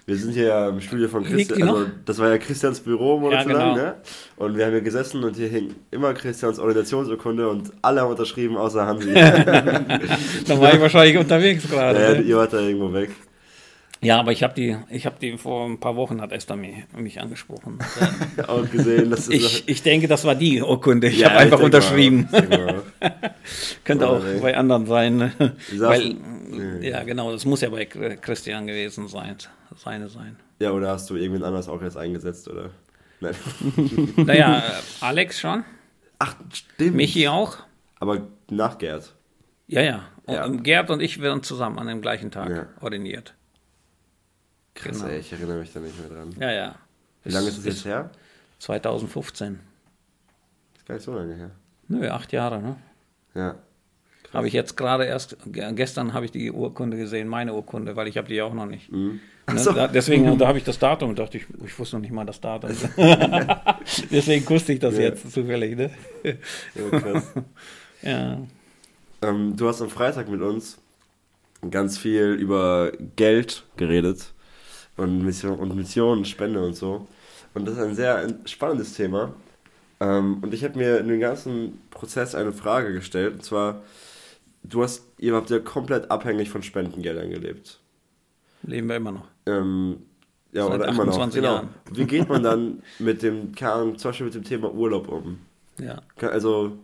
Wir 0.07 0.15
sind 0.15 0.31
hier 0.31 0.45
ja 0.45 0.69
im 0.69 0.79
Studio 0.79 1.10
von 1.10 1.25
Christian. 1.25 1.67
Also, 1.67 1.88
das 2.05 2.17
war 2.17 2.29
ja 2.29 2.38
Christians 2.38 2.79
Büro 2.79 3.19
monatelang, 3.19 3.75
genau. 3.75 3.88
ne? 3.88 3.95
Und 4.38 4.55
wir 4.55 4.65
haben 4.65 4.71
hier 4.71 4.81
gesessen 4.81 5.21
und 5.21 5.36
hier 5.36 5.49
hing 5.49 5.75
immer 5.91 6.13
Christians 6.13 6.60
Ordinationsurkunde 6.60 7.49
und 7.49 7.73
alle 7.81 7.99
haben 7.99 8.12
unterschrieben, 8.12 8.55
außer 8.55 8.86
Hansi. 8.86 9.13
Da 10.47 10.62
war 10.62 10.73
ich 10.73 10.79
wahrscheinlich 10.79 11.17
unterwegs 11.17 11.69
gerade. 11.69 12.01
ja, 12.01 12.13
ne? 12.13 12.21
ihr 12.21 12.38
wart 12.38 12.53
da 12.53 12.60
irgendwo 12.60 12.93
weg. 12.93 13.10
Ja, 14.01 14.19
aber 14.19 14.31
ich 14.31 14.43
habe 14.43 14.53
die, 14.53 14.77
ich 14.89 15.05
habe 15.07 15.15
die 15.19 15.38
vor 15.38 15.65
ein 15.67 15.79
paar 15.79 15.95
Wochen 15.95 16.21
hat 16.21 16.31
Esther 16.31 16.55
mich, 16.55 16.75
mich 16.95 17.19
angesprochen. 17.19 17.79
Auch 18.47 18.69
gesehen, 18.69 19.10
dass 19.10 19.27
Ich, 19.27 19.67
ich 19.67 19.81
denke, 19.81 20.07
das 20.07 20.23
war 20.23 20.36
die 20.36 20.62
Urkunde. 20.62 21.07
Ich 21.07 21.19
Ja, 21.19 21.29
habe 21.31 21.39
einfach 21.39 21.60
unterschrieben. 21.60 22.27
mal. 22.31 22.83
Könnte 23.83 24.07
auch 24.07 24.21
bei 24.41 24.55
anderen 24.55 24.86
sein. 24.86 25.31
Weil, 25.77 26.15
ja, 26.81 27.03
genau, 27.03 27.31
das 27.31 27.45
muss 27.45 27.62
ja 27.62 27.69
bei 27.69 27.86
Christian 27.86 28.67
gewesen 28.67 29.07
sein. 29.07 29.36
Seine 29.75 30.10
sein. 30.10 30.38
Ja, 30.60 30.71
oder 30.71 30.89
hast 30.89 31.10
du 31.10 31.15
irgendwen 31.15 31.43
anders 31.43 31.67
auch 31.67 31.81
jetzt 31.81 31.97
eingesetzt, 31.97 32.47
oder? 32.47 32.69
Nein. 33.19 33.33
Naja, 34.17 34.63
Alex 35.01 35.39
schon, 35.39 35.63
Ach, 36.19 36.36
stimmt. 36.53 36.95
Michi 36.95 37.27
auch. 37.27 37.57
Aber 37.99 38.27
nach 38.49 38.77
Gerd. 38.77 39.13
Ja, 39.67 39.81
ja. 39.81 40.03
Und 40.25 40.33
Ja. 40.36 40.47
Gerd 40.47 40.89
und 40.91 40.99
ich 41.01 41.19
werden 41.21 41.41
zusammen 41.43 41.79
an 41.79 41.88
dem 41.88 42.01
gleichen 42.01 42.31
Tag 42.31 42.49
Ja. 42.49 42.67
ordiniert. 42.81 43.33
Krass, 44.77 44.97
Genau. 44.99 45.09
ey, 45.11 45.19
ich 45.19 45.31
erinnere 45.33 45.59
mich 45.59 45.73
da 45.73 45.79
nicht 45.79 45.99
mehr 45.99 46.09
dran. 46.09 46.35
Ja, 46.39 46.51
ja. 46.51 46.75
Wie 47.23 47.31
lange 47.31 47.47
ist 47.49 47.57
das 47.57 47.65
jetzt 47.65 47.85
her? 47.85 48.09
2015. 48.59 49.59
Ist 50.77 50.85
gar 50.85 50.95
nicht 50.95 51.03
so 51.03 51.13
lange 51.13 51.35
her. 51.35 51.51
Nö, 51.87 52.07
acht 52.09 52.31
Jahre, 52.31 52.61
ne? 52.61 52.75
Ja. 53.33 53.55
Habe 54.33 54.47
ich 54.47 54.53
jetzt 54.53 54.75
gerade 54.77 55.05
erst, 55.05 55.37
ge- 55.45 55.73
gestern 55.73 56.13
habe 56.13 56.25
ich 56.25 56.31
die 56.31 56.51
Urkunde 56.51 56.97
gesehen, 56.97 57.27
meine 57.27 57.53
Urkunde, 57.53 57.95
weil 57.95 58.07
ich 58.07 58.17
habe 58.17 58.27
die 58.27 58.41
auch 58.41 58.53
noch 58.53 58.65
nicht. 58.65 58.91
Mhm. 58.91 59.19
Ne, 59.49 59.59
so. 59.59 59.71
da, 59.71 59.87
deswegen, 59.87 60.37
da 60.39 60.47
habe 60.47 60.57
ich 60.57 60.63
das 60.65 60.77
Datum 60.79 61.11
und 61.11 61.19
dachte 61.19 61.37
ich, 61.37 61.45
ich 61.65 61.79
wusste 61.79 61.95
noch 61.95 62.01
nicht 62.01 62.11
mal 62.11 62.25
das 62.25 62.41
Datum. 62.41 62.69
deswegen 64.11 64.49
wusste 64.49 64.73
ich 64.73 64.79
das 64.79 64.95
Ja. 64.95 65.01
jetzt 65.01 65.31
zufällig, 65.31 65.77
ne? 65.77 65.91
Ja, 66.23 66.99
krass. 66.99 67.33
Ja. 68.03 68.37
ähm, 69.23 69.55
du 69.57 69.67
hast 69.67 69.81
am 69.81 69.89
Freitag 69.89 70.29
mit 70.29 70.41
uns 70.41 70.77
ganz 71.71 71.97
viel 71.97 72.33
über 72.33 72.91
Geld 73.15 73.63
geredet 73.75 74.33
und 74.97 75.23
Mission 75.23 75.57
und 75.60 75.75
Mission, 75.75 76.25
Spende 76.25 76.63
und 76.65 76.75
so. 76.75 77.07
Und 77.53 77.65
das 77.65 77.75
ist 77.75 77.83
ein 77.83 77.95
sehr 77.95 78.27
spannendes 78.45 78.93
Thema. 78.93 79.33
Ähm, 79.99 80.39
und 80.41 80.53
ich 80.53 80.63
habe 80.63 80.77
mir 80.77 80.99
in 80.99 81.07
dem 81.07 81.19
ganzen 81.19 81.79
Prozess 81.89 82.36
eine 82.36 82.51
Frage 82.51 82.93
gestellt. 82.93 83.36
Und 83.36 83.43
zwar, 83.43 83.81
du 84.63 84.83
hast, 84.83 85.03
ihr 85.17 85.33
habt 85.36 85.49
ja 85.49 85.60
komplett 85.60 86.12
abhängig 86.12 86.49
von 86.49 86.62
Spendengeldern 86.62 87.29
gelebt. 87.29 87.79
Leben 88.63 88.88
wir 88.89 88.97
immer 88.97 89.12
noch. 89.12 89.27
Ähm, 89.45 89.97
ja, 90.51 90.65
Seit 90.65 90.79
oder 90.79 90.88
immer 90.89 91.05
noch. 91.05 91.13
28 91.13 91.41
Genau. 91.41 91.53
Jahren. 91.55 91.69
Wie 91.91 92.05
geht 92.05 92.29
man 92.29 92.43
dann 92.43 92.83
mit 92.99 93.21
dem, 93.23 93.55
zum 93.55 93.95
Beispiel 94.03 94.25
mit 94.25 94.36
dem 94.36 94.43
Thema 94.43 94.71
Urlaub 94.71 95.07
um? 95.07 95.39
Ja. 95.79 96.01
Also, 96.19 96.77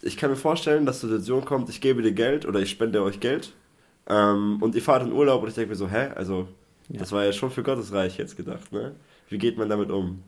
ich 0.00 0.16
kann 0.16 0.30
mir 0.30 0.36
vorstellen, 0.36 0.86
dass 0.86 1.00
die 1.00 1.06
Situation 1.08 1.44
kommt, 1.44 1.68
ich 1.68 1.80
gebe 1.80 2.02
dir 2.02 2.12
Geld 2.12 2.46
oder 2.46 2.60
ich 2.60 2.70
spende 2.70 3.02
euch 3.02 3.20
Geld 3.20 3.52
ähm, 4.08 4.58
und 4.60 4.74
ihr 4.74 4.82
fahrt 4.82 5.02
in 5.04 5.12
Urlaub 5.12 5.42
und 5.42 5.48
ich 5.48 5.54
denke 5.54 5.70
mir 5.70 5.76
so, 5.76 5.88
hä? 5.88 6.08
Also, 6.14 6.48
Ja. 6.88 6.98
das 7.00 7.12
war 7.12 7.24
ja 7.24 7.32
schon 7.32 7.50
für 7.50 7.62
Gottes 7.62 7.92
Reich 7.92 8.18
jetzt 8.18 8.36
gedacht, 8.36 8.72
ne? 8.72 8.94
Wie 9.28 9.38
geht 9.38 9.56
man 9.56 9.68
damit 9.68 9.90
um? 9.90 10.22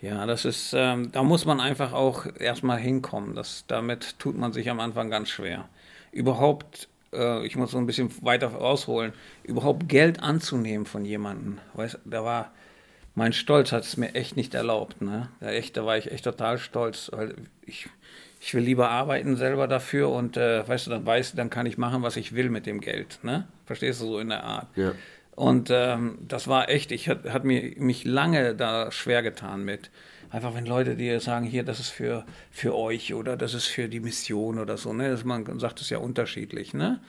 Ja, 0.00 0.24
das 0.24 0.44
ist, 0.46 0.72
ähm, 0.74 1.12
da 1.12 1.22
muss 1.22 1.44
man 1.44 1.60
einfach 1.60 1.92
auch 1.92 2.24
erstmal 2.38 2.78
hinkommen. 2.78 3.34
Das, 3.34 3.64
damit 3.66 4.18
tut 4.18 4.36
man 4.38 4.52
sich 4.52 4.70
am 4.70 4.80
Anfang 4.80 5.10
ganz 5.10 5.28
schwer. 5.28 5.68
Überhaupt, 6.10 6.88
äh, 7.12 7.44
ich 7.46 7.56
muss 7.56 7.72
so 7.72 7.78
ein 7.78 7.84
bisschen 7.86 8.10
weiter 8.24 8.58
ausholen, 8.62 9.12
überhaupt 9.44 9.88
Geld 9.88 10.22
anzunehmen 10.22 10.86
von 10.86 11.04
jemandem. 11.04 11.58
Weißt, 11.74 11.98
da 12.06 12.24
war, 12.24 12.50
mein 13.14 13.34
Stolz 13.34 13.72
hat 13.72 13.82
es 13.84 13.98
mir 13.98 14.14
echt 14.14 14.36
nicht 14.36 14.54
erlaubt. 14.54 15.02
Ne? 15.02 15.28
Da, 15.40 15.50
echt, 15.50 15.76
da 15.76 15.84
war 15.84 15.98
ich 15.98 16.10
echt 16.10 16.24
total 16.24 16.56
stolz, 16.58 17.10
weil 17.12 17.34
ich, 17.66 17.88
ich 18.40 18.54
will 18.54 18.62
lieber 18.62 18.90
arbeiten 18.90 19.36
selber 19.36 19.68
dafür 19.68 20.08
und 20.08 20.38
äh, 20.38 20.66
weißt 20.66 20.86
du, 20.86 20.90
dann 20.90 21.04
weiß, 21.04 21.34
dann 21.34 21.50
kann 21.50 21.66
ich 21.66 21.76
machen, 21.76 22.02
was 22.02 22.16
ich 22.16 22.34
will 22.34 22.48
mit 22.48 22.64
dem 22.64 22.80
Geld. 22.80 23.20
Ne? 23.22 23.46
Verstehst 23.66 24.00
du 24.00 24.06
so 24.06 24.18
in 24.18 24.30
der 24.30 24.42
Art? 24.44 24.68
Ja. 24.76 24.92
Und 25.36 25.68
ähm, 25.70 26.18
das 26.26 26.48
war 26.48 26.70
echt, 26.70 26.90
ich 26.90 27.08
hat, 27.08 27.28
hat 27.30 27.44
mir 27.44 27.74
mich 27.76 28.04
lange 28.04 28.54
da 28.54 28.90
schwer 28.90 29.22
getan 29.22 29.64
mit. 29.64 29.90
Einfach 30.30 30.54
wenn 30.54 30.64
Leute 30.64 30.96
dir 30.96 31.20
sagen, 31.20 31.44
hier, 31.44 31.64
das 31.64 31.80
ist 31.80 31.90
für, 31.90 32.24
für 32.50 32.74
euch 32.74 33.14
oder 33.14 33.36
das 33.36 33.52
ist 33.52 33.66
für 33.66 33.88
die 33.88 34.00
Mission 34.00 34.58
oder 34.58 34.76
so, 34.76 34.92
ne? 34.92 35.10
Das, 35.10 35.24
man 35.24 35.58
sagt 35.58 35.80
es 35.80 35.90
ja 35.90 35.98
unterschiedlich, 35.98 36.72
ne? 36.72 37.00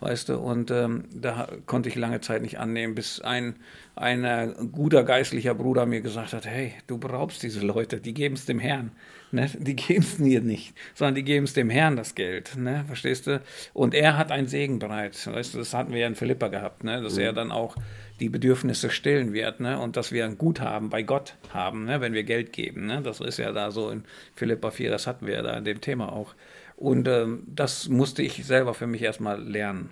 Weißt 0.00 0.28
du, 0.28 0.38
und 0.38 0.70
ähm, 0.70 1.04
da 1.14 1.48
konnte 1.66 1.88
ich 1.88 1.94
lange 1.94 2.20
Zeit 2.20 2.42
nicht 2.42 2.58
annehmen, 2.58 2.94
bis 2.94 3.20
ein, 3.20 3.56
ein 3.94 4.70
guter 4.72 5.04
geistlicher 5.04 5.54
Bruder 5.54 5.86
mir 5.86 6.00
gesagt 6.00 6.32
hat, 6.32 6.46
hey, 6.46 6.74
du 6.88 6.98
beraubst 6.98 7.42
diese 7.42 7.60
Leute, 7.60 8.00
die 8.00 8.12
geben 8.12 8.34
es 8.34 8.44
dem 8.44 8.58
Herrn. 8.58 8.90
Ne? 9.34 9.50
Die 9.58 9.76
geben 9.76 10.02
es 10.02 10.18
mir 10.18 10.40
nicht, 10.40 10.74
sondern 10.94 11.16
die 11.16 11.24
geben 11.24 11.44
es 11.44 11.52
dem 11.52 11.70
Herrn 11.70 11.96
das 11.96 12.14
Geld, 12.14 12.56
ne? 12.56 12.84
verstehst 12.86 13.26
du? 13.26 13.42
Und 13.72 13.94
er 13.94 14.16
hat 14.16 14.30
einen 14.30 14.46
Segen 14.46 14.78
bereit, 14.78 15.26
weißt 15.26 15.54
du, 15.54 15.58
das 15.58 15.74
hatten 15.74 15.92
wir 15.92 16.00
ja 16.00 16.06
in 16.06 16.14
Philippa 16.14 16.48
gehabt, 16.48 16.84
ne? 16.84 17.02
dass 17.02 17.18
er 17.18 17.32
dann 17.32 17.52
auch 17.52 17.76
die 18.20 18.28
Bedürfnisse 18.28 18.90
stillen 18.90 19.32
wird 19.32 19.60
ne? 19.60 19.78
und 19.78 19.96
dass 19.96 20.12
wir 20.12 20.24
ein 20.24 20.38
Guthaben 20.38 20.88
bei 20.88 21.02
Gott 21.02 21.34
haben, 21.50 21.84
ne? 21.84 22.00
wenn 22.00 22.12
wir 22.12 22.22
Geld 22.22 22.52
geben. 22.52 22.86
Ne? 22.86 23.02
Das 23.02 23.20
ist 23.20 23.38
ja 23.38 23.52
da 23.52 23.70
so 23.70 23.90
in 23.90 24.04
Philippa 24.34 24.70
4, 24.70 24.90
das 24.90 25.06
hatten 25.06 25.26
wir 25.26 25.34
ja 25.34 25.42
da 25.42 25.56
in 25.56 25.64
dem 25.64 25.80
Thema 25.80 26.12
auch. 26.12 26.34
Und 26.76 27.08
ähm, 27.08 27.44
das 27.46 27.88
musste 27.88 28.22
ich 28.22 28.44
selber 28.44 28.74
für 28.74 28.86
mich 28.86 29.02
erstmal 29.02 29.42
lernen. 29.42 29.90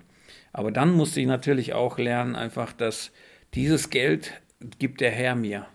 Aber 0.51 0.71
dann 0.71 0.91
musste 0.91 1.19
ich 1.19 1.27
natürlich 1.27 1.73
auch 1.73 1.97
lernen, 1.97 2.35
einfach, 2.35 2.73
dass 2.73 3.11
dieses 3.53 3.89
Geld 3.89 4.33
gibt 4.79 5.01
der 5.01 5.11
Herr 5.11 5.35
mir. 5.35 5.65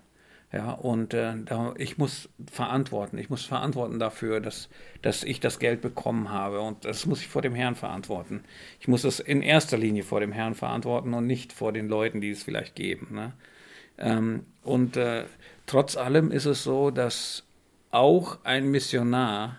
Ja, 0.50 0.72
und 0.72 1.12
äh, 1.12 1.34
da, 1.44 1.74
ich 1.76 1.98
muss 1.98 2.30
verantworten. 2.50 3.18
Ich 3.18 3.28
muss 3.28 3.44
verantworten 3.44 3.98
dafür, 3.98 4.40
dass, 4.40 4.70
dass 5.02 5.22
ich 5.22 5.40
das 5.40 5.58
Geld 5.58 5.82
bekommen 5.82 6.30
habe. 6.30 6.60
Und 6.60 6.86
das 6.86 7.04
muss 7.04 7.20
ich 7.20 7.28
vor 7.28 7.42
dem 7.42 7.54
Herrn 7.54 7.74
verantworten. 7.74 8.44
Ich 8.80 8.88
muss 8.88 9.04
es 9.04 9.20
in 9.20 9.42
erster 9.42 9.76
Linie 9.76 10.04
vor 10.04 10.20
dem 10.20 10.32
Herrn 10.32 10.54
verantworten 10.54 11.12
und 11.12 11.26
nicht 11.26 11.52
vor 11.52 11.72
den 11.72 11.88
Leuten, 11.88 12.22
die 12.22 12.30
es 12.30 12.42
vielleicht 12.42 12.76
geben. 12.76 13.08
Ne? 13.14 13.32
Ähm, 13.98 14.46
und 14.62 14.96
äh, 14.96 15.24
trotz 15.66 15.98
allem 15.98 16.30
ist 16.32 16.46
es 16.46 16.62
so, 16.62 16.90
dass 16.90 17.44
auch 17.90 18.38
ein 18.44 18.70
Missionar 18.70 19.58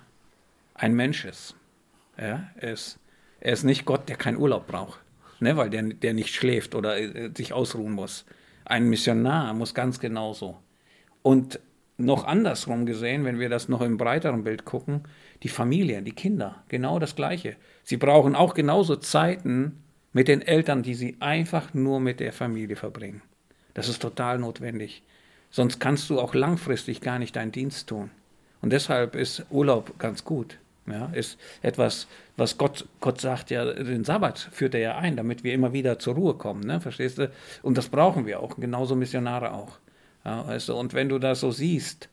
ein 0.74 0.96
Mensch 0.96 1.26
ist. 1.26 1.56
Ja, 2.18 2.50
er 2.56 2.74
ist, 2.74 3.00
er 3.40 3.54
ist 3.54 3.64
nicht 3.64 3.86
Gott, 3.86 4.10
der 4.10 4.16
keinen 4.16 4.38
Urlaub 4.38 4.68
braucht, 4.68 5.00
ne, 5.40 5.56
weil 5.56 5.70
der, 5.70 5.84
der 5.84 6.14
nicht 6.14 6.34
schläft 6.34 6.76
oder 6.76 6.98
äh, 6.98 7.32
sich 7.36 7.54
ausruhen 7.54 7.94
muss. 7.94 8.26
Ein 8.66 8.90
Missionar 8.90 9.54
muss 9.54 9.74
ganz 9.74 10.00
genauso. 10.00 10.58
Und 11.30 11.60
noch 12.00 12.24
andersrum 12.24 12.88
gesehen, 12.88 13.24
wenn 13.24 13.38
wir 13.38 13.50
das 13.50 13.70
noch 13.70 13.82
im 13.82 13.98
breiteren 13.98 14.44
Bild 14.44 14.66
gucken, 14.66 15.04
die 15.44 15.48
Familie, 15.48 16.02
die 16.02 16.12
Kinder, 16.12 16.64
genau 16.70 16.98
das 16.98 17.16
Gleiche. 17.16 17.56
Sie 17.84 17.98
brauchen 17.98 18.34
auch 18.36 18.56
genauso 18.56 18.96
Zeiten 18.96 19.84
mit 20.12 20.28
den 20.28 20.42
Eltern, 20.42 20.82
die 20.82 20.96
sie 20.96 21.18
einfach 21.20 21.76
nur 21.76 22.00
mit 22.00 22.20
der 22.20 22.34
Familie 22.34 22.76
verbringen. 22.76 23.22
Das 23.76 23.90
ist 23.90 24.02
total 24.02 24.40
notwendig. 24.40 25.04
Sonst 25.52 25.80
kannst 25.80 26.10
du 26.10 26.20
auch 26.20 26.34
langfristig 26.34 27.00
gar 27.00 27.20
nicht 27.20 27.36
deinen 27.36 27.52
Dienst 27.52 27.90
tun. 27.90 28.10
Und 28.64 28.74
deshalb 28.74 29.14
ist 29.14 29.46
Urlaub 29.52 30.00
ganz 30.00 30.24
gut. 30.24 30.58
Ja, 30.88 31.12
ist 31.14 31.38
etwas, 31.62 32.08
was 32.38 32.58
Gott, 32.58 32.88
Gott 33.02 33.22
sagt 33.22 33.52
ja, 33.52 33.72
den 33.72 34.04
Sabbat 34.04 34.40
führt 34.52 34.74
er 34.74 34.82
ja 34.82 34.98
ein, 34.98 35.16
damit 35.16 35.44
wir 35.44 35.54
immer 35.54 35.74
wieder 35.74 36.00
zur 36.00 36.16
Ruhe 36.16 36.34
kommen, 36.34 36.62
ne? 36.62 36.82
verstehst 36.82 37.20
du? 37.20 37.32
Und 37.62 37.78
das 37.78 37.90
brauchen 37.90 38.26
wir 38.26 38.40
auch, 38.40 38.56
genauso 38.58 38.96
Missionare 38.96 39.54
auch. 39.54 39.78
Ja, 40.26 40.48
weißt 40.48 40.70
du? 40.70 40.76
Und 40.76 40.94
wenn 40.94 41.10
du 41.10 41.20
das 41.20 41.40
so 41.40 41.52
siehst, 41.52 42.10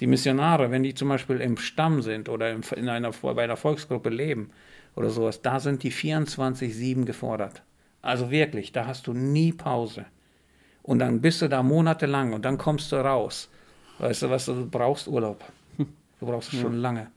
die 0.00 0.06
Missionare, 0.06 0.70
wenn 0.70 0.82
die 0.82 0.94
zum 0.94 1.08
Beispiel 1.08 1.40
im 1.40 1.56
Stamm 1.56 2.02
sind 2.02 2.28
oder 2.28 2.52
im, 2.52 2.62
in 2.76 2.88
einer, 2.88 3.10
bei 3.10 3.44
einer 3.44 3.56
Volksgruppe 3.56 4.10
leben 4.10 4.50
oder 4.94 5.10
sowas, 5.10 5.42
da 5.42 5.58
sind 5.58 5.82
die 5.82 5.92
24-7 5.92 7.04
gefordert. 7.04 7.62
Also 8.00 8.30
wirklich, 8.30 8.72
da 8.72 8.86
hast 8.86 9.06
du 9.06 9.12
nie 9.12 9.52
Pause. 9.52 10.06
Und 10.82 11.00
dann 11.00 11.20
bist 11.20 11.42
du 11.42 11.48
da 11.48 11.62
monatelang 11.62 12.32
und 12.32 12.44
dann 12.44 12.58
kommst 12.58 12.92
du 12.92 12.96
raus. 12.96 13.50
Weißt 13.98 14.22
du 14.22 14.30
was, 14.30 14.46
du 14.46 14.66
brauchst 14.66 15.08
Urlaub. 15.08 15.44
Du 15.76 16.26
brauchst 16.26 16.52
es 16.52 16.60
schon 16.60 16.74
lange. 16.74 17.08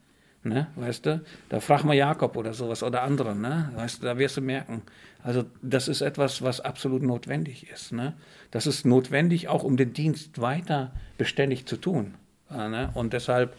Ne, 0.43 0.67
weißt 0.75 1.05
du, 1.05 1.21
da 1.49 1.59
frag 1.59 1.83
mal 1.83 1.93
Jakob 1.93 2.35
oder 2.35 2.51
sowas 2.51 2.81
oder 2.81 3.03
andere, 3.03 3.35
ne, 3.35 3.71
weißt 3.75 4.01
du, 4.01 4.07
da 4.07 4.17
wirst 4.17 4.37
du 4.37 4.41
merken. 4.41 4.81
Also 5.23 5.45
das 5.61 5.87
ist 5.87 6.01
etwas, 6.01 6.41
was 6.41 6.61
absolut 6.61 7.03
notwendig 7.03 7.69
ist. 7.71 7.91
Ne? 7.91 8.13
Das 8.49 8.67
ist 8.67 8.85
notwendig, 8.85 9.47
auch 9.47 9.63
um 9.63 9.77
den 9.77 9.93
Dienst 9.93 10.41
weiter 10.41 10.91
beständig 11.17 11.65
zu 11.65 11.77
tun. 11.77 12.15
Äh, 12.49 12.69
ne? 12.69 12.89
Und 12.93 13.13
deshalb 13.13 13.55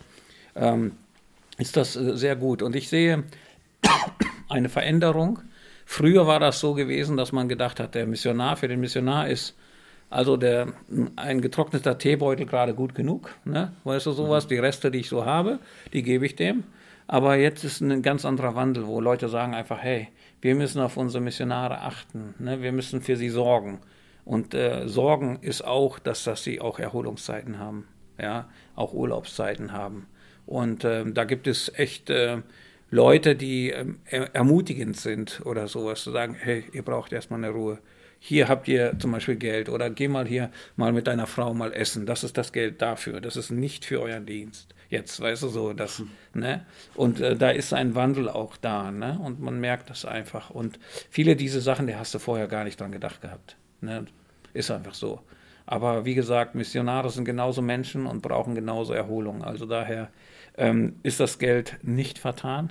ähm, 0.57 0.93
ist 1.59 1.77
das 1.77 1.97
äh, 1.97 2.17
sehr 2.17 2.37
gut. 2.37 2.63
Und 2.63 2.75
ich 2.75 2.89
sehe 2.89 3.25
eine 4.49 4.69
Veränderung. 4.69 5.41
Früher 5.87 6.27
war 6.27 6.41
das 6.41 6.61
so 6.61 6.75
gewesen, 6.75 7.17
dass 7.17 7.33
man 7.33 7.49
gedacht 7.49 7.81
hat, 7.81 7.95
der 7.95 8.07
Missionar 8.07 8.57
für 8.57 8.69
den 8.69 8.81
Missionar 8.81 9.29
ist 9.29 9.55
also 10.13 10.37
der, 10.37 10.69
ein 11.17 11.41
getrockneter 11.41 11.97
Teebeutel 11.97 12.45
gerade 12.45 12.75
gut 12.75 12.95
genug, 12.95 13.31
ne? 13.47 13.73
weißt 13.85 14.05
du 14.05 14.13
sowas, 14.13 14.47
die 14.47 14.59
Reste, 14.59 14.91
die 14.91 14.99
ich 14.99 15.09
so 15.09 15.25
habe, 15.25 15.59
die 15.95 16.03
gebe 16.03 16.27
ich 16.27 16.37
dem. 16.37 16.65
Aber 17.07 17.37
jetzt 17.37 17.65
ist 17.65 17.81
ein 17.81 18.03
ganz 18.03 18.25
anderer 18.25 18.55
Wandel, 18.55 18.87
wo 18.87 19.01
Leute 19.01 19.29
sagen 19.29 19.55
einfach, 19.55 19.79
hey, 19.83 20.09
wir 20.43 20.55
müssen 20.55 20.81
auf 20.83 20.99
unsere 20.99 21.23
Missionare 21.23 21.81
achten, 21.81 22.35
ne? 22.39 22.61
wir 22.61 22.73
müssen 22.73 23.01
für 23.01 23.17
sie 23.17 23.31
sorgen. 23.31 23.81
Und 24.25 24.55
äh, 24.55 24.87
Sorgen 24.87 25.39
ist 25.41 25.65
auch, 25.65 25.99
dass, 25.99 26.25
dass 26.25 26.45
sie 26.45 26.61
auch 26.61 26.79
Erholungszeiten 26.79 27.59
haben, 27.59 27.89
ja, 28.21 28.49
auch 28.77 28.93
Urlaubszeiten 28.93 29.73
haben. 29.73 30.07
Und 30.47 30.85
äh, 30.85 31.11
da 31.11 31.25
gibt 31.25 31.47
es 31.47 31.73
echt 31.75 32.11
äh, 32.11 32.43
Leute, 32.91 33.35
die 33.35 33.71
ähm, 33.71 33.99
ermutigend 34.05 34.97
sind 34.97 35.41
oder 35.45 35.67
sowas, 35.67 36.03
zu 36.03 36.13
sagen, 36.13 36.37
hey, 36.39 36.65
ihr 36.73 36.83
braucht 36.83 37.13
erstmal 37.13 37.43
eine 37.43 37.51
Ruhe 37.51 37.79
hier 38.25 38.49
habt 38.49 38.69
ihr 38.69 38.97
zum 39.01 39.11
Beispiel 39.11 39.35
Geld 39.35 39.69
oder 39.69 39.91
geh 39.91 40.07
mal 40.07 40.29
hier 40.29 40.53
mal 40.77 40.93
mit 40.93 41.09
deiner 41.09 41.27
Frau 41.27 41.55
mal 41.55 41.73
essen. 41.73 42.07
Das 42.07 42.23
ist 42.23 42.39
das 42.39 42.53
Geld 42.53 42.81
dafür. 42.81 43.21
Das 43.21 43.37
ist 43.37 43.51
nicht 43.51 43.85
für 43.85 44.01
euren 44.01 44.27
Dienst. 44.27 44.77
Jetzt, 44.93 45.23
weißt 45.23 45.43
du 45.45 45.49
so, 45.49 45.73
das, 45.73 46.01
hm. 46.01 46.11
ne? 46.35 46.67
Und 46.95 47.19
äh, 47.23 47.35
da 47.35 47.49
ist 47.49 47.73
ein 47.73 47.95
Wandel 47.95 48.29
auch 48.29 48.59
da, 48.59 48.91
ne? 48.91 49.19
Und 49.25 49.41
man 49.41 49.59
merkt 49.59 49.89
das 49.89 50.05
einfach. 50.05 50.51
Und 50.51 50.79
viele 51.09 51.35
diese 51.35 51.63
Sachen, 51.63 51.87
die 51.87 51.97
hast 51.97 52.15
du 52.15 52.19
vorher 52.19 52.47
gar 52.47 52.65
nicht 52.65 52.79
dran 52.79 52.93
gedacht 52.93 53.23
gehabt. 53.23 53.57
Ne? 53.81 54.05
Ist 54.53 54.71
einfach 54.71 54.93
so. 54.93 55.23
Aber 55.65 56.05
wie 56.05 56.15
gesagt, 56.15 56.55
Missionare 56.55 57.09
sind 57.09 57.25
genauso 57.25 57.63
Menschen 57.63 58.05
und 58.05 58.21
brauchen 58.21 58.55
genauso 58.55 58.93
Erholung. 58.93 59.43
Also 59.43 59.65
daher 59.65 60.11
ähm, 60.59 60.97
ist 61.03 61.21
das 61.21 61.39
Geld 61.39 61.79
nicht 61.81 62.19
vertan, 62.19 62.71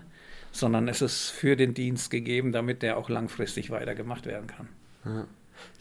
sondern 0.52 0.88
es 0.90 1.02
ist 1.02 1.32
für 1.32 1.56
den 1.56 1.74
Dienst 1.74 2.12
gegeben, 2.12 2.52
damit 2.52 2.84
der 2.84 2.98
auch 2.98 3.10
langfristig 3.10 3.72
weitergemacht 3.72 4.28
werden 4.28 4.46
kann. 4.46 4.70
Ja. 5.06 5.26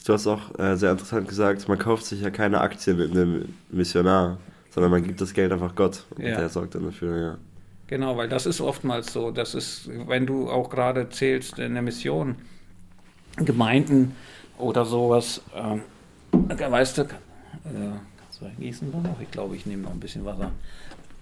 Du 0.06 0.14
hast 0.14 0.26
auch 0.26 0.58
äh, 0.58 0.74
sehr 0.76 0.92
interessant 0.92 1.28
gesagt, 1.28 1.68
man 1.68 1.78
kauft 1.78 2.06
sich 2.06 2.22
ja 2.22 2.30
keine 2.30 2.62
Aktien 2.62 2.96
mit 2.96 3.10
einem 3.10 3.54
Missionar, 3.70 4.38
sondern 4.70 4.90
man 4.90 5.02
gibt 5.02 5.20
das 5.20 5.34
Geld 5.34 5.52
einfach 5.52 5.74
Gott 5.74 6.04
und 6.16 6.24
ja. 6.24 6.36
der 6.36 6.48
sorgt 6.48 6.74
dann 6.74 6.84
dafür, 6.84 7.20
ja. 7.20 7.38
Genau, 7.88 8.16
weil 8.16 8.28
das 8.28 8.46
ist 8.46 8.60
oftmals 8.60 9.12
so. 9.12 9.32
Das 9.32 9.54
ist, 9.54 9.90
wenn 10.06 10.24
du 10.24 10.48
auch 10.48 10.70
gerade 10.70 11.08
zählst 11.08 11.58
in 11.58 11.74
der 11.74 11.82
Mission, 11.82 12.36
Gemeinden 13.36 14.14
oder 14.58 14.84
sowas, 14.84 15.42
äh, 15.54 16.70
weißt 16.70 16.98
du, 16.98 17.02
äh, 17.02 17.06
kannst 18.16 18.40
du 18.40 18.46
gießen 18.60 18.90
noch? 18.90 19.20
Ich 19.20 19.30
glaube, 19.30 19.56
ich 19.56 19.66
nehme 19.66 19.82
noch 19.82 19.90
ein 19.90 19.98
bisschen 19.98 20.24
Wasser. 20.24 20.52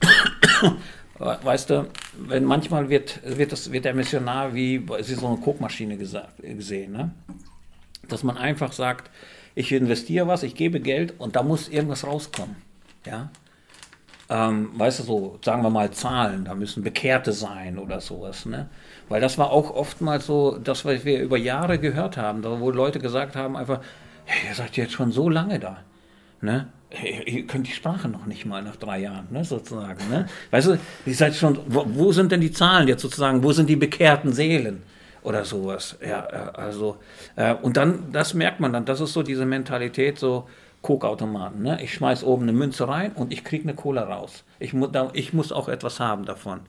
weißt 1.19 1.71
du, 1.71 1.89
wenn 2.19 2.45
manchmal 2.45 2.91
wird, 2.91 3.21
wird, 3.25 3.53
das, 3.53 3.73
wird 3.73 3.87
der 3.87 3.95
Missionar 3.95 4.55
wie, 4.55 4.85
es 4.99 5.09
ist 5.09 5.21
so 5.21 5.27
eine 5.27 5.39
Kokmaschine 5.39 5.97
gesehen, 5.97 6.93
ne? 6.93 7.13
dass 8.09 8.23
man 8.23 8.37
einfach 8.37 8.73
sagt, 8.73 9.11
ich 9.55 9.73
investiere 9.73 10.27
was, 10.27 10.43
ich 10.43 10.55
gebe 10.55 10.81
Geld 10.81 11.15
und 11.19 11.35
da 11.35 11.43
muss 11.43 11.69
irgendwas 11.69 12.07
rauskommen. 12.07 12.57
Ja? 13.07 13.31
Ähm, 14.31 14.71
weißt 14.79 15.01
du, 15.01 15.03
so, 15.05 15.39
sagen 15.43 15.63
wir 15.63 15.71
mal 15.71 15.91
Zahlen, 15.91 16.45
da 16.45 16.55
müssen 16.55 16.83
Bekehrte 16.83 17.33
sein 17.33 17.79
oder 17.79 18.01
sowas. 18.01 18.45
Ne? 18.45 18.69
Weil 19.09 19.21
das 19.21 19.39
war 19.39 19.51
auch 19.51 19.75
oftmals 19.75 20.27
so, 20.27 20.59
das, 20.59 20.85
was 20.85 21.05
wir 21.05 21.21
über 21.21 21.39
Jahre 21.39 21.79
gehört 21.79 22.17
haben, 22.17 22.45
wo 22.45 22.71
Leute 22.71 22.99
gesagt 22.99 23.37
haben 23.37 23.57
einfach, 23.57 23.81
hey, 24.27 24.49
ihr 24.49 24.55
seid 24.55 24.77
jetzt 24.77 24.93
schon 24.93 25.13
so 25.13 25.31
lange 25.31 25.59
da. 25.59 25.79
Ne? 26.43 26.69
Ihr 27.27 27.47
könnt 27.47 27.67
die 27.67 27.73
Sprache 27.73 28.09
noch 28.09 28.27
nicht 28.27 28.47
mal 28.47 28.63
nach 28.63 28.77
drei 28.77 29.01
Jahren, 29.01 29.27
ne, 29.31 29.45
sozusagen. 29.45 30.09
Ne? 30.09 30.27
Weißt 30.51 30.69
du, 30.69 30.79
ihr 31.05 31.15
seid 31.15 31.35
schon, 31.35 31.59
wo, 31.67 31.85
wo 31.87 32.13
sind 32.13 32.33
denn 32.33 32.41
die 32.41 32.53
Zahlen 32.53 32.89
jetzt 32.89 33.03
sozusagen? 33.03 33.43
Wo 33.43 33.53
sind 33.53 33.69
die 33.69 33.77
bekehrten 33.77 34.33
Seelen? 34.33 34.83
oder 35.23 35.45
sowas. 35.45 35.97
Ja, 36.07 36.25
also, 36.25 36.97
äh, 37.37 37.55
und 37.55 37.77
dann, 37.77 38.13
das 38.13 38.35
merkt 38.35 38.61
man 38.61 38.73
dann, 38.73 38.85
das 38.85 39.01
ist 39.01 39.13
so 39.13 39.23
diese 39.23 39.45
Mentalität, 39.45 40.19
so 40.19 40.49
Kokautomaten. 40.83 41.63
Ne? 41.63 41.83
Ich 41.83 41.95
schmeiß 41.95 42.25
oben 42.25 42.45
eine 42.45 42.53
Münze 42.53 42.89
rein 42.89 43.13
und 43.13 43.33
ich 43.33 43.45
kriege 43.45 43.65
eine 43.65 43.75
Cola 43.75 44.03
raus. 44.05 44.45
Ich, 44.59 44.73
mu 44.73 44.87
da, 44.87 45.11
ich 45.13 45.33
muss 45.33 45.53
auch 45.53 45.69
etwas 45.69 46.01
haben 46.01 46.25
davon. 46.25 46.61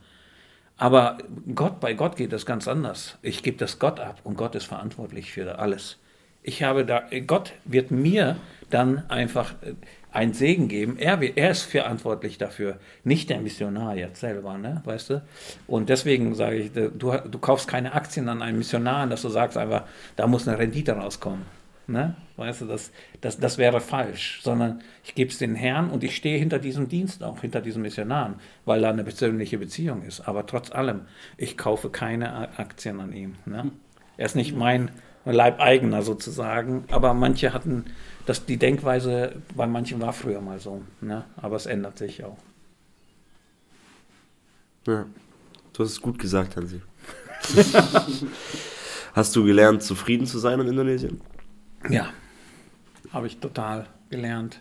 Aber 0.76 1.18
Gott, 1.54 1.78
bei 1.80 1.92
Gott 1.92 2.16
geht 2.16 2.32
das 2.32 2.46
ganz 2.46 2.66
anders. 2.66 3.18
Ich 3.22 3.42
gebe 3.42 3.58
das 3.58 3.78
Gott 3.78 4.00
ab 4.00 4.20
und 4.24 4.36
Gott 4.36 4.54
ist 4.54 4.64
verantwortlich 4.64 5.32
für 5.32 5.58
alles. 5.58 5.98
Ich 6.42 6.62
habe 6.62 6.86
da, 6.86 7.02
Gott 7.26 7.52
wird 7.66 7.90
mir 7.90 8.36
dann 8.70 9.08
einfach 9.10 9.52
äh, 9.62 9.74
einen 10.10 10.32
Segen 10.32 10.68
geben. 10.68 10.96
Er, 10.98 11.20
er 11.36 11.50
ist 11.50 11.64
verantwortlich 11.64 12.38
dafür, 12.38 12.78
nicht 13.04 13.28
der 13.28 13.40
Missionar 13.40 13.94
jetzt 13.94 14.20
selber, 14.20 14.56
ne? 14.56 14.80
weißt 14.84 15.10
du? 15.10 15.22
Und 15.66 15.90
deswegen 15.90 16.34
sage 16.34 16.56
ich, 16.56 16.72
du, 16.72 16.88
du 16.90 17.38
kaufst 17.38 17.68
keine 17.68 17.92
Aktien 17.92 18.28
an 18.28 18.42
einen 18.42 18.58
Missionar, 18.58 19.06
dass 19.06 19.22
du 19.22 19.28
sagst 19.28 19.58
einfach, 19.58 19.84
da 20.16 20.26
muss 20.26 20.48
eine 20.48 20.58
Rendite 20.58 20.92
rauskommen. 20.92 21.59
Ne? 21.90 22.14
Weißt 22.36 22.60
du, 22.60 22.66
das, 22.66 22.92
das, 23.20 23.38
das 23.38 23.58
wäre 23.58 23.80
falsch, 23.80 24.40
sondern 24.42 24.80
ich 25.02 25.16
gebe 25.16 25.30
es 25.30 25.38
den 25.38 25.56
Herrn 25.56 25.90
und 25.90 26.04
ich 26.04 26.14
stehe 26.14 26.38
hinter 26.38 26.60
diesem 26.60 26.88
Dienst 26.88 27.24
auch, 27.24 27.40
hinter 27.40 27.60
diesen 27.60 27.82
Missionaren, 27.82 28.36
weil 28.64 28.80
da 28.80 28.90
eine 28.90 29.02
persönliche 29.02 29.58
Beziehung 29.58 30.02
ist. 30.02 30.20
Aber 30.20 30.46
trotz 30.46 30.70
allem, 30.70 31.02
ich 31.36 31.58
kaufe 31.58 31.90
keine 31.90 32.56
Aktien 32.58 33.00
an 33.00 33.12
ihm. 33.12 33.34
Ne? 33.44 33.72
Er 34.16 34.26
ist 34.26 34.36
nicht 34.36 34.56
mein 34.56 34.92
Leibeigener 35.24 36.02
sozusagen, 36.02 36.84
aber 36.90 37.12
manche 37.12 37.52
hatten 37.52 37.86
das, 38.24 38.46
die 38.46 38.56
Denkweise 38.56 39.42
bei 39.56 39.66
manchen 39.66 40.00
war 40.00 40.12
früher 40.12 40.40
mal 40.40 40.60
so, 40.60 40.82
ne? 41.00 41.24
aber 41.36 41.56
es 41.56 41.66
ändert 41.66 41.98
sich 41.98 42.22
auch. 42.22 42.38
Ja, 44.86 45.06
du 45.72 45.82
hast 45.82 45.90
es 45.90 46.00
gut 46.00 46.18
gesagt, 46.18 46.56
Hansi. 46.56 46.80
hast 49.12 49.34
du 49.34 49.44
gelernt, 49.44 49.82
zufrieden 49.82 50.26
zu 50.26 50.38
sein 50.38 50.60
in 50.60 50.68
Indonesien? 50.68 51.20
Ja, 51.88 52.10
habe 53.12 53.26
ich 53.26 53.38
total 53.38 53.86
gelernt. 54.10 54.60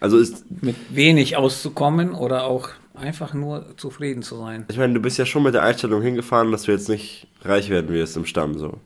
Also 0.00 0.18
ist 0.18 0.44
mit 0.62 0.76
wenig 0.90 1.36
auszukommen 1.36 2.14
oder 2.14 2.44
auch 2.44 2.70
einfach 2.94 3.34
nur 3.34 3.76
zufrieden 3.76 4.22
zu 4.22 4.36
sein. 4.36 4.66
Ich 4.70 4.76
meine, 4.76 4.94
du 4.94 5.00
bist 5.00 5.18
ja 5.18 5.26
schon 5.26 5.42
mit 5.42 5.54
der 5.54 5.62
Einstellung 5.62 6.02
hingefahren, 6.02 6.52
dass 6.52 6.62
du 6.64 6.72
jetzt 6.72 6.88
nicht 6.88 7.26
reich 7.42 7.70
werden 7.70 7.90
wirst 7.90 8.16
im 8.16 8.26
Stamm 8.26 8.58
so. 8.58 8.78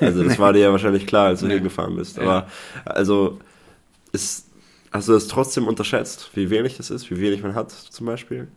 Also 0.00 0.22
das 0.22 0.38
war 0.38 0.52
dir 0.52 0.60
ja 0.60 0.72
wahrscheinlich 0.72 1.06
klar, 1.06 1.28
als 1.28 1.40
du 1.40 1.46
nee. 1.46 1.54
hingefahren 1.54 1.96
bist. 1.96 2.18
Aber 2.18 2.46
also 2.84 3.38
ist, 4.12 4.46
hast 4.92 5.08
du 5.08 5.12
das 5.12 5.28
trotzdem 5.28 5.66
unterschätzt, 5.66 6.30
wie 6.34 6.50
wenig 6.50 6.76
das 6.76 6.90
ist, 6.90 7.10
wie 7.10 7.20
wenig 7.20 7.42
man 7.42 7.54
hat 7.54 7.70
zum 7.70 8.06
Beispiel? 8.06 8.48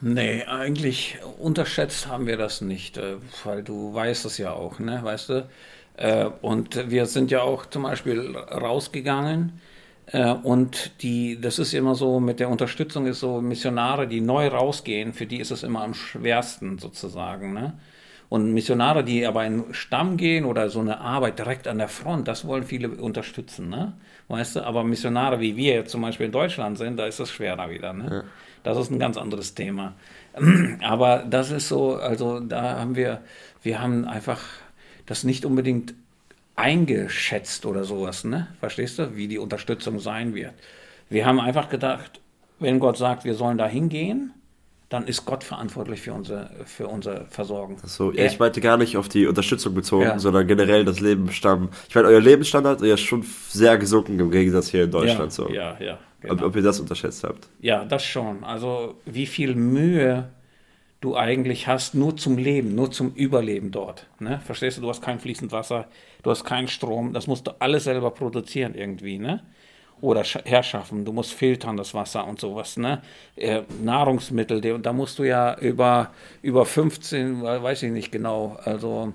Nee, 0.00 0.44
eigentlich 0.44 1.18
unterschätzt 1.38 2.06
haben 2.06 2.26
wir 2.26 2.36
das 2.36 2.60
nicht, 2.60 2.98
äh, 2.98 3.16
weil 3.44 3.62
du 3.62 3.94
weißt 3.94 4.26
es 4.26 4.36
ja 4.36 4.52
auch, 4.52 4.78
ne, 4.78 5.00
weißt 5.02 5.30
du? 5.30 5.48
Äh, 5.96 6.26
und 6.42 6.90
wir 6.90 7.06
sind 7.06 7.30
ja 7.30 7.42
auch 7.42 7.66
zum 7.66 7.84
Beispiel 7.84 8.36
rausgegangen 8.36 9.60
äh, 10.06 10.32
und 10.32 11.02
die, 11.02 11.40
das 11.40 11.58
ist 11.58 11.74
immer 11.74 11.94
so, 11.94 12.20
mit 12.20 12.40
der 12.40 12.48
Unterstützung 12.48 13.06
ist 13.06 13.20
so, 13.20 13.40
Missionare, 13.40 14.06
die 14.06 14.20
neu 14.20 14.48
rausgehen, 14.48 15.12
für 15.12 15.26
die 15.26 15.40
ist 15.40 15.50
es 15.50 15.62
immer 15.62 15.82
am 15.82 15.94
schwersten 15.94 16.78
sozusagen, 16.78 17.52
ne? 17.52 17.74
Und 18.28 18.52
Missionare, 18.52 19.04
die 19.04 19.24
aber 19.24 19.46
in 19.46 19.72
Stamm 19.72 20.16
gehen 20.16 20.46
oder 20.46 20.68
so 20.68 20.80
eine 20.80 21.00
Arbeit 21.00 21.38
direkt 21.38 21.68
an 21.68 21.78
der 21.78 21.86
Front, 21.86 22.26
das 22.26 22.44
wollen 22.44 22.64
viele 22.64 22.88
unterstützen, 22.88 23.68
ne? 23.68 23.94
Weißt 24.28 24.56
du, 24.56 24.66
aber 24.66 24.84
Missionare 24.84 25.40
wie 25.40 25.56
wir 25.56 25.74
jetzt 25.74 25.92
zum 25.92 26.02
Beispiel 26.02 26.26
in 26.26 26.32
Deutschland 26.32 26.76
sind, 26.78 26.96
da 26.96 27.06
ist 27.06 27.20
das 27.20 27.30
schwerer 27.30 27.70
wieder, 27.70 27.92
ne? 27.92 28.08
Ja. 28.10 28.22
Das 28.64 28.78
ist 28.78 28.90
ein 28.90 28.98
ganz 28.98 29.16
anderes 29.16 29.54
Thema. 29.54 29.94
Aber 30.82 31.18
das 31.18 31.52
ist 31.52 31.68
so, 31.68 31.94
also 31.94 32.40
da 32.40 32.80
haben 32.80 32.96
wir, 32.96 33.20
wir 33.62 33.80
haben 33.80 34.04
einfach 34.04 34.40
das 35.06 35.24
nicht 35.24 35.44
unbedingt 35.44 35.94
eingeschätzt 36.56 37.66
oder 37.66 37.84
sowas, 37.84 38.24
ne? 38.24 38.48
Verstehst 38.60 38.98
du, 38.98 39.16
wie 39.16 39.28
die 39.28 39.38
Unterstützung 39.38 40.00
sein 40.00 40.34
wird? 40.34 40.54
Wir 41.08 41.26
haben 41.26 41.40
einfach 41.40 41.68
gedacht, 41.68 42.20
wenn 42.58 42.78
Gott 42.78 42.96
sagt, 42.96 43.24
wir 43.24 43.34
sollen 43.34 43.58
da 43.58 43.66
hingehen, 43.66 44.32
dann 44.88 45.06
ist 45.06 45.24
Gott 45.26 45.42
verantwortlich 45.42 46.00
für 46.00 46.12
unser, 46.12 46.50
für 46.64 46.86
unser 46.86 47.26
Versorgen. 47.26 47.76
So, 47.84 48.12
ja, 48.12 48.24
ich 48.24 48.38
meinte 48.38 48.60
gar 48.60 48.76
nicht 48.76 48.96
auf 48.96 49.08
die 49.08 49.26
Unterstützung 49.26 49.74
bezogen, 49.74 50.04
ja. 50.04 50.18
sondern 50.18 50.46
generell 50.46 50.84
das 50.84 51.00
Lebensstand. 51.00 51.70
Ich 51.88 51.94
meine, 51.94 52.08
euer 52.08 52.20
Lebensstandard 52.20 52.82
ist 52.82 52.88
ja 52.88 52.96
schon 52.96 53.24
sehr 53.48 53.78
gesunken 53.78 54.18
im 54.18 54.30
Gegensatz 54.30 54.68
hier 54.68 54.84
in 54.84 54.90
Deutschland. 54.90 55.18
Ja, 55.18 55.30
so. 55.30 55.48
ja, 55.48 55.76
ja. 55.80 55.98
Genau. 56.20 56.34
Ob, 56.34 56.42
ob, 56.42 56.56
ihr 56.56 56.62
das 56.62 56.78
unterschätzt 56.80 57.24
habt? 57.24 57.48
Ja, 57.60 57.84
das 57.84 58.04
schon. 58.04 58.44
Also 58.44 58.94
wie 59.04 59.26
viel 59.26 59.54
Mühe 59.54 60.28
du 61.00 61.16
eigentlich 61.16 61.66
hast, 61.66 61.94
nur 61.94 62.16
zum 62.16 62.38
Leben, 62.38 62.74
nur 62.74 62.90
zum 62.90 63.12
Überleben 63.14 63.70
dort. 63.70 64.06
Ne? 64.18 64.40
Verstehst 64.44 64.78
du, 64.78 64.82
du 64.82 64.88
hast 64.88 65.02
kein 65.02 65.20
fließend 65.20 65.52
Wasser, 65.52 65.86
du 66.22 66.30
hast 66.30 66.44
keinen 66.44 66.68
Strom, 66.68 67.12
das 67.12 67.26
musst 67.26 67.46
du 67.46 67.52
alles 67.58 67.84
selber 67.84 68.10
produzieren 68.10 68.74
irgendwie. 68.74 69.18
Ne? 69.18 69.42
oder 70.00 70.22
herschaffen. 70.22 71.04
Du 71.04 71.12
musst 71.12 71.32
filtern 71.32 71.76
das 71.76 71.94
Wasser 71.94 72.26
und 72.26 72.40
sowas. 72.40 72.76
Ne? 72.76 73.02
Äh, 73.36 73.62
Nahrungsmittel, 73.82 74.60
da 74.80 74.92
musst 74.92 75.18
du 75.18 75.24
ja 75.24 75.58
über, 75.58 76.10
über 76.42 76.66
15, 76.66 77.42
weiß 77.42 77.84
ich 77.84 77.92
nicht 77.92 78.12
genau, 78.12 78.58
also, 78.62 79.12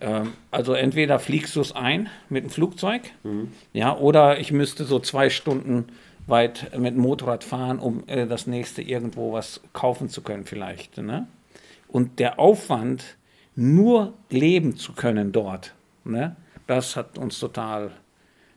ähm, 0.00 0.32
also 0.50 0.74
entweder 0.74 1.18
fliegst 1.18 1.56
du 1.56 1.60
es 1.60 1.72
ein 1.72 2.08
mit 2.28 2.44
dem 2.44 2.50
Flugzeug, 2.50 3.02
mhm. 3.22 3.52
ja, 3.72 3.96
oder 3.96 4.38
ich 4.38 4.52
müsste 4.52 4.84
so 4.84 4.98
zwei 4.98 5.30
Stunden 5.30 5.86
weit 6.28 6.78
mit 6.78 6.96
Motorrad 6.96 7.44
fahren, 7.44 7.78
um 7.78 8.04
äh, 8.06 8.26
das 8.26 8.46
nächste 8.46 8.82
irgendwo 8.82 9.32
was 9.32 9.60
kaufen 9.72 10.08
zu 10.08 10.22
können 10.22 10.44
vielleicht. 10.44 10.98
Ne? 10.98 11.26
Und 11.88 12.18
der 12.18 12.38
Aufwand, 12.38 13.16
nur 13.56 14.14
leben 14.30 14.76
zu 14.76 14.92
können 14.92 15.32
dort, 15.32 15.74
ne? 16.04 16.36
das 16.66 16.96
hat 16.96 17.18
uns 17.18 17.38
total 17.38 17.90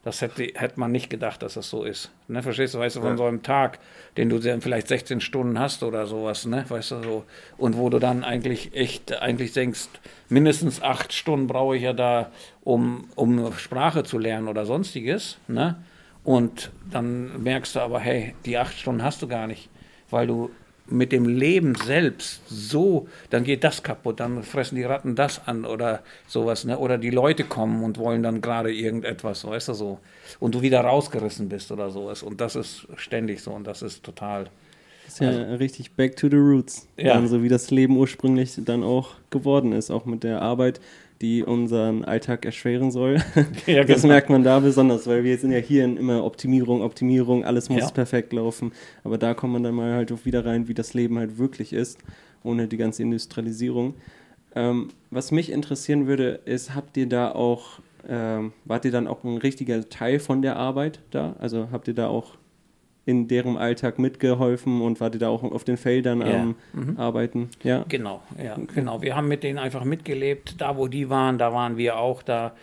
das 0.03 0.21
hätte, 0.21 0.43
hätte 0.55 0.79
man 0.79 0.91
nicht 0.91 1.09
gedacht, 1.09 1.43
dass 1.43 1.53
das 1.53 1.69
so 1.69 1.83
ist. 1.83 2.09
Ne, 2.27 2.41
verstehst 2.41 2.73
du, 2.73 2.79
weißt 2.79 2.95
du, 2.95 3.01
von 3.01 3.17
so 3.17 3.25
einem 3.25 3.43
Tag, 3.43 3.77
den 4.17 4.29
du 4.29 4.39
dann 4.39 4.61
vielleicht 4.61 4.87
16 4.87 5.21
Stunden 5.21 5.59
hast 5.59 5.83
oder 5.83 6.07
sowas, 6.07 6.45
ne, 6.45 6.65
weißt 6.67 6.91
du, 6.91 7.03
so. 7.03 7.25
Und 7.57 7.77
wo 7.77 7.89
du 7.89 7.99
dann 7.99 8.23
eigentlich 8.23 8.73
echt, 8.73 9.21
eigentlich 9.21 9.53
denkst, 9.53 9.89
mindestens 10.27 10.81
acht 10.81 11.13
Stunden 11.13 11.45
brauche 11.45 11.75
ich 11.75 11.83
ja 11.83 11.93
da, 11.93 12.31
um, 12.63 13.09
um 13.15 13.53
Sprache 13.53 14.03
zu 14.03 14.17
lernen 14.17 14.47
oder 14.47 14.65
sonstiges, 14.65 15.37
ne. 15.47 15.75
Und 16.23 16.71
dann 16.91 17.41
merkst 17.41 17.75
du 17.75 17.79
aber, 17.79 17.99
hey, 17.99 18.35
die 18.45 18.57
acht 18.57 18.77
Stunden 18.77 19.03
hast 19.03 19.21
du 19.21 19.27
gar 19.27 19.47
nicht, 19.47 19.69
weil 20.09 20.27
du 20.27 20.51
mit 20.91 21.11
dem 21.11 21.25
Leben 21.25 21.75
selbst 21.75 22.41
so, 22.47 23.07
dann 23.29 23.43
geht 23.43 23.63
das 23.63 23.81
kaputt, 23.81 24.19
dann 24.19 24.43
fressen 24.43 24.75
die 24.75 24.83
Ratten 24.83 25.15
das 25.15 25.47
an 25.47 25.65
oder 25.65 26.01
sowas, 26.27 26.65
ne? 26.65 26.77
Oder 26.77 26.97
die 26.97 27.09
Leute 27.09 27.43
kommen 27.43 27.83
und 27.83 27.97
wollen 27.97 28.23
dann 28.23 28.41
gerade 28.41 28.73
irgendetwas, 28.73 29.45
weißt 29.45 29.69
du 29.69 29.73
so. 29.73 29.99
Und 30.39 30.55
du 30.55 30.61
wieder 30.61 30.81
rausgerissen 30.81 31.49
bist 31.49 31.71
oder 31.71 31.89
sowas. 31.89 32.23
Und 32.23 32.41
das 32.41 32.55
ist 32.55 32.87
ständig 32.95 33.41
so 33.41 33.51
und 33.51 33.65
das 33.65 33.81
ist 33.81 34.03
total. 34.03 34.45
Das 35.05 35.13
ist 35.13 35.19
ja 35.21 35.29
also, 35.29 35.55
richtig 35.55 35.93
back 35.93 36.15
to 36.17 36.29
the 36.29 36.37
roots. 36.37 36.87
Ja. 36.97 37.15
so 37.15 37.21
also 37.21 37.43
wie 37.43 37.49
das 37.49 37.71
Leben 37.71 37.97
ursprünglich 37.97 38.53
dann 38.57 38.83
auch 38.83 39.11
geworden 39.29 39.71
ist, 39.71 39.91
auch 39.91 40.05
mit 40.05 40.23
der 40.23 40.41
Arbeit 40.41 40.81
die 41.21 41.43
unseren 41.43 42.03
Alltag 42.03 42.45
erschweren 42.45 42.91
soll. 42.91 43.21
Ja, 43.67 43.83
das 43.83 44.01
genau. 44.01 44.13
merkt 44.13 44.29
man 44.29 44.43
da 44.43 44.59
besonders, 44.59 45.07
weil 45.07 45.23
wir 45.23 45.37
sind 45.37 45.51
ja 45.51 45.59
hier 45.59 45.85
in 45.85 45.97
immer 45.97 46.23
Optimierung, 46.23 46.81
Optimierung, 46.81 47.45
alles 47.45 47.69
muss 47.69 47.81
ja. 47.81 47.89
perfekt 47.91 48.33
laufen. 48.33 48.71
Aber 49.03 49.17
da 49.17 49.33
kommt 49.33 49.53
man 49.53 49.63
dann 49.63 49.75
mal 49.75 49.93
halt 49.93 50.11
auch 50.11 50.25
wieder 50.25 50.45
rein, 50.45 50.67
wie 50.67 50.73
das 50.73 50.93
Leben 50.93 51.17
halt 51.19 51.37
wirklich 51.37 51.73
ist, 51.73 51.99
ohne 52.43 52.67
die 52.67 52.77
ganze 52.77 53.03
Industrialisierung. 53.03 53.93
Ähm, 54.55 54.89
was 55.09 55.31
mich 55.31 55.51
interessieren 55.51 56.07
würde, 56.07 56.41
ist, 56.45 56.75
habt 56.75 56.97
ihr 56.97 57.07
da 57.07 57.31
auch, 57.31 57.79
ähm, 58.07 58.53
wart 58.65 58.85
ihr 58.85 58.91
dann 58.91 59.07
auch 59.07 59.23
ein 59.23 59.37
richtiger 59.37 59.87
Teil 59.89 60.19
von 60.19 60.41
der 60.41 60.57
Arbeit 60.57 60.99
da? 61.11 61.35
Also 61.39 61.69
habt 61.71 61.87
ihr 61.87 61.93
da 61.93 62.07
auch 62.07 62.37
in 63.11 63.27
deren 63.27 63.57
Alltag 63.57 63.99
mitgeholfen 63.99 64.81
und 64.81 64.99
wart 64.99 65.15
ihr 65.15 65.19
da 65.19 65.29
auch 65.29 65.43
auf 65.43 65.63
den 65.63 65.77
Feldern 65.77 66.21
ja. 66.21 66.41
am 66.41 66.55
mhm. 66.73 66.97
Arbeiten? 66.97 67.49
Ja, 67.63 67.85
genau, 67.87 68.21
ja, 68.41 68.53
okay. 68.53 68.67
genau. 68.73 69.01
Wir 69.01 69.15
haben 69.15 69.27
mit 69.27 69.43
denen 69.43 69.59
einfach 69.59 69.83
mitgelebt. 69.83 70.59
Da, 70.59 70.77
wo 70.77 70.87
die 70.87 71.09
waren, 71.09 71.37
da 71.37 71.53
waren 71.53 71.77
wir 71.77 71.97
auch 71.97 72.23
da 72.23 72.53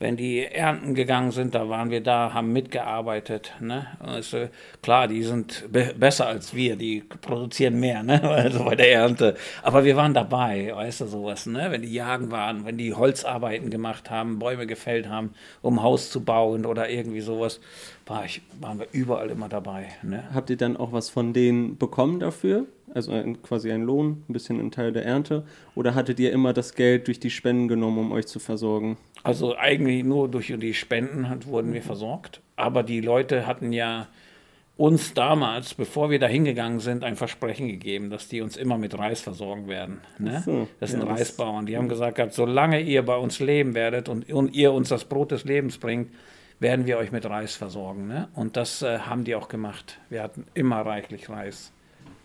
wenn 0.00 0.16
die 0.16 0.44
Ernten 0.44 0.94
gegangen 0.94 1.30
sind, 1.30 1.54
da 1.54 1.68
waren 1.68 1.90
wir 1.90 2.02
da, 2.02 2.34
haben 2.34 2.52
mitgearbeitet. 2.52 3.52
Ne? 3.60 3.86
Also, 4.00 4.48
klar, 4.82 5.06
die 5.06 5.22
sind 5.22 5.64
be 5.70 5.94
besser 5.96 6.26
als 6.26 6.52
wir, 6.54 6.76
die 6.76 7.00
produzieren 7.00 7.78
mehr, 7.78 8.02
ne? 8.02 8.22
also 8.28 8.64
bei 8.64 8.74
der 8.74 8.92
Ernte. 8.92 9.36
Aber 9.62 9.84
wir 9.84 9.96
waren 9.96 10.12
dabei, 10.12 10.72
weißt 10.74 11.02
du, 11.02 11.06
sowas, 11.06 11.46
ne? 11.46 11.70
wenn 11.70 11.82
die 11.82 11.92
jagen 11.92 12.32
waren, 12.32 12.66
wenn 12.66 12.76
die 12.76 12.92
Holzarbeiten 12.92 13.70
gemacht 13.70 14.10
haben, 14.10 14.40
Bäume 14.40 14.66
gefällt 14.66 15.08
haben, 15.08 15.30
um 15.62 15.82
Haus 15.82 16.10
zu 16.10 16.24
bauen 16.24 16.66
oder 16.66 16.90
irgendwie 16.90 17.20
sowas, 17.20 17.60
war 18.06 18.24
ich, 18.24 18.42
waren 18.60 18.80
wir 18.80 18.88
überall 18.92 19.30
immer 19.30 19.48
dabei. 19.48 19.86
Ne? 20.02 20.24
Habt 20.34 20.50
ihr 20.50 20.56
dann 20.56 20.76
auch 20.76 20.92
was 20.92 21.08
von 21.08 21.32
denen 21.32 21.78
bekommen 21.78 22.18
dafür? 22.20 22.66
also 22.94 23.12
quasi 23.42 23.72
ein 23.72 23.82
Lohn, 23.82 24.22
ein 24.28 24.32
bisschen 24.32 24.60
ein 24.60 24.70
Teil 24.70 24.92
der 24.92 25.04
Ernte? 25.04 25.44
Oder 25.74 25.94
hattet 25.94 26.20
ihr 26.20 26.32
immer 26.32 26.52
das 26.52 26.74
Geld 26.74 27.08
durch 27.08 27.18
die 27.18 27.30
Spenden 27.30 27.66
genommen, 27.68 27.98
um 27.98 28.12
euch 28.12 28.26
zu 28.26 28.38
versorgen? 28.38 28.96
Also 29.24 29.56
eigentlich 29.56 30.04
nur 30.04 30.28
durch 30.28 30.52
die 30.56 30.74
Spenden 30.74 31.26
wurden 31.46 31.72
wir 31.72 31.82
versorgt. 31.82 32.40
Aber 32.56 32.82
die 32.82 33.00
Leute 33.00 33.46
hatten 33.46 33.72
ja 33.72 34.06
uns 34.76 35.14
damals, 35.14 35.74
bevor 35.74 36.10
wir 36.10 36.18
da 36.18 36.26
hingegangen 36.26 36.80
sind, 36.80 37.04
ein 37.04 37.16
Versprechen 37.16 37.68
gegeben, 37.68 38.10
dass 38.10 38.28
die 38.28 38.40
uns 38.40 38.56
immer 38.56 38.76
mit 38.76 38.98
Reis 38.98 39.20
versorgen 39.20 39.68
werden. 39.68 40.00
Ne? 40.18 40.42
So, 40.44 40.68
das 40.80 40.90
sind 40.90 41.02
ja, 41.02 41.08
Reisbauern. 41.08 41.66
Die 41.66 41.76
haben 41.76 41.88
gesagt, 41.88 42.34
solange 42.34 42.80
ihr 42.80 43.02
bei 43.02 43.16
uns 43.16 43.38
leben 43.40 43.74
werdet 43.74 44.08
und, 44.08 44.30
und, 44.32 44.54
ihr 44.54 44.72
uns 44.72 44.88
das 44.88 45.04
Brot 45.04 45.30
des 45.30 45.44
Lebens 45.44 45.78
bringt, 45.78 46.12
werden 46.58 46.86
wir 46.86 46.98
euch 46.98 47.12
mit 47.12 47.24
Reis 47.24 47.54
versorgen. 47.54 48.08
Ne? 48.08 48.28
Und 48.34 48.56
das 48.56 48.82
äh, 48.82 48.98
haben 48.98 49.24
die 49.24 49.36
auch 49.36 49.48
gemacht. 49.48 49.98
Wir 50.10 50.22
hatten 50.22 50.46
immer 50.54 50.80
reichlich 50.80 51.28
Reis. 51.30 51.72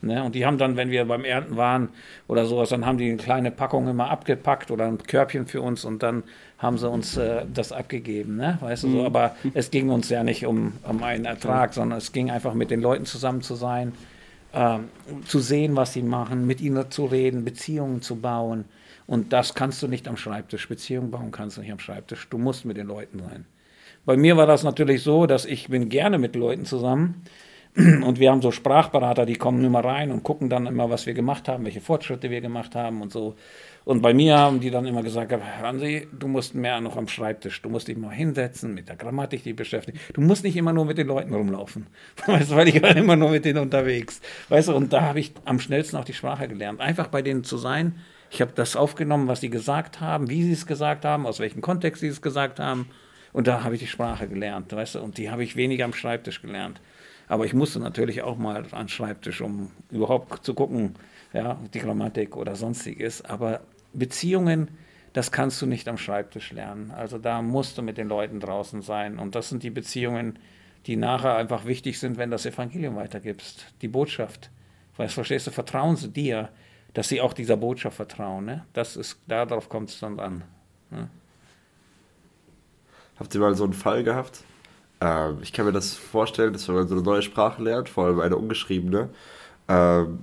Ne? 0.01 0.23
Und 0.23 0.35
die 0.35 0.45
haben 0.45 0.57
dann, 0.57 0.77
wenn 0.77 0.91
wir 0.91 1.05
beim 1.05 1.25
Ernten 1.25 1.57
waren 1.57 1.89
oder 2.27 2.45
sowas, 2.45 2.69
dann 2.69 2.85
haben 2.85 2.97
die 2.97 3.07
eine 3.07 3.17
kleine 3.17 3.51
Packung 3.51 3.87
immer 3.87 4.09
abgepackt 4.09 4.71
oder 4.71 4.85
ein 4.85 4.97
Körbchen 4.97 5.45
für 5.45 5.61
uns 5.61 5.83
und 5.85 6.03
dann 6.03 6.23
haben 6.57 6.77
sie 6.77 6.89
uns 6.89 7.17
äh, 7.17 7.45
das 7.53 7.71
abgegeben, 7.71 8.37
ne? 8.37 8.57
weißt 8.61 8.83
du 8.83 8.89
so. 8.89 8.97
Mhm. 8.99 9.05
Aber 9.05 9.35
es 9.53 9.71
ging 9.71 9.89
uns 9.89 10.09
ja 10.09 10.23
nicht 10.23 10.45
um, 10.45 10.73
um 10.83 11.03
einen 11.03 11.25
Ertrag, 11.25 11.73
sondern 11.73 11.97
es 11.97 12.11
ging 12.11 12.31
einfach 12.31 12.53
mit 12.53 12.71
den 12.71 12.81
Leuten 12.81 13.05
zusammen 13.05 13.41
zu 13.41 13.55
sein, 13.55 13.93
ähm, 14.53 14.85
zu 15.25 15.39
sehen, 15.39 15.75
was 15.75 15.93
sie 15.93 16.01
machen, 16.01 16.47
mit 16.47 16.61
ihnen 16.61 16.89
zu 16.91 17.05
reden, 17.05 17.45
Beziehungen 17.45 18.01
zu 18.01 18.15
bauen. 18.15 18.65
Und 19.05 19.33
das 19.33 19.53
kannst 19.53 19.81
du 19.81 19.87
nicht 19.87 20.07
am 20.07 20.17
Schreibtisch. 20.17 20.69
Beziehungen 20.69 21.11
bauen 21.11 21.31
kannst 21.31 21.57
du 21.57 21.61
nicht 21.61 21.71
am 21.71 21.79
Schreibtisch. 21.79 22.27
Du 22.29 22.37
musst 22.37 22.65
mit 22.65 22.77
den 22.77 22.87
Leuten 22.87 23.19
sein. 23.19 23.45
Bei 24.05 24.17
mir 24.17 24.37
war 24.37 24.47
das 24.47 24.63
natürlich 24.63 25.03
so, 25.03 25.25
dass 25.25 25.45
ich 25.45 25.67
bin 25.67 25.89
gerne 25.89 26.17
mit 26.17 26.35
Leuten 26.35 26.65
zusammen 26.65 27.23
und 27.75 28.19
wir 28.19 28.31
haben 28.31 28.41
so 28.41 28.51
Sprachberater, 28.51 29.25
die 29.25 29.35
kommen 29.35 29.63
immer 29.63 29.83
rein 29.83 30.11
und 30.11 30.23
gucken 30.23 30.49
dann 30.49 30.65
immer, 30.65 30.89
was 30.89 31.05
wir 31.05 31.13
gemacht 31.13 31.47
haben, 31.47 31.65
welche 31.65 31.81
Fortschritte 31.81 32.29
wir 32.29 32.41
gemacht 32.41 32.75
haben 32.75 33.01
und 33.01 33.11
so. 33.11 33.35
Und 33.85 34.01
bei 34.01 34.13
mir 34.13 34.37
haben 34.37 34.59
die 34.59 34.71
dann 34.71 34.85
immer 34.85 35.03
gesagt, 35.03 35.31
Hansi, 35.31 36.07
du 36.11 36.27
musst 36.27 36.53
mehr 36.53 36.81
noch 36.81 36.97
am 36.97 37.07
Schreibtisch, 37.07 37.61
du 37.61 37.69
musst 37.69 37.87
dich 37.87 37.97
mal 37.97 38.11
hinsetzen, 38.11 38.73
mit 38.73 38.89
der 38.89 38.95
Grammatik 38.95 39.43
dich 39.43 39.55
beschäftigen. 39.55 39.99
Du 40.13 40.21
musst 40.21 40.43
nicht 40.43 40.55
immer 40.57 40.73
nur 40.73 40.85
mit 40.85 40.97
den 40.97 41.07
Leuten 41.07 41.33
rumlaufen, 41.33 41.87
weißt 42.25 42.55
weil 42.55 42.67
ich 42.67 42.81
war 42.81 42.95
immer 42.95 43.15
nur 43.15 43.29
mit 43.29 43.45
denen 43.45 43.59
unterwegs. 43.59 44.21
Weißt 44.49 44.67
du, 44.67 44.75
und 44.75 44.93
da 44.93 45.01
habe 45.01 45.19
ich 45.19 45.33
am 45.45 45.59
schnellsten 45.59 45.97
auch 45.97 46.05
die 46.05 46.13
Sprache 46.13 46.47
gelernt. 46.47 46.81
Einfach 46.81 47.07
bei 47.07 47.21
denen 47.21 47.43
zu 47.43 47.57
sein. 47.57 47.95
Ich 48.31 48.41
habe 48.41 48.51
das 48.53 48.75
aufgenommen, 48.75 49.27
was 49.27 49.41
sie 49.41 49.49
gesagt 49.49 50.01
haben, 50.01 50.29
wie 50.29 50.43
sie 50.43 50.51
es 50.51 50.67
gesagt 50.67 51.03
haben, 51.03 51.25
aus 51.25 51.39
welchem 51.39 51.61
Kontext 51.61 52.01
sie 52.01 52.07
es 52.07 52.21
gesagt 52.21 52.59
haben. 52.59 52.87
Und 53.31 53.47
da 53.47 53.63
habe 53.63 53.75
ich 53.75 53.81
die 53.81 53.87
Sprache 53.87 54.27
gelernt, 54.27 54.71
weißt 54.73 54.95
du, 54.95 54.99
und 54.99 55.17
die 55.17 55.29
habe 55.29 55.43
ich 55.43 55.55
weniger 55.55 55.85
am 55.85 55.93
Schreibtisch 55.93 56.41
gelernt. 56.41 56.81
Aber 57.29 57.45
ich 57.45 57.53
musste 57.53 57.79
natürlich 57.79 58.23
auch 58.23 58.37
mal 58.37 58.65
an 58.71 58.81
den 58.85 58.89
Schreibtisch, 58.89 59.39
um 59.41 59.71
überhaupt 59.91 60.43
zu 60.43 60.55
gucken, 60.55 60.95
ja, 61.31 61.57
die 61.73 61.79
Grammatik 61.79 62.35
oder 62.35 62.55
sonstiges. 62.55 63.23
Aber 63.23 63.61
Beziehungen, 63.93 64.69
das 65.13 65.31
kannst 65.31 65.61
du 65.61 65.67
nicht 65.67 65.87
am 65.87 65.99
Schreibtisch 65.99 66.51
lernen. 66.51 66.91
Also 66.91 67.19
da 67.19 67.43
musst 67.43 67.77
du 67.77 67.83
mit 67.83 67.97
den 67.97 68.07
Leuten 68.07 68.39
draußen 68.39 68.81
sein. 68.81 69.19
Und 69.19 69.35
das 69.35 69.49
sind 69.49 69.61
die 69.61 69.69
Beziehungen, 69.69 70.39
die 70.87 70.95
nachher 70.95 71.35
einfach 71.35 71.65
wichtig 71.65 71.99
sind, 71.99 72.17
wenn 72.17 72.31
das 72.31 72.47
Evangelium 72.47 72.95
weitergibst. 72.95 73.73
Die 73.83 73.87
Botschaft. 73.87 74.49
Weil, 74.97 75.07
verstehst 75.07 75.45
du, 75.45 75.51
vertrauen 75.51 75.97
sie 75.97 76.09
dir, 76.09 76.49
dass 76.93 77.09
sie 77.09 77.21
auch 77.21 77.33
dieser 77.33 77.57
Botschaft 77.57 77.97
vertrauen. 77.97 78.45
Ne? 78.45 78.65
Das 78.73 78.97
ist, 78.97 79.19
darauf 79.27 79.69
kommt 79.69 79.91
es 79.91 79.99
dann 79.99 80.19
an. 80.19 80.43
Ne? 80.89 81.09
Habt 83.19 83.35
ihr 83.35 83.41
mal 83.41 83.53
so 83.53 83.65
einen 83.65 83.73
Fall 83.73 84.03
gehabt, 84.03 84.43
ähm, 85.01 85.39
ich 85.41 85.53
kann 85.53 85.65
mir 85.65 85.71
das 85.71 85.95
vorstellen, 85.95 86.53
dass 86.53 86.67
wenn 86.67 86.75
man 86.75 86.87
so 86.87 86.95
eine 86.95 87.03
neue 87.03 87.21
Sprache 87.21 87.61
lernt, 87.63 87.89
vor 87.89 88.05
allem 88.05 88.19
eine 88.19 88.35
ungeschriebene. 88.37 89.09
Ähm, 89.67 90.19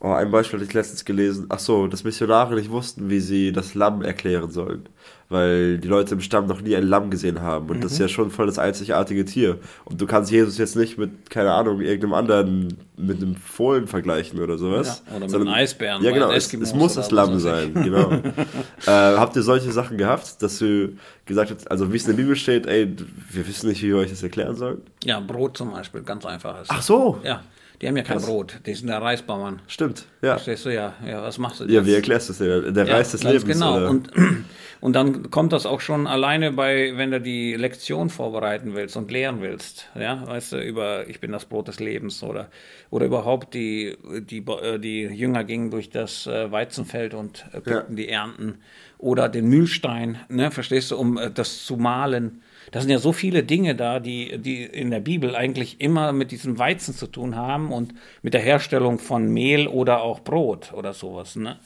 oh, 0.00 0.12
ein 0.12 0.30
Beispiel 0.30 0.58
hatte 0.58 0.68
ich 0.68 0.74
letztens 0.74 1.04
gelesen. 1.04 1.46
Ach 1.50 1.58
so, 1.58 1.86
dass 1.86 2.04
Missionare 2.04 2.54
nicht 2.54 2.70
wussten, 2.70 3.10
wie 3.10 3.20
sie 3.20 3.52
das 3.52 3.74
Lamm 3.74 4.02
erklären 4.02 4.50
sollen 4.50 4.88
weil 5.30 5.78
die 5.78 5.86
Leute 5.86 6.14
im 6.14 6.20
Stamm 6.20 6.46
noch 6.46 6.60
nie 6.60 6.74
ein 6.74 6.82
Lamm 6.82 7.08
gesehen 7.08 7.40
haben. 7.40 7.70
Und 7.70 7.78
mhm. 7.78 7.80
das 7.82 7.92
ist 7.92 7.98
ja 7.98 8.08
schon 8.08 8.30
voll 8.32 8.46
das 8.46 8.58
einzigartige 8.58 9.24
Tier. 9.24 9.58
Und 9.84 10.00
du 10.00 10.06
kannst 10.06 10.30
Jesus 10.32 10.58
jetzt 10.58 10.74
nicht 10.74 10.98
mit, 10.98 11.30
keine 11.30 11.52
Ahnung, 11.52 11.80
irgendeinem 11.80 12.14
anderen, 12.14 12.78
mit 12.96 13.22
einem 13.22 13.36
Fohlen 13.36 13.86
vergleichen 13.86 14.40
oder 14.40 14.58
sowas. 14.58 15.04
Ja, 15.08 15.16
oder 15.16 15.26
mit 15.26 15.34
einem 15.36 15.48
Eisbären. 15.48 16.02
Ja, 16.02 16.10
genau, 16.10 16.32
es, 16.32 16.52
es, 16.52 16.74
muss 16.74 16.94
das 16.94 17.12
Lamm 17.12 17.38
sein, 17.38 17.72
genau. 17.74 18.10
äh, 18.86 18.90
habt 18.90 19.36
ihr 19.36 19.42
solche 19.42 19.70
Sachen 19.70 19.96
gehabt, 19.96 20.42
dass 20.42 20.58
du 20.58 20.96
gesagt 21.26 21.52
hast, 21.52 21.70
also 21.70 21.92
wie 21.92 21.96
es 21.96 22.06
in 22.06 22.16
der 22.16 22.22
Bibel 22.22 22.34
steht, 22.34 22.66
ey, 22.66 22.92
wir 23.30 23.46
wissen 23.46 23.68
nicht, 23.68 23.82
wie 23.82 23.88
wir 23.88 23.98
euch 23.98 24.10
das 24.10 24.24
erklären 24.24 24.56
sollen? 24.56 24.82
Ja, 25.04 25.20
Brot 25.20 25.56
zum 25.56 25.70
Beispiel, 25.70 26.02
ganz 26.02 26.26
einfach. 26.26 26.64
Ach 26.66 26.82
so. 26.82 27.20
Ja. 27.22 27.42
Die 27.80 27.88
haben 27.88 27.96
ja 27.96 28.02
kein 28.02 28.18
Krass. 28.18 28.26
Brot, 28.26 28.60
die 28.66 28.74
sind 28.74 28.88
der 28.88 29.00
Reisbauern. 29.00 29.62
Stimmt, 29.66 30.06
ja. 30.20 30.32
Verstehst 30.32 30.66
du, 30.66 30.74
ja, 30.74 30.94
ja, 31.06 31.22
was 31.22 31.38
machst 31.38 31.60
du 31.60 31.64
jetzt? 31.64 31.72
Ja, 31.72 31.86
wie 31.86 31.94
erklärst 31.94 32.28
du 32.28 32.32
es 32.32 32.38
dir? 32.38 32.72
Der 32.72 32.86
ja, 32.86 32.94
Reis 32.94 33.12
des 33.12 33.22
Lebens. 33.22 33.46
Genau, 33.46 33.76
oder? 33.76 33.90
und 33.90 34.10
Und 34.80 34.94
dann 34.94 35.30
kommt 35.30 35.52
das 35.52 35.66
auch 35.66 35.80
schon 35.80 36.06
alleine 36.06 36.52
bei, 36.52 36.92
wenn 36.96 37.10
du 37.10 37.20
die 37.20 37.54
Lektion 37.54 38.08
vorbereiten 38.08 38.74
willst 38.74 38.96
und 38.96 39.10
lehren 39.10 39.42
willst, 39.42 39.88
ja, 39.94 40.26
weißt 40.26 40.52
du, 40.52 40.56
über 40.62 41.06
ich 41.06 41.20
bin 41.20 41.32
das 41.32 41.44
Brot 41.44 41.68
des 41.68 41.80
Lebens 41.80 42.22
oder, 42.22 42.48
oder 42.88 43.04
überhaupt 43.04 43.52
die, 43.52 43.96
die, 44.22 44.38
äh, 44.38 44.78
die 44.78 45.02
Jünger 45.02 45.44
gingen 45.44 45.70
durch 45.70 45.90
das 45.90 46.26
äh, 46.26 46.50
Weizenfeld 46.50 47.12
und 47.12 47.44
äh, 47.52 47.60
pickten 47.60 47.96
ja. 47.96 48.04
die 48.04 48.08
Ernten 48.08 48.54
oder 48.96 49.28
den 49.28 49.48
Mühlstein, 49.48 50.18
ne, 50.28 50.50
verstehst 50.50 50.90
du, 50.90 50.96
um 50.96 51.18
das 51.34 51.64
zu 51.64 51.76
malen. 51.76 52.42
Da 52.70 52.80
sind 52.80 52.90
ja 52.90 52.98
so 52.98 53.12
viele 53.12 53.42
Dinge 53.42 53.74
da, 53.74 54.00
die, 54.00 54.38
die 54.38 54.64
in 54.64 54.90
der 54.90 55.00
Bibel 55.00 55.34
eigentlich 55.34 55.80
immer 55.80 56.12
mit 56.12 56.30
diesem 56.30 56.58
Weizen 56.58 56.94
zu 56.94 57.06
tun 57.06 57.36
haben 57.36 57.72
und 57.72 57.94
mit 58.22 58.34
der 58.34 58.42
Herstellung 58.42 58.98
von 58.98 59.26
Mehl 59.32 59.66
oder 59.66 60.02
auch 60.02 60.20
Brot 60.20 60.72
oder 60.72 60.92
sowas, 60.92 61.36
ne? 61.36 61.58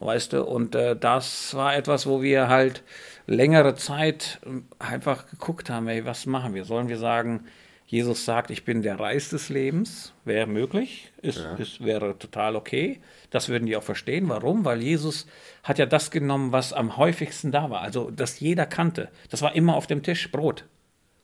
weißt 0.00 0.32
du, 0.32 0.44
und 0.44 0.74
äh, 0.74 0.96
das 0.96 1.54
war 1.54 1.76
etwas, 1.76 2.06
wo 2.06 2.22
wir 2.22 2.48
halt 2.48 2.82
längere 3.26 3.74
Zeit 3.74 4.40
äh, 4.44 4.60
einfach 4.82 5.28
geguckt 5.30 5.70
haben, 5.70 5.88
ey, 5.88 6.04
was 6.04 6.26
machen 6.26 6.54
wir? 6.54 6.64
Sollen 6.64 6.88
wir 6.88 6.98
sagen, 6.98 7.44
Jesus 7.90 8.24
sagt, 8.24 8.52
ich 8.52 8.64
bin 8.64 8.82
der 8.82 9.00
Reis 9.00 9.30
des 9.30 9.48
Lebens, 9.48 10.12
wäre 10.24 10.46
möglich, 10.46 11.10
ist, 11.22 11.38
ja. 11.38 11.56
ist, 11.56 11.84
wäre 11.84 12.16
total 12.16 12.54
okay. 12.54 13.00
Das 13.30 13.48
würden 13.48 13.66
die 13.66 13.76
auch 13.76 13.82
verstehen. 13.82 14.28
Warum? 14.28 14.64
Weil 14.64 14.80
Jesus 14.80 15.26
hat 15.64 15.80
ja 15.80 15.86
das 15.86 16.12
genommen, 16.12 16.52
was 16.52 16.72
am 16.72 16.96
häufigsten 16.96 17.50
da 17.50 17.68
war, 17.68 17.80
also 17.80 18.12
das 18.12 18.38
jeder 18.38 18.64
kannte. 18.64 19.08
Das 19.28 19.42
war 19.42 19.56
immer 19.56 19.74
auf 19.74 19.88
dem 19.88 20.04
Tisch, 20.04 20.30
Brot. 20.30 20.66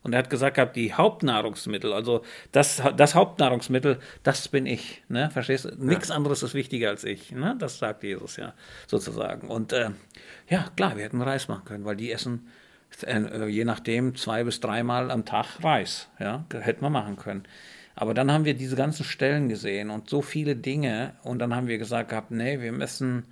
Und 0.03 0.13
er 0.13 0.19
hat 0.19 0.29
gesagt 0.31 0.57
gehabt, 0.57 0.75
die 0.75 0.93
Hauptnahrungsmittel, 0.93 1.93
also 1.93 2.25
das, 2.51 2.83
das 2.97 3.15
Hauptnahrungsmittel, 3.15 4.01
das 4.25 4.49
bin 4.49 4.67
ich. 4.67 5.05
Ne? 5.09 5.31
Verstehst 5.31 5.67
du? 5.67 5.69
Nichts 5.79 6.11
anderes 6.11 6.43
ist 6.43 6.55
wichtiger 6.55 6.89
als 6.89 7.05
ich. 7.05 7.31
Ne? 7.31 7.55
Das 7.61 7.79
sagt 7.79 8.03
Jesus 8.03 8.37
ja 8.37 8.55
sozusagen. 8.89 9.47
Und 9.47 9.73
äh, 9.73 9.91
ja, 10.49 10.65
klar, 10.75 10.97
wir 10.97 11.05
hätten 11.05 11.23
Reis 11.23 11.47
machen 11.47 11.65
können, 11.65 11.85
weil 11.85 11.97
die 11.97 12.11
essen 12.11 12.49
äh, 13.05 13.47
je 13.47 13.65
nachdem 13.65 14.15
zwei 14.17 14.45
bis 14.45 14.61
dreimal 14.61 15.11
am 15.11 15.25
Tag 15.25 15.63
Reis. 15.63 16.09
Ja, 16.19 16.45
hätten 16.53 16.83
wir 16.83 16.91
machen 16.91 17.17
können. 17.17 17.45
Aber 17.95 18.13
dann 18.13 18.31
haben 18.31 18.45
wir 18.45 18.55
diese 18.55 18.77
ganzen 18.77 19.05
Stellen 19.05 19.49
gesehen 19.49 19.91
und 19.91 20.11
so 20.11 20.21
viele 20.21 20.55
Dinge 20.55 21.15
und 21.23 21.39
dann 21.39 21.55
haben 21.55 21.67
wir 21.67 21.79
gesagt 21.79 22.11
gehabt, 22.11 22.31
nee, 22.31 22.61
wir 22.61 22.73
müssen 22.73 23.25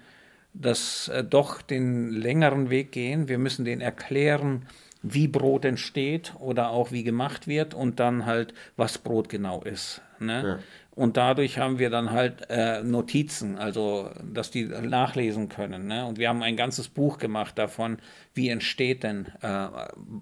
das 0.54 1.08
äh, 1.08 1.22
doch 1.22 1.60
den 1.60 2.10
längeren 2.10 2.70
Weg 2.70 2.92
gehen. 2.92 3.28
Wir 3.28 3.38
müssen 3.38 3.64
den 3.64 3.80
erklären, 3.80 4.66
wie 5.02 5.28
Brot 5.28 5.66
entsteht 5.66 6.32
oder 6.38 6.70
auch 6.70 6.92
wie 6.92 7.04
gemacht 7.04 7.46
wird 7.46 7.74
und 7.74 8.00
dann 8.00 8.24
halt, 8.24 8.54
was 8.76 8.96
Brot 8.96 9.28
genau 9.28 9.62
ist. 9.62 10.00
Ne? 10.18 10.42
Ja. 10.42 10.58
Und 10.94 11.16
dadurch 11.16 11.58
haben 11.58 11.80
wir 11.80 11.90
dann 11.90 12.12
halt 12.12 12.48
äh, 12.48 12.82
Notizen, 12.82 13.58
also 13.58 14.10
dass 14.22 14.52
die 14.52 14.64
nachlesen 14.64 15.48
können. 15.48 15.88
Ne? 15.88 16.06
Und 16.06 16.18
wir 16.18 16.28
haben 16.28 16.42
ein 16.42 16.56
ganzes 16.56 16.88
Buch 16.88 17.18
gemacht 17.18 17.58
davon, 17.58 17.98
wie 18.32 18.48
entsteht 18.48 19.02
denn 19.02 19.26
äh, 19.42 19.64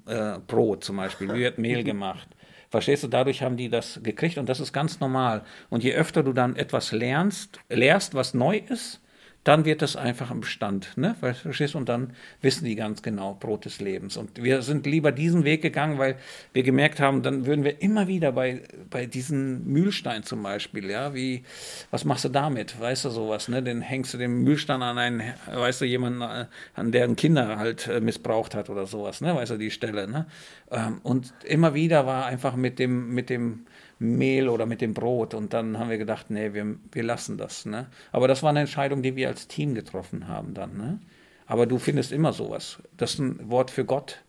äh, 0.06 0.38
Brot 0.46 0.82
zum 0.82 0.96
Beispiel, 0.96 1.32
wie 1.34 1.40
wird 1.40 1.58
Mehl 1.58 1.84
gemacht. 1.84 2.28
Verstehst 2.70 3.04
du, 3.04 3.08
dadurch 3.08 3.42
haben 3.42 3.58
die 3.58 3.68
das 3.68 4.00
gekriegt 4.02 4.38
und 4.38 4.48
das 4.48 4.60
ist 4.60 4.72
ganz 4.72 4.98
normal. 4.98 5.42
Und 5.68 5.84
je 5.84 5.92
öfter 5.92 6.22
du 6.22 6.32
dann 6.32 6.56
etwas 6.56 6.92
lernst, 6.92 7.60
lehrst, 7.68 8.14
was 8.14 8.32
neu 8.32 8.62
ist, 8.66 9.01
dann 9.44 9.64
wird 9.64 9.82
das 9.82 9.96
einfach 9.96 10.30
ein 10.30 10.40
Bestand, 10.40 10.96
ne? 10.96 11.16
Verstehst? 11.18 11.74
Und 11.74 11.88
dann 11.88 12.12
wissen 12.42 12.64
die 12.64 12.76
ganz 12.76 13.02
genau 13.02 13.34
Brot 13.34 13.64
des 13.64 13.80
Lebens. 13.80 14.16
Und 14.16 14.42
wir 14.42 14.62
sind 14.62 14.86
lieber 14.86 15.10
diesen 15.10 15.44
Weg 15.44 15.62
gegangen, 15.62 15.98
weil 15.98 16.16
wir 16.52 16.62
gemerkt 16.62 17.00
haben, 17.00 17.22
dann 17.22 17.44
würden 17.44 17.64
wir 17.64 17.82
immer 17.82 18.06
wieder 18.06 18.30
bei, 18.30 18.62
bei 18.88 19.06
diesen 19.06 19.66
Mühlstein 19.66 20.22
zum 20.22 20.44
Beispiel, 20.44 20.88
ja, 20.88 21.12
wie, 21.12 21.42
was 21.90 22.04
machst 22.04 22.24
du 22.24 22.28
damit? 22.28 22.80
Weißt 22.80 23.04
du 23.04 23.10
sowas, 23.10 23.48
ne? 23.48 23.62
Den 23.62 23.80
hängst 23.80 24.14
du 24.14 24.18
den 24.18 24.42
Mühlstein 24.44 24.80
an 24.80 24.98
einen, 24.98 25.22
weißt 25.52 25.80
du, 25.80 25.86
jemanden, 25.86 26.22
äh, 26.22 26.46
an 26.74 26.92
deren 26.92 27.16
Kinder 27.16 27.58
halt 27.58 27.88
äh, 27.88 28.00
missbraucht 28.00 28.54
hat 28.54 28.70
oder 28.70 28.86
sowas, 28.86 29.20
ne? 29.20 29.34
Weißt 29.34 29.50
du, 29.50 29.56
die 29.56 29.72
Stelle, 29.72 30.06
ne? 30.06 30.26
Ähm, 30.70 31.00
und 31.02 31.34
immer 31.44 31.74
wieder 31.74 32.06
war 32.06 32.26
einfach 32.26 32.54
mit 32.54 32.78
dem, 32.78 33.12
mit 33.12 33.28
dem, 33.28 33.66
Mehl 34.02 34.48
oder 34.48 34.66
mit 34.66 34.80
dem 34.80 34.94
Brot. 34.94 35.34
Und 35.34 35.52
dann 35.52 35.78
haben 35.78 35.90
wir 35.90 35.98
gedacht, 35.98 36.30
nee, 36.30 36.52
wir, 36.52 36.76
wir 36.90 37.02
lassen 37.02 37.38
das. 37.38 37.64
Ne? 37.66 37.86
Aber 38.10 38.28
das 38.28 38.42
war 38.42 38.50
eine 38.50 38.60
Entscheidung, 38.60 39.02
die 39.02 39.16
wir 39.16 39.28
als 39.28 39.48
Team 39.48 39.74
getroffen 39.74 40.28
haben 40.28 40.54
dann. 40.54 40.76
Ne? 40.76 41.00
Aber 41.46 41.66
du 41.66 41.78
findest 41.78 42.12
immer 42.12 42.32
sowas. 42.32 42.78
Das 42.96 43.14
ist 43.14 43.18
ein 43.20 43.50
Wort 43.50 43.70
für 43.70 43.84
Gott. 43.84 44.22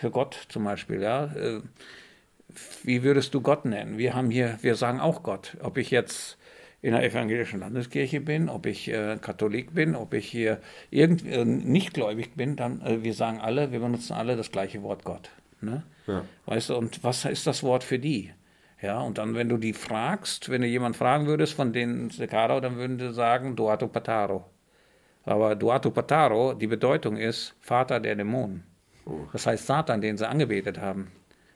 Für 0.00 0.10
Gott 0.10 0.46
zum 0.48 0.64
Beispiel, 0.64 1.00
ja. 1.00 1.26
Äh, 1.34 1.60
wie 2.82 3.02
würdest 3.02 3.34
du 3.34 3.40
Gott 3.40 3.64
nennen? 3.64 3.98
Wir 3.98 4.14
haben 4.14 4.30
hier, 4.30 4.58
wir 4.62 4.74
sagen 4.74 5.00
auch 5.00 5.22
Gott. 5.22 5.56
Ob 5.60 5.76
ich 5.76 5.90
jetzt 5.90 6.36
in 6.82 6.92
der 6.92 7.02
evangelischen 7.02 7.60
Landeskirche 7.60 8.20
bin, 8.20 8.48
ob 8.48 8.66
ich 8.66 8.88
äh, 8.88 9.16
Katholik 9.20 9.74
bin, 9.74 9.94
ob 9.94 10.12
ich 10.12 10.26
hier 10.30 10.60
irgend, 10.90 11.26
äh, 11.26 11.44
nicht 11.44 11.94
gläubig 11.94 12.36
bin, 12.36 12.56
dann 12.56 12.82
äh, 12.82 13.02
wir 13.02 13.14
sagen 13.14 13.40
alle, 13.40 13.72
wir 13.72 13.80
benutzen 13.80 14.12
alle 14.12 14.36
das 14.36 14.52
gleiche 14.52 14.82
Wort 14.82 15.02
Gott. 15.02 15.30
Ne? 15.62 15.82
Ja. 16.06 16.24
Weißt 16.44 16.68
du, 16.68 16.76
und 16.76 17.02
was 17.02 17.24
ist 17.24 17.46
das 17.46 17.62
Wort 17.62 17.84
für 17.84 17.98
die? 17.98 18.32
Ja, 18.84 19.00
und 19.00 19.16
dann, 19.16 19.34
wenn 19.34 19.48
du 19.48 19.56
die 19.56 19.72
fragst, 19.72 20.50
wenn 20.50 20.60
du 20.60 20.66
jemanden 20.66 20.98
fragen 20.98 21.26
würdest 21.26 21.54
von 21.54 21.72
den 21.72 22.10
Sekaro, 22.10 22.60
dann 22.60 22.76
würden 22.76 22.98
sie 22.98 23.14
sagen 23.14 23.56
Duato 23.56 23.88
Pataro. 23.88 24.44
Aber 25.24 25.54
Duato 25.54 25.90
Pataro, 25.90 26.52
die 26.52 26.66
Bedeutung 26.66 27.16
ist 27.16 27.54
Vater 27.62 27.98
der 27.98 28.14
Dämonen. 28.14 28.62
Oh. 29.06 29.20
Das 29.32 29.46
heißt 29.46 29.66
Satan, 29.66 30.02
den 30.02 30.18
sie 30.18 30.28
angebetet 30.28 30.78
haben. 30.78 31.10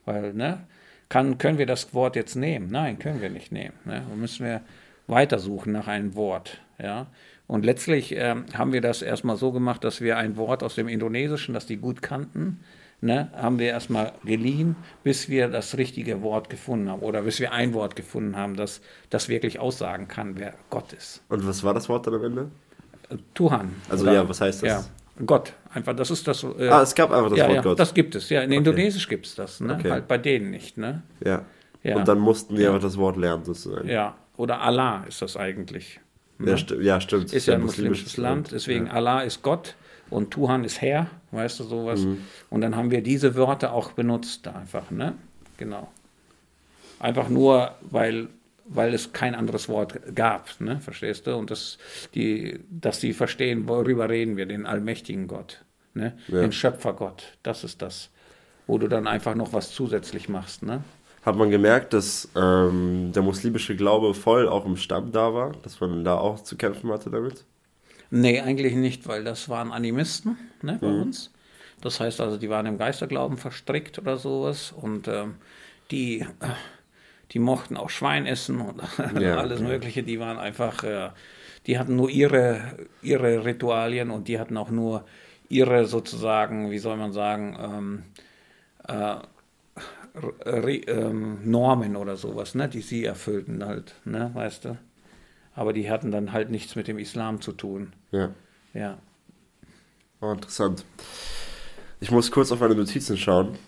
Weil, 0.06 0.32
ne, 0.32 0.66
kann, 1.10 1.36
können 1.36 1.58
wir 1.58 1.66
das 1.66 1.92
Wort 1.92 2.16
jetzt 2.16 2.34
nehmen? 2.34 2.68
Nein, 2.70 2.98
können 2.98 3.20
wir 3.20 3.28
nicht 3.28 3.52
nehmen. 3.52 3.74
Ne? 3.84 4.02
Da 4.08 4.16
müssen 4.16 4.46
wir 4.46 4.62
weitersuchen 5.06 5.70
nach 5.70 5.86
einem 5.86 6.14
Wort. 6.14 6.62
Ja? 6.78 7.08
Und 7.46 7.66
letztlich 7.66 8.16
äh, 8.16 8.36
haben 8.54 8.72
wir 8.72 8.80
das 8.80 9.02
erstmal 9.02 9.36
so 9.36 9.52
gemacht, 9.52 9.84
dass 9.84 10.00
wir 10.00 10.16
ein 10.16 10.38
Wort 10.38 10.62
aus 10.62 10.76
dem 10.76 10.88
Indonesischen, 10.88 11.52
das 11.52 11.66
die 11.66 11.76
gut 11.76 12.00
kannten, 12.00 12.60
ne, 13.00 13.30
haben 13.34 13.58
wir 13.58 13.68
erstmal 13.68 14.12
geliehen, 14.24 14.76
bis 15.04 15.28
wir 15.28 15.48
das 15.48 15.76
richtige 15.76 16.22
Wort 16.22 16.50
gefunden 16.50 16.88
haben 16.90 17.00
oder 17.00 17.22
bis 17.22 17.40
wir 17.40 17.52
ein 17.52 17.74
Wort 17.74 17.96
gefunden 17.96 18.36
haben, 18.36 18.56
das, 18.56 18.80
das 19.10 19.28
wirklich 19.28 19.58
aussagen 19.58 20.08
kann, 20.08 20.38
wer 20.38 20.54
Gott 20.70 20.92
ist. 20.92 21.22
Und 21.28 21.46
was 21.46 21.62
war 21.62 21.74
das 21.74 21.88
Wort 21.88 22.06
dann 22.06 22.14
am 22.14 22.24
Ende? 22.24 22.50
Tuhan. 23.34 23.74
Also 23.88 24.04
oder, 24.04 24.14
ja, 24.14 24.28
was 24.28 24.40
heißt 24.40 24.62
das? 24.62 24.68
Ja, 24.68 24.84
Gott. 25.24 25.52
Einfach, 25.72 25.94
das 25.94 26.10
ist 26.10 26.26
das. 26.26 26.44
Äh, 26.44 26.68
ah, 26.68 26.82
es 26.82 26.94
gab 26.94 27.10
einfach 27.10 27.30
das 27.30 27.38
ja, 27.38 27.46
Wort 27.46 27.56
ja, 27.56 27.62
Gott. 27.62 27.78
Das 27.78 27.94
gibt 27.94 28.14
es, 28.14 28.28
ja. 28.30 28.42
In 28.42 28.50
okay. 28.50 28.56
Indonesisch 28.58 29.08
gibt 29.08 29.26
es 29.26 29.34
das, 29.34 29.60
ne? 29.60 29.74
Okay. 29.74 29.90
Halt 29.90 30.08
bei 30.08 30.18
denen 30.18 30.50
nicht, 30.50 30.76
ne? 30.76 31.02
Ja. 31.24 31.44
ja. 31.82 31.96
Und 31.96 32.08
dann 32.08 32.18
mussten 32.18 32.56
wir 32.56 32.68
einfach 32.68 32.82
das 32.82 32.96
Wort 32.96 33.16
lernen, 33.16 33.44
sozusagen. 33.44 33.88
Ja. 33.88 34.16
Oder 34.36 34.60
Allah 34.60 35.04
ist 35.08 35.22
das 35.22 35.36
eigentlich. 35.36 36.00
Ne? 36.38 36.50
Ja, 36.50 36.56
sti 36.56 36.74
ja, 36.76 37.00
stimmt. 37.00 37.32
Ist 37.32 37.46
ja 37.46 37.54
ein 37.54 37.62
muslimisches 37.62 38.16
Land, 38.16 38.52
deswegen 38.52 38.88
Allah 38.88 39.22
ist 39.22 39.42
Gott 39.42 39.74
und 40.10 40.30
Tuhan 40.30 40.64
ist 40.64 40.80
Herr, 40.80 41.08
weißt 41.30 41.60
du, 41.60 41.64
sowas. 41.64 42.00
Mhm. 42.00 42.24
Und 42.50 42.60
dann 42.60 42.76
haben 42.76 42.90
wir 42.90 43.02
diese 43.02 43.34
Wörter 43.34 43.72
auch 43.72 43.92
benutzt 43.92 44.46
einfach, 44.48 44.90
ne? 44.90 45.14
Genau. 45.56 45.88
Einfach 47.00 47.28
nur, 47.28 47.74
weil, 47.80 48.28
weil 48.64 48.94
es 48.94 49.12
kein 49.12 49.34
anderes 49.34 49.68
Wort 49.68 50.14
gab, 50.14 50.60
ne? 50.60 50.80
Verstehst 50.80 51.26
du? 51.26 51.36
Und 51.36 51.50
das, 51.50 51.78
die, 52.14 52.60
dass 52.70 53.00
sie 53.00 53.12
verstehen, 53.12 53.68
worüber 53.68 54.08
reden 54.08 54.36
wir, 54.36 54.46
den 54.46 54.66
allmächtigen 54.66 55.28
Gott, 55.28 55.64
ne? 55.94 56.16
Ja. 56.28 56.40
Den 56.40 56.52
Schöpfergott, 56.52 57.36
das 57.42 57.64
ist 57.64 57.82
das, 57.82 58.10
wo 58.66 58.78
du 58.78 58.88
dann 58.88 59.06
einfach 59.06 59.34
noch 59.34 59.52
was 59.52 59.72
zusätzlich 59.72 60.28
machst, 60.28 60.62
ne? 60.62 60.82
Hat 61.22 61.36
man 61.36 61.50
gemerkt, 61.50 61.92
dass 61.92 62.28
ähm, 62.36 63.12
der 63.12 63.22
muslimische 63.22 63.76
Glaube 63.76 64.14
voll 64.14 64.48
auch 64.48 64.64
im 64.64 64.76
Stamm 64.76 65.12
da 65.12 65.34
war, 65.34 65.52
dass 65.62 65.80
man 65.80 66.04
da 66.04 66.16
auch 66.16 66.42
zu 66.42 66.56
kämpfen 66.56 66.90
hatte 66.90 67.10
damit? 67.10 67.44
Nee, 68.10 68.40
eigentlich 68.40 68.74
nicht, 68.74 69.06
weil 69.06 69.24
das 69.24 69.48
waren 69.48 69.72
Animisten 69.72 70.38
ne, 70.62 70.78
bei 70.80 70.88
mhm. 70.88 71.02
uns. 71.02 71.30
Das 71.80 72.00
heißt 72.00 72.20
also, 72.20 72.36
die 72.36 72.48
waren 72.48 72.66
im 72.66 72.78
Geisterglauben 72.78 73.36
verstrickt 73.36 73.98
oder 73.98 74.16
sowas 74.16 74.72
und 74.72 75.06
ähm, 75.08 75.36
die, 75.90 76.26
die 77.30 77.38
mochten 77.38 77.76
auch 77.76 77.90
Schwein 77.90 78.26
essen 78.26 78.60
und 78.60 78.82
ja, 79.20 79.36
alles 79.36 79.60
Mögliche. 79.60 80.02
Die 80.02 80.18
waren 80.18 80.38
einfach, 80.38 80.82
äh, 80.82 81.10
die 81.66 81.78
hatten 81.78 81.96
nur 81.96 82.10
ihre, 82.10 82.60
ihre 83.02 83.44
Ritualien 83.44 84.10
und 84.10 84.28
die 84.28 84.40
hatten 84.40 84.56
auch 84.56 84.70
nur 84.70 85.04
ihre 85.48 85.84
sozusagen, 85.84 86.70
wie 86.70 86.78
soll 86.78 86.96
man 86.96 87.12
sagen, 87.12 87.56
ähm, 87.60 88.02
äh, 88.88 89.16
ähm, 90.88 91.38
Normen 91.44 91.94
oder 91.94 92.16
sowas, 92.16 92.54
ne, 92.54 92.68
die 92.68 92.80
sie 92.80 93.04
erfüllten 93.04 93.64
halt, 93.64 93.94
ne, 94.04 94.30
weißt 94.34 94.64
du 94.64 94.78
aber 95.58 95.72
die 95.72 95.90
hatten 95.90 96.12
dann 96.12 96.32
halt 96.32 96.50
nichts 96.50 96.76
mit 96.76 96.86
dem 96.86 96.98
Islam 96.98 97.40
zu 97.40 97.50
tun. 97.50 97.92
Ja. 98.12 98.30
Ja. 98.74 98.98
Oh, 100.20 100.30
interessant. 100.30 100.84
Ich 101.98 102.12
muss 102.12 102.30
kurz 102.30 102.52
auf 102.52 102.60
meine 102.60 102.76
Notizen 102.76 103.16
schauen. 103.16 103.58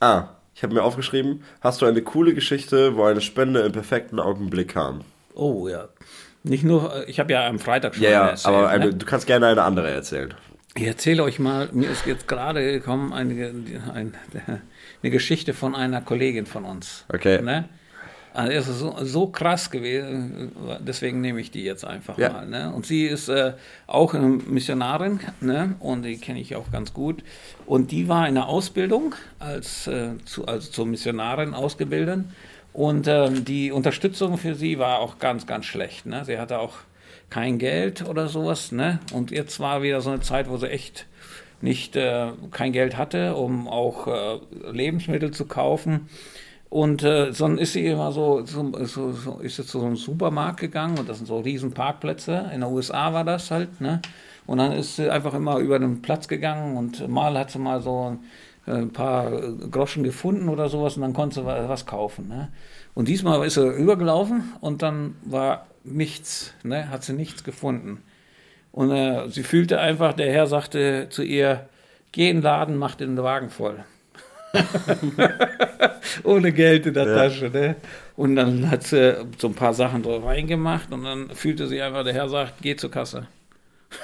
Ah, 0.00 0.28
ich 0.54 0.62
habe 0.62 0.72
mir 0.72 0.82
aufgeschrieben, 0.82 1.44
hast 1.60 1.82
du 1.82 1.86
eine 1.86 2.00
coole 2.00 2.32
Geschichte, 2.32 2.96
wo 2.96 3.04
eine 3.04 3.20
Spende 3.20 3.60
im 3.60 3.72
perfekten 3.72 4.18
Augenblick 4.18 4.68
kam? 4.68 5.02
Oh 5.34 5.68
ja. 5.68 5.88
Nicht 6.44 6.64
nur, 6.64 7.06
ich 7.08 7.20
habe 7.20 7.30
ja 7.30 7.46
am 7.46 7.58
Freitag 7.58 7.94
schon 7.94 8.04
ja, 8.04 8.10
ja, 8.10 8.28
erzählt. 8.28 8.54
aber 8.54 8.68
eine, 8.70 8.86
ne? 8.86 8.94
du 8.94 9.04
kannst 9.04 9.26
gerne 9.26 9.48
eine 9.48 9.62
andere 9.64 9.90
erzählen. 9.90 10.32
Ich 10.74 10.86
erzähle 10.86 11.24
euch 11.24 11.38
mal, 11.38 11.68
mir 11.72 11.90
ist 11.90 12.06
jetzt 12.06 12.26
gerade 12.26 12.72
gekommen 12.72 13.12
eine, 13.12 13.52
eine, 13.92 14.12
eine 15.02 15.10
Geschichte 15.10 15.52
von 15.52 15.74
einer 15.74 16.00
Kollegin 16.00 16.46
von 16.46 16.64
uns. 16.64 17.04
Okay. 17.12 17.42
Ne? 17.42 17.68
Also 18.38 18.52
es 18.52 18.68
ist 18.68 18.78
so, 18.78 18.94
so, 19.00 19.26
krass 19.26 19.68
gewesen, 19.68 20.52
deswegen 20.78 21.20
nehme 21.20 21.40
ich 21.40 21.50
die 21.50 21.64
jetzt 21.64 21.84
einfach 21.84 22.16
ja. 22.18 22.30
mal. 22.30 22.46
Ne? 22.46 22.72
Und 22.72 22.86
sie 22.86 23.04
ist 23.04 23.28
äh, 23.28 23.54
auch 23.88 24.14
eine 24.14 24.28
Missionarin 24.28 25.18
ne? 25.40 25.74
und 25.80 26.04
die 26.04 26.18
kenne 26.18 26.38
ich 26.38 26.54
auch 26.54 26.70
ganz 26.70 26.94
gut. 26.94 27.24
Und 27.66 27.90
die 27.90 28.06
war 28.06 28.28
in 28.28 28.36
der 28.36 28.46
Ausbildung 28.46 29.16
als, 29.40 29.88
äh, 29.88 30.10
zu, 30.24 30.46
also 30.46 30.70
zur 30.70 30.86
Missionarin 30.86 31.52
ausgebildet. 31.52 32.26
Und 32.72 33.08
äh, 33.08 33.28
die 33.28 33.72
Unterstützung 33.72 34.38
für 34.38 34.54
sie 34.54 34.78
war 34.78 35.00
auch 35.00 35.18
ganz, 35.18 35.48
ganz 35.48 35.64
schlecht. 35.64 36.06
Ne? 36.06 36.24
Sie 36.24 36.38
hatte 36.38 36.60
auch 36.60 36.74
kein 37.30 37.58
Geld 37.58 38.08
oder 38.08 38.28
sowas. 38.28 38.70
Ne? 38.70 39.00
Und 39.12 39.32
jetzt 39.32 39.58
war 39.58 39.82
wieder 39.82 40.00
so 40.00 40.10
eine 40.10 40.20
Zeit, 40.20 40.48
wo 40.48 40.58
sie 40.58 40.70
echt 40.70 41.06
nicht 41.60 41.96
äh, 41.96 42.28
kein 42.52 42.70
Geld 42.70 42.96
hatte, 42.96 43.34
um 43.34 43.66
auch 43.66 44.06
äh, 44.06 44.38
Lebensmittel 44.70 45.32
zu 45.32 45.46
kaufen. 45.46 46.08
Und 46.70 47.02
äh, 47.02 47.32
dann 47.32 47.56
ist 47.56 47.72
sie 47.72 47.86
immer 47.86 48.12
so, 48.12 48.44
so, 48.44 48.72
so, 48.84 49.12
so, 49.12 49.38
ist 49.38 49.56
sie 49.56 49.64
zu 49.64 49.80
so 49.80 49.86
einem 49.86 49.96
Supermarkt 49.96 50.60
gegangen 50.60 50.98
und 50.98 51.08
das 51.08 51.18
sind 51.18 51.26
so 51.26 51.40
riesen 51.40 51.72
Parkplätze. 51.72 52.50
In 52.52 52.60
den 52.60 52.70
USA 52.70 53.12
war 53.14 53.24
das 53.24 53.50
halt, 53.50 53.80
ne? 53.80 54.02
Und 54.48 54.58
dann 54.58 54.72
ist 54.72 54.96
sie 54.96 55.10
einfach 55.10 55.34
immer 55.34 55.58
über 55.58 55.78
den 55.78 56.00
Platz 56.00 56.26
gegangen 56.26 56.78
und 56.78 57.06
mal 57.06 57.38
hat 57.38 57.50
sie 57.50 57.58
mal 57.58 57.82
so 57.82 58.12
ein, 58.12 58.20
ein 58.74 58.90
paar 58.90 59.30
Groschen 59.70 60.04
gefunden 60.04 60.48
oder 60.48 60.70
sowas 60.70 60.96
und 60.96 61.02
dann 61.02 61.12
konnte 61.12 61.40
sie 61.40 61.44
was 61.44 61.84
kaufen. 61.84 62.28
Ne? 62.28 62.48
Und 62.94 63.08
diesmal 63.08 63.46
ist 63.46 63.54
sie 63.54 63.68
übergelaufen 63.68 64.54
und 64.62 64.80
dann 64.80 65.16
war 65.22 65.66
nichts, 65.84 66.54
ne? 66.62 66.88
hat 66.88 67.04
sie 67.04 67.12
nichts 67.12 67.44
gefunden. 67.44 68.02
Und 68.72 68.90
äh, 68.90 69.28
sie 69.28 69.42
fühlte 69.42 69.80
einfach, 69.80 70.14
der 70.14 70.32
Herr 70.32 70.46
sagte 70.46 71.08
zu 71.10 71.22
ihr, 71.22 71.68
geh 72.12 72.30
in 72.30 72.38
den 72.38 72.42
Laden, 72.42 72.76
mach 72.78 72.94
den 72.94 73.22
Wagen 73.22 73.50
voll. 73.50 73.84
Ohne 76.24 76.52
Geld 76.52 76.86
in 76.86 76.94
der 76.94 77.06
ja. 77.06 77.14
Tasche. 77.14 77.50
Ne? 77.50 77.76
Und 78.16 78.36
dann 78.36 78.70
hat 78.70 78.84
sie 78.84 79.16
so 79.38 79.48
ein 79.48 79.54
paar 79.54 79.74
Sachen 79.74 80.02
drauf 80.02 80.24
reingemacht 80.24 80.92
und 80.92 81.04
dann 81.04 81.30
fühlte 81.30 81.66
sie 81.66 81.80
einfach, 81.80 82.04
der 82.04 82.14
Herr 82.14 82.28
sagt, 82.28 82.54
geh 82.62 82.76
zur 82.76 82.90
Kasse. 82.90 83.26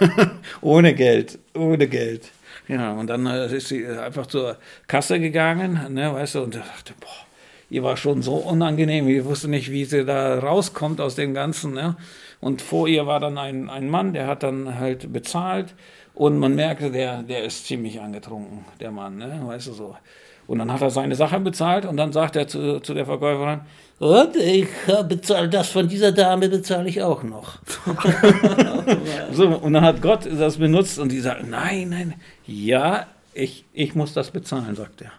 ohne 0.60 0.94
Geld, 0.94 1.38
ohne 1.54 1.86
Geld. 1.88 2.30
Ja, 2.68 2.92
und 2.92 3.08
dann 3.08 3.26
äh, 3.26 3.54
ist 3.54 3.68
sie 3.68 3.86
einfach 3.86 4.26
zur 4.26 4.56
Kasse 4.86 5.20
gegangen, 5.20 5.92
ne, 5.92 6.12
weißt 6.12 6.36
du, 6.36 6.42
und 6.42 6.54
dachte, 6.54 6.94
boah, 6.98 7.26
ihr 7.68 7.82
war 7.82 7.96
schon 7.96 8.22
so 8.22 8.36
unangenehm, 8.36 9.08
ich 9.08 9.24
wusste 9.24 9.48
nicht, 9.48 9.70
wie 9.70 9.84
sie 9.84 10.04
da 10.04 10.38
rauskommt 10.38 11.00
aus 11.00 11.14
dem 11.14 11.34
Ganzen. 11.34 11.74
Ne? 11.74 11.96
Und 12.40 12.62
vor 12.62 12.88
ihr 12.88 13.06
war 13.06 13.20
dann 13.20 13.36
ein, 13.36 13.68
ein 13.68 13.88
Mann, 13.88 14.14
der 14.14 14.26
hat 14.26 14.42
dann 14.42 14.78
halt 14.78 15.12
bezahlt 15.12 15.74
und 16.14 16.38
man 16.38 16.54
merkte, 16.54 16.90
der, 16.90 17.22
der 17.22 17.44
ist 17.44 17.66
ziemlich 17.66 18.00
angetrunken, 18.00 18.64
der 18.80 18.90
Mann, 18.90 19.16
ne? 19.16 19.42
weißt 19.44 19.66
du 19.66 19.72
so. 19.72 19.96
Und 20.46 20.58
dann 20.58 20.72
hat 20.72 20.82
er 20.82 20.90
seine 20.90 21.14
Sachen 21.14 21.42
bezahlt 21.44 21.86
und 21.86 21.96
dann 21.96 22.12
sagt 22.12 22.36
er 22.36 22.46
zu, 22.46 22.80
zu 22.80 22.94
der 22.94 23.06
Verkäuferin, 23.06 23.60
und 23.98 24.36
ich 24.36 24.66
bezahle 25.08 25.48
das 25.48 25.68
von 25.68 25.88
dieser 25.88 26.10
Dame 26.10 26.48
bezahle 26.48 26.88
ich 26.88 27.00
auch 27.00 27.22
noch. 27.22 27.58
so, 29.32 29.46
und 29.48 29.72
dann 29.72 29.84
hat 29.84 30.02
Gott 30.02 30.26
das 30.26 30.56
benutzt 30.56 30.98
und 30.98 31.12
die 31.12 31.20
sagt, 31.20 31.48
nein, 31.48 31.90
nein, 31.90 32.14
ja, 32.44 33.06
ich, 33.32 33.64
ich 33.72 33.94
muss 33.94 34.12
das 34.12 34.30
bezahlen, 34.32 34.74
sagt 34.74 35.02
er. 35.02 35.12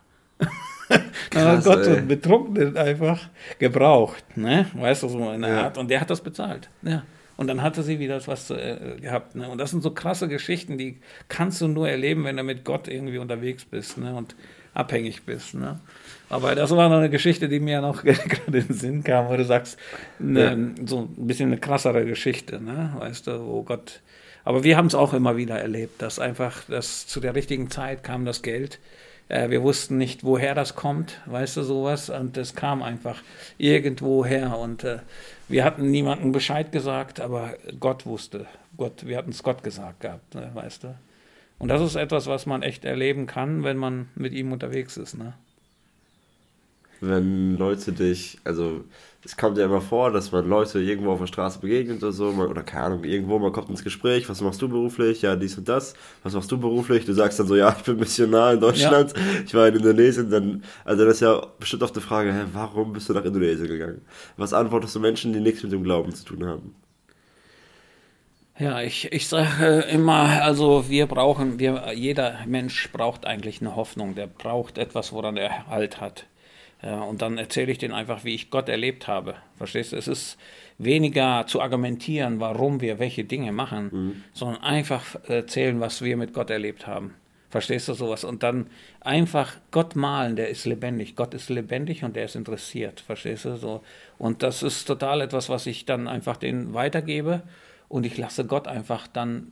dann 1.32 1.48
hat 1.48 1.64
Gott 1.64 1.88
ey. 1.88 2.02
Betrunkenen 2.02 2.76
einfach 2.76 3.30
gebraucht, 3.60 4.24
ne? 4.36 4.68
weißt 4.74 5.04
du, 5.04 5.08
so 5.08 5.32
in 5.32 5.42
der 5.42 5.50
ja. 5.50 5.64
Art. 5.64 5.78
Und 5.78 5.90
der 5.90 6.02
hat 6.02 6.10
das 6.10 6.20
bezahlt. 6.22 6.70
Ja. 6.82 7.04
Und 7.38 7.48
dann 7.48 7.62
hatte 7.62 7.82
sie 7.82 8.00
wieder 8.00 8.26
was 8.28 8.50
äh, 8.50 8.98
gehabt. 9.02 9.36
Ne? 9.36 9.50
Und 9.50 9.58
das 9.58 9.72
sind 9.72 9.84
so 9.84 9.92
krasse 9.92 10.28
Geschichten, 10.28 10.78
die 10.78 11.00
kannst 11.28 11.62
du 11.62 11.68
nur 11.68 11.90
erleben, 11.90 12.24
wenn 12.24 12.38
du 12.38 12.44
mit 12.44 12.64
Gott 12.64 12.88
irgendwie 12.88 13.18
unterwegs 13.18 13.66
bist. 13.66 13.98
Ne? 13.98 14.16
Und 14.16 14.36
abhängig 14.76 15.24
bist. 15.24 15.56
Ne? 15.56 15.80
Aber 16.30 16.54
das 16.54 16.70
war 16.72 16.90
noch 16.90 16.98
eine 16.98 17.10
Geschichte, 17.10 17.50
die 17.50 17.60
mir 17.60 17.82
noch 17.82 18.04
gerade 18.04 18.58
in 18.60 18.68
den 18.68 18.74
Sinn 18.74 19.04
kam, 19.04 19.30
wo 19.30 19.36
du 19.36 19.46
sagst, 19.46 19.80
ne, 20.20 20.74
ja. 20.78 20.86
so 20.86 21.10
ein 21.18 21.28
bisschen 21.28 21.52
eine 21.52 21.60
krassere 21.60 22.06
Geschichte, 22.06 22.62
ne? 22.62 22.94
weißt 23.00 23.28
du, 23.28 23.46
wo 23.46 23.64
Gott. 23.64 24.02
Aber 24.44 24.64
wir 24.64 24.78
haben 24.78 24.86
es 24.86 24.96
auch 24.96 25.14
immer 25.14 25.38
wieder 25.38 25.60
erlebt, 25.60 26.02
dass 26.02 26.20
einfach, 26.20 26.64
dass 26.66 27.08
zu 27.08 27.20
der 27.20 27.34
richtigen 27.34 27.72
Zeit 27.72 28.04
kam 28.04 28.26
das 28.26 28.44
Geld. 28.44 28.80
Äh, 29.28 29.50
wir 29.50 29.64
wussten 29.64 29.98
nicht, 29.98 30.24
woher 30.24 30.54
das 30.54 30.76
kommt, 30.76 31.20
weißt 31.26 31.58
du, 31.58 31.64
sowas. 31.64 32.10
Und 32.10 32.38
es 32.38 32.54
kam 32.54 32.84
einfach 32.84 33.24
irgendwo 33.58 34.24
her. 34.24 34.58
Und 34.60 34.84
äh, 34.84 35.00
wir 35.48 35.64
hatten 35.64 35.90
niemandem 35.90 36.32
Bescheid 36.32 36.72
gesagt, 36.72 37.20
aber 37.20 37.56
Gott 37.80 38.06
wusste. 38.06 38.46
Gott, 38.78 39.08
wir 39.08 39.18
hatten 39.18 39.32
es 39.32 39.42
Gott 39.42 39.64
gesagt 39.64 40.02
gehabt, 40.02 40.36
ne, 40.36 40.52
weißt 40.54 40.84
du. 40.84 40.96
Und 41.66 41.70
das 41.70 41.82
ist 41.82 41.96
etwas, 41.96 42.28
was 42.28 42.46
man 42.46 42.62
echt 42.62 42.86
erleben 42.86 43.26
kann, 43.26 43.64
wenn 43.64 43.76
man 43.76 44.08
mit 44.14 44.34
ihm 44.34 44.52
unterwegs 44.52 44.98
ist. 44.98 45.18
Ne? 45.18 45.34
Wenn 47.02 47.58
Leute 47.58 47.92
dich, 47.92 48.38
also 48.44 48.84
es 49.24 49.36
kommt 49.36 49.58
ja 49.58 49.66
immer 49.66 49.82
vor, 49.82 50.12
dass 50.12 50.32
man 50.32 50.48
Leute 50.48 50.80
irgendwo 50.80 51.10
auf 51.10 51.20
der 51.22 51.26
Straße 51.26 51.58
begegnet 51.58 52.04
oder 52.04 52.12
so, 52.12 52.28
oder 52.28 52.62
keine 52.62 52.84
Ahnung, 52.84 53.04
irgendwo, 53.04 53.40
man 53.40 53.52
kommt 53.52 53.72
ins 53.72 53.84
Gespräch, 53.84 54.30
was 54.30 54.42
machst 54.42 54.62
du 54.62 54.70
beruflich? 54.70 55.24
Ja, 55.24 55.36
dies 55.36 55.58
und 55.58 55.68
das. 55.68 55.96
Was 56.22 56.36
machst 56.36 56.52
du 56.52 56.60
beruflich? 56.60 57.04
Du 57.04 57.14
sagst 57.14 57.40
dann 57.40 57.48
so, 57.48 57.56
ja, 57.56 57.76
ich 57.76 57.84
bin 57.84 57.98
Missionar 57.98 58.54
in 58.54 58.60
Deutschland, 58.60 59.14
ja. 59.18 59.24
ich 59.44 59.54
war 59.56 59.68
in 59.68 59.78
Indonesien, 59.78 60.30
dann, 60.30 60.64
also 60.84 61.04
das 61.04 61.16
ist 61.16 61.22
ja 61.22 61.48
bestimmt 61.60 61.82
auf 61.82 61.94
die 61.94 62.00
Frage, 62.00 62.32
hä, 62.32 62.42
warum 62.54 62.94
bist 62.94 63.10
du 63.10 63.14
nach 63.14 63.26
Indonesien 63.26 63.68
gegangen? 63.68 64.02
Was 64.38 64.54
antwortest 64.54 64.94
du 64.94 65.00
Menschen, 65.00 65.34
die 65.34 65.40
nichts 65.40 65.64
mit 65.64 65.72
dem 65.72 65.82
Glauben 65.82 66.14
zu 66.14 66.26
tun 66.26 66.46
haben? 66.46 66.76
Ja, 68.58 68.82
ich, 68.82 69.12
ich 69.12 69.28
sage 69.28 69.82
immer, 69.92 70.42
also 70.42 70.90
wir 70.90 71.08
brauchen, 71.08 71.60
wir, 71.60 71.92
jeder 71.94 72.40
Mensch 72.46 72.90
braucht 72.92 73.26
eigentlich 73.26 73.60
eine 73.60 73.76
Hoffnung, 73.76 74.16
der 74.16 74.28
braucht 74.28 74.78
etwas, 74.78 75.12
woran 75.12 75.36
er 75.36 75.68
Halt 75.68 76.00
hat. 76.00 76.26
Ja, 76.82 77.02
und 77.02 77.22
dann 77.22 77.38
erzähle 77.38 77.72
ich 77.72 77.80
denen 77.80 77.94
einfach, 77.94 78.24
wie 78.24 78.36
ich 78.36 78.50
Gott 78.52 78.70
erlebt 78.70 79.08
habe. 79.08 79.36
Verstehst 79.58 79.92
du? 79.92 79.98
Es 79.98 80.08
ist 80.08 80.38
weniger 80.78 81.46
zu 81.48 81.62
argumentieren, 81.62 82.40
warum 82.40 82.80
wir 82.80 83.00
welche 83.00 83.24
Dinge 83.24 83.52
machen, 83.52 83.90
mhm. 83.92 84.24
sondern 84.34 84.62
einfach 84.62 85.16
erzählen, 85.28 85.80
was 85.80 86.02
wir 86.02 86.16
mit 86.16 86.34
Gott 86.34 86.50
erlebt 86.50 86.86
haben. 86.88 87.16
Verstehst 87.50 87.88
du 87.88 87.94
sowas? 87.94 88.24
Und 88.24 88.44
dann 88.44 88.68
einfach 89.00 89.56
Gott 89.72 89.96
malen, 89.96 90.36
der 90.36 90.50
ist 90.50 90.66
lebendig. 90.66 91.16
Gott 91.16 91.34
ist 91.34 91.50
lebendig 91.50 92.04
und 92.04 92.16
der 92.16 92.26
ist 92.26 92.36
interessiert. 92.36 93.00
Verstehst 93.00 93.46
du? 93.46 93.56
So. 93.56 93.82
Und 94.18 94.44
das 94.44 94.62
ist 94.62 94.86
total 94.86 95.22
etwas, 95.22 95.50
was 95.50 95.66
ich 95.66 95.86
dann 95.86 96.08
einfach 96.08 96.38
denen 96.38 96.74
weitergebe 96.74 97.44
und 97.88 98.06
ich 98.06 98.18
lasse 98.18 98.46
Gott 98.46 98.68
einfach 98.68 99.08
dann 99.08 99.52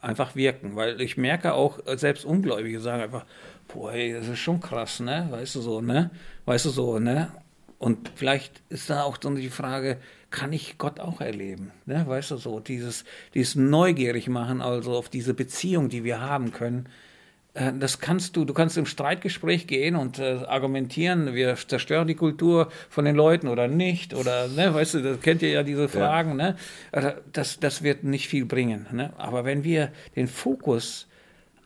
einfach 0.00 0.36
wirken, 0.36 0.76
weil 0.76 1.00
ich 1.00 1.16
merke 1.16 1.54
auch, 1.54 1.80
selbst 1.96 2.24
Ungläubige 2.24 2.80
sagen 2.80 3.02
einfach, 3.02 3.24
boah, 3.68 3.92
ey, 3.92 4.12
das 4.12 4.28
ist 4.28 4.38
schon 4.38 4.60
krass, 4.60 5.00
ne, 5.00 5.28
weißt 5.30 5.54
du 5.54 5.60
so, 5.60 5.80
ne, 5.80 6.10
weißt 6.44 6.66
du 6.66 6.70
so, 6.70 6.98
ne, 6.98 7.30
und 7.78 8.12
vielleicht 8.14 8.62
ist 8.68 8.90
da 8.90 9.02
auch 9.02 9.16
dann 9.16 9.36
die 9.36 9.48
Frage, 9.48 9.98
kann 10.30 10.52
ich 10.52 10.78
Gott 10.78 11.00
auch 11.00 11.20
erleben, 11.20 11.72
ne, 11.86 12.06
weißt 12.06 12.32
du 12.32 12.36
so, 12.36 12.60
dieses, 12.60 13.04
dieses 13.32 13.54
neugierig 13.54 14.28
machen, 14.28 14.60
also 14.60 14.92
auf 14.92 15.08
diese 15.08 15.32
Beziehung, 15.32 15.88
die 15.88 16.04
wir 16.04 16.20
haben 16.20 16.52
können, 16.52 16.86
äh, 16.86 17.03
das 17.54 18.00
kannst 18.00 18.34
du, 18.36 18.44
du 18.44 18.52
kannst 18.52 18.76
im 18.76 18.86
Streitgespräch 18.86 19.68
gehen 19.68 19.94
und 19.94 20.18
äh, 20.18 20.40
argumentieren, 20.48 21.34
wir 21.34 21.54
zerstören 21.54 22.08
die 22.08 22.16
Kultur 22.16 22.68
von 22.88 23.04
den 23.04 23.14
Leuten 23.14 23.46
oder 23.46 23.68
nicht, 23.68 24.12
oder, 24.12 24.48
ne, 24.48 24.74
weißt 24.74 24.94
du, 24.94 25.02
das 25.02 25.20
kennt 25.20 25.40
ihr 25.42 25.50
ja 25.50 25.62
diese 25.62 25.88
Fragen, 25.88 26.30
ja. 26.30 26.50
ne, 26.50 26.56
also, 26.90 27.12
das, 27.32 27.60
das 27.60 27.84
wird 27.84 28.02
nicht 28.02 28.28
viel 28.28 28.44
bringen, 28.44 28.86
ne, 28.90 29.12
aber 29.18 29.44
wenn 29.44 29.62
wir 29.62 29.92
den 30.16 30.26
Fokus 30.26 31.06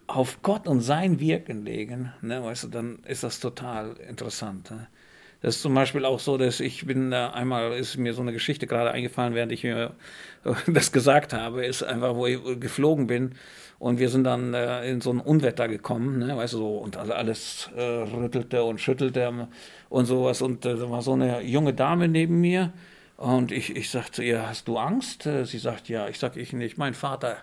auf 0.07 0.43
Gott 0.43 0.67
und 0.67 0.83
sein 0.83 1.21
Wirken 1.21 1.65
legen, 1.65 2.13
ne, 2.21 2.45
weißt 2.45 2.65
du, 2.65 2.69
dann 2.69 2.99
ist 3.07 3.23
das 3.23 3.41
total 3.41 3.97
interessant, 4.09 4.71
ne? 4.71 4.89
Das 5.41 5.55
ist 5.55 5.63
zum 5.63 5.73
Beispiel 5.73 6.05
auch 6.05 6.19
so, 6.19 6.37
dass 6.37 6.59
ich 6.59 6.85
bin 6.85 7.13
da 7.13 7.31
einmal, 7.31 7.73
ist 7.75 7.97
mir 7.97 8.13
so 8.13 8.23
eine 8.23 8.33
Geschichte 8.33 8.67
gerade 8.67 8.91
eingefallen, 8.91 9.37
während 9.37 9.53
ich 9.53 9.63
mir 9.63 9.95
das 10.67 10.91
gesagt 10.91 11.33
habe, 11.33 11.65
ist 11.65 11.85
einfach, 11.85 12.17
wo 12.17 12.27
ich 12.27 12.41
geflogen 12.59 13.07
bin 13.07 13.37
und 13.79 14.01
wir 14.01 14.09
sind 14.09 14.25
dann 14.25 14.55
äh, 14.55 14.91
in 14.91 15.01
so 15.01 15.11
ein 15.11 15.21
Unwetter 15.21 15.69
gekommen, 15.69 16.19
ne, 16.19 16.37
weißt 16.37 16.55
du, 16.55 16.59
so, 16.59 16.79
und 16.79 16.97
alles 16.97 17.71
äh, 17.77 17.83
rüttelte 17.83 18.65
und 18.65 18.81
schüttelte 18.81 19.49
und 19.89 20.07
sowas. 20.07 20.43
Und 20.43 20.67
äh, 20.67 20.77
da 20.77 20.91
war 20.91 21.03
so 21.03 21.13
eine 21.13 21.43
junge 21.43 21.75
Dame 21.75 22.09
neben 22.09 22.41
mir. 22.41 22.73
Und 23.17 23.53
ich, 23.53 23.75
ich 23.77 23.91
sagte 23.91 24.23
ihr, 24.23 24.49
hast 24.49 24.69
du 24.69 24.79
Angst? 24.79 25.27
Äh, 25.27 25.45
sie 25.45 25.59
sagt, 25.59 25.89
ja. 25.89 26.09
Ich 26.09 26.19
sage, 26.19 26.41
ich 26.41 26.53
nicht. 26.53 26.77
Mein 26.77 26.95
Vater 26.95 27.37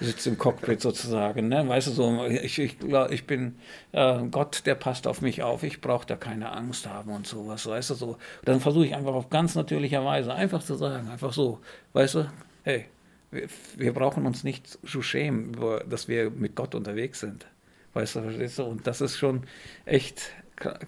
sitzt 0.00 0.26
im 0.26 0.38
Cockpit 0.38 0.80
sozusagen. 0.80 1.48
Ne? 1.48 1.66
Weißt 1.68 1.86
du, 1.86 1.92
so, 1.92 2.26
ich, 2.26 2.58
ich, 2.58 2.76
ich 3.10 3.26
bin 3.26 3.56
äh, 3.92 4.22
Gott, 4.30 4.66
der 4.66 4.74
passt 4.74 5.06
auf 5.06 5.22
mich 5.22 5.42
auf. 5.44 5.62
Ich 5.62 5.80
brauche 5.80 6.06
da 6.06 6.16
keine 6.16 6.50
Angst 6.52 6.88
haben 6.88 7.12
und 7.12 7.28
sowas. 7.28 7.64
Weißt 7.66 7.90
du, 7.90 7.94
so. 7.94 8.16
Dann 8.44 8.60
versuche 8.60 8.86
ich 8.86 8.94
einfach 8.94 9.14
auf 9.14 9.30
ganz 9.30 9.54
natürlicher 9.54 10.04
Weise 10.04 10.34
einfach 10.34 10.62
zu 10.62 10.74
sagen, 10.74 11.08
einfach 11.08 11.32
so, 11.32 11.60
weißt 11.92 12.16
du, 12.16 12.30
hey, 12.64 12.86
wir, 13.30 13.48
wir 13.76 13.92
brauchen 13.92 14.26
uns 14.26 14.44
nicht 14.44 14.66
zu 14.66 15.02
schämen, 15.02 15.56
dass 15.88 16.08
wir 16.08 16.30
mit 16.30 16.54
Gott 16.54 16.74
unterwegs 16.74 17.20
sind. 17.20 17.46
Weißt 17.94 18.16
du, 18.16 18.22
verstehst 18.22 18.58
du? 18.58 18.64
Und 18.64 18.86
das 18.86 19.00
ist 19.00 19.16
schon 19.16 19.44
echt 19.84 20.32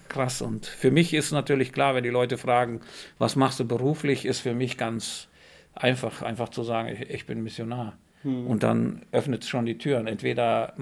krass. 0.09 0.41
Und 0.41 0.65
für 0.65 0.91
mich 0.91 1.13
ist 1.13 1.31
natürlich 1.31 1.71
klar, 1.71 1.95
wenn 1.95 2.03
die 2.03 2.09
Leute 2.09 2.37
fragen, 2.37 2.81
was 3.17 3.35
machst 3.35 3.59
du 3.59 3.65
beruflich, 3.65 4.25
ist 4.25 4.39
für 4.39 4.53
mich 4.53 4.77
ganz 4.77 5.27
einfach, 5.73 6.21
einfach 6.21 6.49
zu 6.49 6.63
sagen, 6.63 6.89
ich, 6.89 7.09
ich 7.09 7.25
bin 7.25 7.43
Missionar. 7.43 7.97
Hm. 8.23 8.47
Und 8.47 8.63
dann 8.63 9.05
öffnet 9.11 9.43
es 9.43 9.49
schon 9.49 9.65
die 9.65 9.77
Türen. 9.77 10.07
Entweder, 10.07 10.73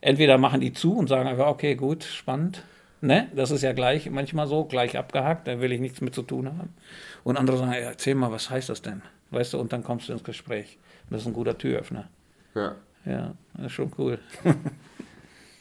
entweder 0.00 0.38
machen 0.38 0.60
die 0.60 0.72
zu 0.72 0.96
und 0.96 1.08
sagen 1.08 1.28
einfach, 1.28 1.48
okay, 1.48 1.74
gut, 1.74 2.04
spannend. 2.04 2.62
Ne? 3.00 3.28
Das 3.34 3.50
ist 3.50 3.62
ja 3.62 3.72
gleich 3.72 4.10
manchmal 4.10 4.46
so, 4.46 4.64
gleich 4.64 4.98
abgehakt, 4.98 5.46
da 5.46 5.60
will 5.60 5.72
ich 5.72 5.80
nichts 5.80 6.00
mit 6.00 6.14
zu 6.14 6.22
tun 6.22 6.48
haben. 6.48 6.74
Und 7.24 7.36
andere 7.36 7.58
sagen, 7.58 7.72
erzähl 7.72 8.14
mal, 8.14 8.32
was 8.32 8.50
heißt 8.50 8.68
das 8.68 8.82
denn? 8.82 9.02
Weißt 9.30 9.52
du, 9.52 9.60
und 9.60 9.72
dann 9.72 9.84
kommst 9.84 10.08
du 10.08 10.12
ins 10.12 10.24
Gespräch. 10.24 10.78
Und 11.08 11.14
das 11.14 11.22
ist 11.22 11.26
ein 11.26 11.32
guter 11.32 11.56
Türöffner. 11.56 12.08
Ja. 12.54 12.74
Ja, 13.04 13.34
das 13.54 13.66
ist 13.66 13.72
schon 13.72 13.92
cool. 13.98 14.18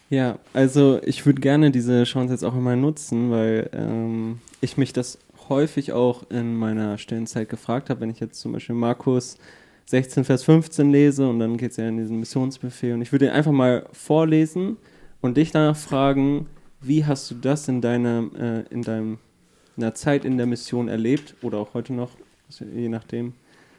Ja, 0.10 0.40
also 0.54 1.02
ich 1.04 1.26
würde 1.26 1.42
gerne 1.42 1.70
diese 1.70 2.06
Chance 2.06 2.34
jetzt 2.34 2.44
auch 2.44 2.56
immer 2.56 2.76
nutzen, 2.78 3.30
weil 3.30 3.70
ähm, 3.74 4.40
ich 4.62 4.78
mich 4.78 4.94
das 4.94 5.20
häufig 5.50 5.92
auch 5.92 6.30
in 6.30 6.56
meiner 6.56 6.98
stillen 6.98 7.28
Zeit 7.28 7.50
gefragt 7.50 7.90
habe, 7.90 8.02
wenn 8.02 8.10
ich 8.10 8.20
jetzt 8.20 8.40
zum 8.40 8.54
Beispiel 8.54 8.76
Markus 8.76 9.38
16, 9.86 10.24
Vers 10.24 10.44
15 10.44 10.92
lese 10.92 11.28
und 11.28 11.40
dann 11.40 11.58
geht 11.58 11.72
es 11.72 11.78
ja 11.78 11.88
in 11.90 11.98
diesen 11.98 12.20
Missionsbefehl 12.20 12.94
und 12.94 13.02
ich 13.02 13.12
würde 13.12 13.34
einfach 13.34 13.52
mal 13.52 13.86
vorlesen 13.92 14.78
und 15.20 15.36
dich 15.36 15.52
danach 15.52 15.76
fragen, 15.76 16.48
wie 16.80 17.06
hast 17.06 17.30
du 17.32 17.36
das 17.36 17.68
in 17.68 17.82
deiner, 17.82 18.30
äh, 18.40 18.74
in 18.74 18.84
deinem, 18.84 19.18
in 19.76 19.82
der 19.82 19.94
Zeit 19.94 20.24
in 20.24 20.38
der 20.38 20.46
Mission 20.46 20.88
erlebt 20.88 21.36
oder 21.42 21.58
auch 21.58 21.74
heute 21.74 21.94
noch, 21.94 22.12
je 22.60 22.88
nachdem. 22.88 23.34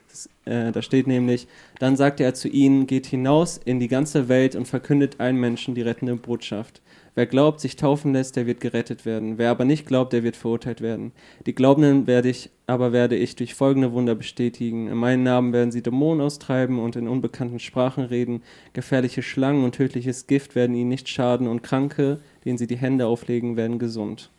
Das, 0.09 0.29
äh, 0.45 0.71
da 0.71 0.81
steht 0.81 1.07
nämlich, 1.07 1.47
dann 1.77 1.95
sagte 1.95 2.23
er 2.23 2.33
zu 2.33 2.47
ihnen, 2.47 2.87
geht 2.87 3.05
hinaus 3.05 3.59
in 3.63 3.79
die 3.79 3.87
ganze 3.87 4.27
Welt 4.27 4.55
und 4.55 4.67
verkündet 4.67 5.19
allen 5.19 5.37
Menschen 5.37 5.75
die 5.75 5.83
rettende 5.83 6.15
Botschaft. 6.15 6.81
Wer 7.15 7.25
glaubt, 7.25 7.59
sich 7.59 7.75
taufen 7.75 8.13
lässt, 8.13 8.35
der 8.35 8.47
wird 8.47 8.61
gerettet 8.61 9.05
werden. 9.05 9.37
Wer 9.37 9.51
aber 9.51 9.65
nicht 9.65 9.85
glaubt, 9.85 10.13
der 10.13 10.23
wird 10.23 10.35
verurteilt 10.35 10.81
werden. 10.81 11.11
Die 11.45 11.53
Glaubenden 11.53 12.07
werde 12.07 12.29
ich, 12.29 12.49
aber 12.65 12.91
werde 12.91 13.17
ich 13.17 13.35
durch 13.35 13.55
folgende 13.55 13.91
Wunder 13.91 14.15
bestätigen. 14.15 14.87
In 14.87 14.97
meinen 14.97 15.23
Namen 15.23 15.51
werden 15.51 15.71
sie 15.71 15.83
Dämonen 15.83 16.21
austreiben 16.21 16.79
und 16.79 16.95
in 16.95 17.07
unbekannten 17.07 17.59
Sprachen 17.59 18.05
reden. 18.05 18.41
Gefährliche 18.73 19.21
Schlangen 19.21 19.63
und 19.63 19.75
tödliches 19.75 20.27
Gift 20.27 20.55
werden 20.55 20.75
ihnen 20.75 20.89
nicht 20.89 21.09
schaden 21.09 21.47
und 21.47 21.61
Kranke, 21.61 22.19
denen 22.45 22.57
sie 22.57 22.67
die 22.67 22.77
Hände 22.77 23.05
auflegen, 23.05 23.57
werden 23.57 23.79
gesund. 23.79 24.31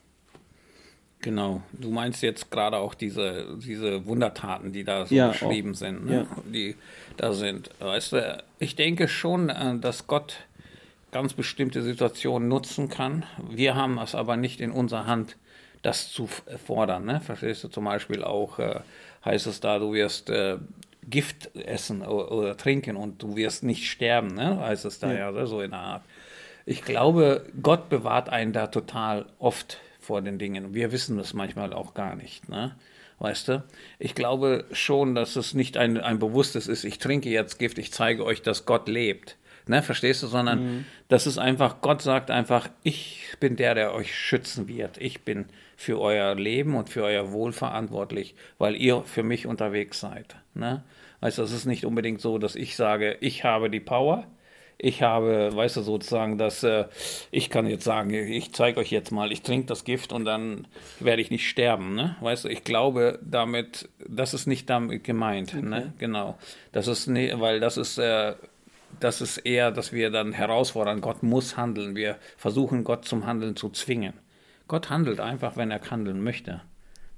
Genau. 1.23 1.61
Du 1.73 1.91
meinst 1.91 2.23
jetzt 2.23 2.51
gerade 2.51 2.79
auch 2.79 2.95
diese, 2.95 3.57
diese 3.59 4.07
Wundertaten, 4.07 4.73
die 4.73 4.85
da 4.85 5.05
so 5.05 5.15
Ja, 5.15 5.29
beschrieben 5.29 5.73
auch. 5.73 5.77
sind, 5.77 6.07
ne? 6.07 6.15
Ja. 6.15 6.27
die 6.51 6.77
da 7.19 7.33
sind. 7.35 7.71
Weißt 7.79 8.13
du, 8.13 8.43
ich 8.59 8.75
denke 8.77 9.07
schon, 9.07 9.51
äh, 9.51 9.79
dass 9.79 10.07
Gott 10.07 10.37
ganz 11.13 11.35
bestimmte 11.35 11.83
Situationen 11.83 12.49
nutzen 12.49 12.89
kann. 12.89 13.25
Wir 13.51 13.75
haben 13.75 13.99
es 13.99 14.15
aber 14.15 14.37
nicht 14.37 14.61
in 14.61 14.71
unserer 14.71 15.07
Hand, 15.07 15.37
das 15.83 16.11
zu 16.11 16.25
f- 16.25 16.43
fordern. 16.67 17.05
Ne? 17.05 17.21
Verstehst 17.21 17.65
du 17.65 17.69
zum 17.69 17.85
Beispiel 17.85 18.23
auch, 18.25 18.59
äh, 18.59 18.81
heißt 19.25 19.47
es 19.47 19.61
da, 19.61 19.79
du 19.79 19.93
wirst 19.93 20.31
äh, 20.31 20.57
Gift 21.09 21.55
essen 21.57 22.03
oder, 22.03 22.31
oder 22.33 22.57
trinken 22.57 22.97
und 22.97 23.23
du 23.23 23.37
wirst 23.37 23.63
nicht 23.65 23.91
sterben, 23.91 24.29
ne? 24.29 24.59
heißt 24.61 24.85
es 24.87 24.99
da 25.01 25.13
ja, 25.13 25.31
Ja. 25.31 25.47
so 25.47 25.61
in 25.61 25.73
der 25.73 25.81
Art. 25.81 26.03
Ich 26.65 26.83
glaube, 26.83 27.45
Gott 27.63 27.89
bewahrt 27.89 28.29
einen 28.29 28.53
da 28.53 28.69
total 28.69 29.27
oft 29.39 29.79
vor 30.01 30.23
den 30.23 30.39
Dingen. 30.39 30.75
Wir 30.75 30.93
wissen 30.93 31.17
das 31.17 31.35
manchmal 31.35 31.73
auch 31.73 31.95
gar 31.95 32.17
nicht. 32.17 32.49
Ne? 32.49 32.75
Weißt 33.19 33.49
du? 33.49 33.65
Ich 33.99 34.15
glaube 34.15 34.65
schon, 34.73 35.15
dass 35.15 35.37
es 35.37 35.55
nicht 35.55 35.77
ein, 35.77 35.99
ein 35.99 36.19
bewusstes 36.19 36.67
ist, 36.67 36.85
ich 36.85 36.99
trinke 36.99 37.29
jetzt 37.29 37.59
Gift, 37.59 37.79
ich 37.79 37.93
zeige 37.93 38.25
euch, 38.25 38.43
dass 38.43 38.65
Gott 38.65 38.89
lebt. 38.89 39.37
Ne, 39.67 39.83
verstehst 39.83 40.23
du? 40.23 40.27
Sondern 40.27 40.85
das 41.09 41.27
ist 41.27 41.39
einfach, 41.39 41.81
Gott 41.81 42.03
sagt 42.03 42.31
einfach, 42.31 42.69
ich 42.83 43.37
bin 43.39 43.57
der, 43.57 43.75
der 43.75 43.95
euch 43.95 44.13
schützen 44.13 44.67
wird. 44.69 44.99
Ich 44.99 45.21
bin 45.21 45.47
für 45.77 46.01
euer 46.01 46.35
Leben 46.35 46.75
und 46.75 46.89
für 46.89 47.05
euer 47.05 47.31
Wohl 47.31 47.53
verantwortlich, 47.53 48.35
weil 48.59 48.75
ihr 48.75 49.03
für 49.03 49.23
mich 49.23 49.47
unterwegs 49.47 50.01
seid. 50.01 50.37
Ne? 50.55 50.83
Weißt 51.21 51.39
du, 51.39 51.43
es 51.43 51.53
ist 51.53 51.67
nicht 51.67 51.85
unbedingt 51.85 52.21
so, 52.21 52.39
dass 52.39 52.57
ich 52.57 52.75
sage, 52.75 53.17
ich 53.21 53.45
habe 53.45 53.71
die 53.71 53.81
Power, 53.81 54.27
ich 54.83 55.03
habe, 55.03 55.55
weißt 55.55 55.77
du, 55.77 55.83
sozusagen, 55.83 56.39
dass 56.39 56.63
äh, 56.63 56.87
ich 57.31 57.51
kann 57.51 57.67
jetzt 57.67 57.85
sagen, 57.85 58.11
ich 58.11 58.53
zeige 58.53 58.81
euch 58.81 58.91
jetzt 58.91 59.11
mal, 59.11 59.31
ich 59.31 59.43
trinke 59.43 59.67
das 59.67 59.85
Gift 59.85 60.13
und 60.13 60.25
dann 60.25 60.67
werde 61.01 61.21
ich 61.21 61.31
nicht 61.31 61.49
sterben, 61.49 61.95
ne? 61.95 62.17
Weißt 62.21 62.45
du, 62.45 62.49
ich 62.49 62.65
glaube 62.65 63.19
damit, 63.23 63.89
das 64.09 64.33
ist 64.33 64.47
nicht 64.47 64.71
damit 64.71 65.05
gemeint, 65.05 65.55
ne? 65.63 65.93
Genau. 65.99 66.39
Das 66.73 66.87
ist 66.87 67.09
ne, 67.09 67.35
weil 67.39 67.61
das 67.61 67.77
ist, 67.77 67.99
äh, 67.99 68.35
das 68.99 69.21
ist 69.21 69.39
eher, 69.39 69.71
dass 69.71 69.93
wir 69.93 70.11
dann 70.11 70.33
herausfordern, 70.33 71.01
Gott 71.01 71.23
muss 71.23 71.57
handeln. 71.57 71.95
Wir 71.95 72.17
versuchen, 72.37 72.83
Gott 72.83 73.05
zum 73.05 73.27
Handeln 73.27 73.57
zu 73.57 73.69
zwingen. 73.69 74.15
Gott 74.67 74.89
handelt 74.89 75.21
einfach, 75.21 75.57
wenn 75.57 75.71
er 75.71 75.81
handeln 75.91 76.23
möchte. 76.23 76.63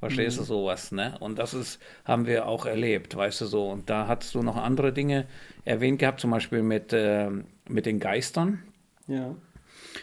Verstehst 0.02 0.36
du 0.40 0.42
sowas, 0.42 0.90
ne? 0.90 1.14
Und 1.20 1.38
das 1.38 1.54
ist, 1.54 1.80
haben 2.04 2.26
wir 2.26 2.48
auch 2.48 2.66
erlebt, 2.66 3.14
weißt 3.14 3.42
du 3.42 3.46
so. 3.46 3.70
Und 3.70 3.88
da 3.88 4.08
hast 4.08 4.34
du 4.34 4.42
noch 4.42 4.56
andere 4.56 4.92
Dinge 4.92 5.26
erwähnt 5.64 6.00
gehabt, 6.00 6.20
zum 6.20 6.32
Beispiel 6.32 6.60
mit, 6.64 6.92
äh, 6.92 7.30
mit 7.68 7.86
den 7.86 8.00
Geistern. 8.00 8.64
Ja. 9.06 9.36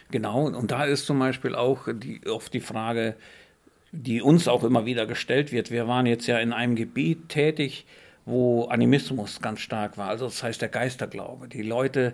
Genau, 0.09 0.45
und 0.45 0.71
da 0.71 0.85
ist 0.85 1.05
zum 1.05 1.19
Beispiel 1.19 1.53
auch 1.53 1.89
die, 1.93 2.25
oft 2.27 2.53
die 2.53 2.61
Frage, 2.61 3.17
die 3.91 4.21
uns 4.21 4.47
auch 4.47 4.63
immer 4.63 4.85
wieder 4.85 5.05
gestellt 5.05 5.51
wird. 5.51 5.69
Wir 5.69 5.85
waren 5.85 6.05
jetzt 6.05 6.27
ja 6.27 6.39
in 6.39 6.53
einem 6.53 6.77
Gebiet 6.77 7.27
tätig, 7.27 7.85
wo 8.23 8.67
Animismus 8.67 9.41
ganz 9.41 9.59
stark 9.59 9.97
war, 9.97 10.07
also 10.07 10.23
das 10.23 10.41
heißt 10.41 10.61
der 10.61 10.69
Geisterglaube. 10.69 11.49
Die 11.49 11.61
Leute, 11.61 12.13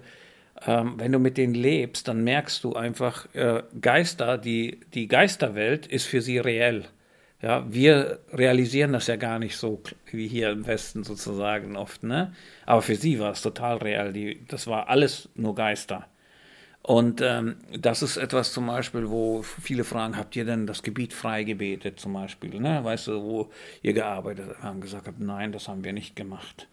ähm, 0.66 0.96
wenn 0.98 1.12
du 1.12 1.20
mit 1.20 1.38
denen 1.38 1.54
lebst, 1.54 2.08
dann 2.08 2.24
merkst 2.24 2.64
du 2.64 2.74
einfach, 2.74 3.28
äh, 3.36 3.62
Geister, 3.80 4.40
die, 4.40 4.80
die 4.96 5.08
Geisterwelt 5.08 5.86
ist 5.86 6.06
für 6.06 6.22
sie 6.22 6.40
reell. 6.40 6.86
Ja, 7.42 7.66
wir 7.72 8.20
realisieren 8.32 8.94
das 8.94 9.08
ja 9.08 9.18
gar 9.18 9.40
nicht 9.40 9.58
so 9.58 9.82
wie 10.12 10.28
hier 10.28 10.52
im 10.52 10.66
Westen 10.66 11.04
sozusagen 11.04 11.76
oft, 11.76 12.04
ne? 12.04 12.34
Aber 12.66 12.82
für 12.82 12.96
sie 12.96 13.20
war 13.20 13.32
es 13.32 13.42
total 13.42 13.78
real. 13.78 14.14
Die, 14.14 14.46
das 14.48 14.68
war 14.68 14.90
alles 14.90 15.30
nur 15.36 15.54
Geister. 15.54 16.08
Und 16.82 17.20
ähm, 17.22 17.58
das 17.78 18.04
ist 18.04 18.18
etwas 18.18 18.54
zum 18.54 18.68
Beispiel, 18.68 19.10
wo 19.10 19.42
viele 19.42 19.84
fragen, 19.84 20.18
habt 20.18 20.36
ihr 20.36 20.46
denn 20.46 20.68
das 20.68 20.84
Gebiet 20.84 21.14
frei 21.14 21.44
gebetet 21.44 22.00
zum 22.00 22.14
Beispiel? 22.14 22.60
Ne? 22.60 22.84
Weißt 22.84 23.08
du, 23.08 23.24
wo 23.24 23.52
ihr 23.82 23.94
gearbeitet 23.94 24.50
habt? 24.50 24.64
Haben 24.64 24.82
gesagt, 24.82 25.08
habt, 25.08 25.20
nein, 25.20 25.52
das 25.52 25.68
haben 25.68 25.84
wir 25.84 25.94
nicht 25.94 26.16
gemacht. 26.16 26.68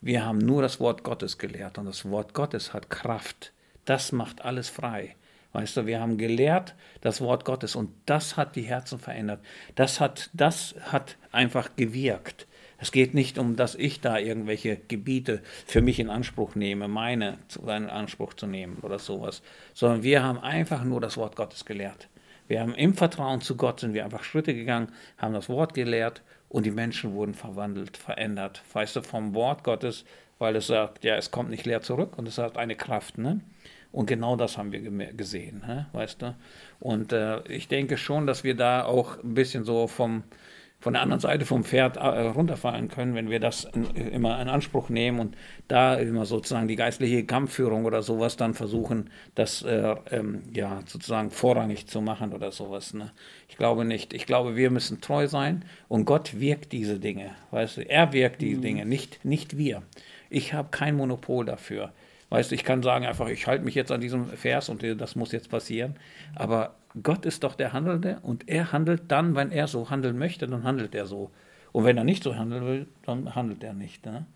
Wir 0.00 0.24
haben 0.24 0.38
nur 0.38 0.62
das 0.62 0.78
Wort 0.78 1.02
Gottes 1.02 1.36
gelehrt 1.36 1.78
und 1.78 1.86
das 1.86 2.08
Wort 2.08 2.32
Gottes 2.32 2.72
hat 2.72 2.90
Kraft. 2.90 3.52
Das 3.84 4.12
macht 4.12 4.44
alles 4.44 4.68
frei. 4.68 5.16
Weißt 5.56 5.74
du, 5.78 5.86
wir 5.86 6.00
haben 6.00 6.18
gelehrt 6.18 6.74
das 7.00 7.22
Wort 7.22 7.46
Gottes 7.46 7.76
und 7.76 7.88
das 8.04 8.36
hat 8.36 8.56
die 8.56 8.64
Herzen 8.64 8.98
verändert. 8.98 9.40
Das 9.74 10.00
hat, 10.00 10.28
das 10.34 10.74
hat 10.82 11.16
einfach 11.32 11.70
gewirkt. 11.76 12.46
Es 12.76 12.92
geht 12.92 13.14
nicht 13.14 13.38
um, 13.38 13.56
dass 13.56 13.74
ich 13.74 14.02
da 14.02 14.18
irgendwelche 14.18 14.76
Gebiete 14.76 15.40
für 15.66 15.80
mich 15.80 15.98
in 15.98 16.10
Anspruch 16.10 16.56
nehme, 16.56 16.88
meine 16.88 17.38
in 17.58 17.88
Anspruch 17.88 18.34
zu 18.34 18.46
nehmen 18.46 18.76
oder 18.82 18.98
sowas, 18.98 19.40
sondern 19.72 20.02
wir 20.02 20.22
haben 20.22 20.40
einfach 20.40 20.84
nur 20.84 21.00
das 21.00 21.16
Wort 21.16 21.36
Gottes 21.36 21.64
gelehrt. 21.64 22.08
Wir 22.48 22.60
haben 22.60 22.74
im 22.74 22.92
Vertrauen 22.92 23.40
zu 23.40 23.56
Gott 23.56 23.80
sind 23.80 23.94
wir 23.94 24.04
einfach 24.04 24.24
Schritte 24.24 24.52
gegangen, 24.52 24.92
haben 25.16 25.32
das 25.32 25.48
Wort 25.48 25.72
gelehrt 25.72 26.20
und 26.50 26.66
die 26.66 26.70
Menschen 26.70 27.14
wurden 27.14 27.32
verwandelt, 27.32 27.96
verändert. 27.96 28.62
Weißt 28.74 28.94
du, 28.94 29.00
vom 29.00 29.32
Wort 29.32 29.64
Gottes, 29.64 30.04
weil 30.38 30.54
es 30.56 30.66
sagt, 30.66 31.02
ja, 31.02 31.16
es 31.16 31.30
kommt 31.30 31.48
nicht 31.48 31.64
leer 31.64 31.80
zurück 31.80 32.18
und 32.18 32.28
es 32.28 32.36
hat 32.36 32.58
eine 32.58 32.76
Kraft, 32.76 33.16
ne? 33.16 33.40
Und 33.92 34.06
genau 34.06 34.36
das 34.36 34.58
haben 34.58 34.72
wir 34.72 34.80
gesehen, 35.12 35.62
ne? 35.66 35.86
weißt 35.92 36.22
du? 36.22 36.34
Und 36.80 37.12
äh, 37.12 37.42
ich 37.48 37.68
denke 37.68 37.96
schon, 37.96 38.26
dass 38.26 38.44
wir 38.44 38.54
da 38.54 38.84
auch 38.84 39.22
ein 39.22 39.34
bisschen 39.34 39.64
so 39.64 39.86
vom, 39.86 40.24
von 40.78 40.92
der 40.92 41.02
anderen 41.02 41.20
Seite 41.20 41.46
vom 41.46 41.64
Pferd 41.64 41.96
äh, 41.96 42.00
runterfallen 42.00 42.88
können, 42.88 43.14
wenn 43.14 43.30
wir 43.30 43.40
das 43.40 43.64
in, 43.64 43.86
immer 43.94 44.40
in 44.40 44.48
Anspruch 44.48 44.88
nehmen 44.88 45.18
und 45.18 45.36
da 45.68 45.94
immer 45.94 46.26
sozusagen 46.26 46.68
die 46.68 46.76
geistliche 46.76 47.24
Kampfführung 47.24 47.86
oder 47.86 48.02
sowas 48.02 48.36
dann 48.36 48.54
versuchen, 48.54 49.10
das 49.34 49.62
äh, 49.62 49.94
ähm, 50.10 50.42
ja 50.54 50.82
sozusagen 50.86 51.30
vorrangig 51.30 51.86
zu 51.86 52.00
machen 52.02 52.32
oder 52.34 52.52
sowas. 52.52 52.92
Ne? 52.92 53.10
Ich 53.48 53.56
glaube 53.56 53.84
nicht. 53.84 54.12
Ich 54.12 54.26
glaube, 54.26 54.56
wir 54.56 54.70
müssen 54.70 55.00
treu 55.00 55.26
sein 55.26 55.64
und 55.88 56.04
Gott 56.04 56.38
wirkt 56.38 56.72
diese 56.72 57.00
Dinge. 57.00 57.30
Weißt 57.50 57.78
du, 57.78 57.88
er 57.88 58.12
wirkt 58.12 58.42
diese 58.42 58.60
Dinge, 58.60 58.84
nicht, 58.84 59.24
nicht 59.24 59.56
wir. 59.56 59.82
Ich 60.28 60.52
habe 60.52 60.68
kein 60.70 60.96
Monopol 60.96 61.46
dafür. 61.46 61.92
Weißt 62.28 62.50
du, 62.50 62.54
ich 62.54 62.64
kann 62.64 62.82
sagen 62.82 63.06
einfach, 63.06 63.28
ich 63.28 63.46
halte 63.46 63.64
mich 63.64 63.74
jetzt 63.74 63.92
an 63.92 64.00
diesem 64.00 64.26
Vers 64.26 64.68
und 64.68 64.82
das 65.00 65.14
muss 65.14 65.32
jetzt 65.32 65.48
passieren. 65.48 65.94
Aber 66.34 66.74
Gott 67.02 67.24
ist 67.24 67.44
doch 67.44 67.54
der 67.54 67.72
Handelnde 67.72 68.18
und 68.22 68.48
er 68.48 68.72
handelt 68.72 69.02
dann, 69.08 69.36
wenn 69.36 69.52
er 69.52 69.68
so 69.68 69.90
handeln 69.90 70.18
möchte, 70.18 70.46
dann 70.46 70.64
handelt 70.64 70.94
er 70.94 71.06
so. 71.06 71.30
Und 71.72 71.84
wenn 71.84 71.96
er 71.96 72.04
nicht 72.04 72.22
so 72.22 72.36
handeln 72.36 72.64
will, 72.64 72.86
dann 73.04 73.34
handelt 73.34 73.62
er 73.62 73.74
nicht. 73.74 74.06
Ne? 74.06 74.26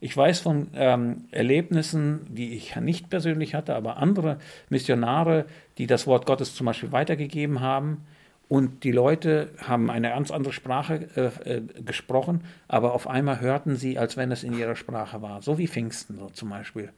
Ich 0.00 0.16
weiß 0.16 0.40
von 0.40 0.68
ähm, 0.74 1.24
Erlebnissen, 1.30 2.26
die 2.28 2.54
ich 2.54 2.74
nicht 2.76 3.10
persönlich 3.10 3.54
hatte, 3.54 3.74
aber 3.74 3.98
andere 3.98 4.38
Missionare, 4.70 5.44
die 5.78 5.86
das 5.86 6.06
Wort 6.06 6.26
Gottes 6.26 6.54
zum 6.54 6.66
Beispiel 6.66 6.92
weitergegeben 6.92 7.60
haben. 7.60 8.06
Und 8.48 8.82
die 8.82 8.90
Leute 8.90 9.50
haben 9.62 9.90
eine 9.90 10.08
ganz 10.08 10.32
andere 10.32 10.52
Sprache 10.52 11.06
äh, 11.14 11.58
äh, 11.58 11.62
gesprochen, 11.82 12.42
aber 12.66 12.94
auf 12.94 13.06
einmal 13.06 13.40
hörten 13.40 13.76
sie, 13.76 13.96
als 13.96 14.16
wenn 14.16 14.32
es 14.32 14.42
in 14.42 14.58
ihrer 14.58 14.74
Sprache 14.74 15.22
war. 15.22 15.40
So 15.42 15.58
wie 15.58 15.68
Pfingsten 15.68 16.18
so 16.18 16.30
zum 16.30 16.48
Beispiel. 16.48 16.90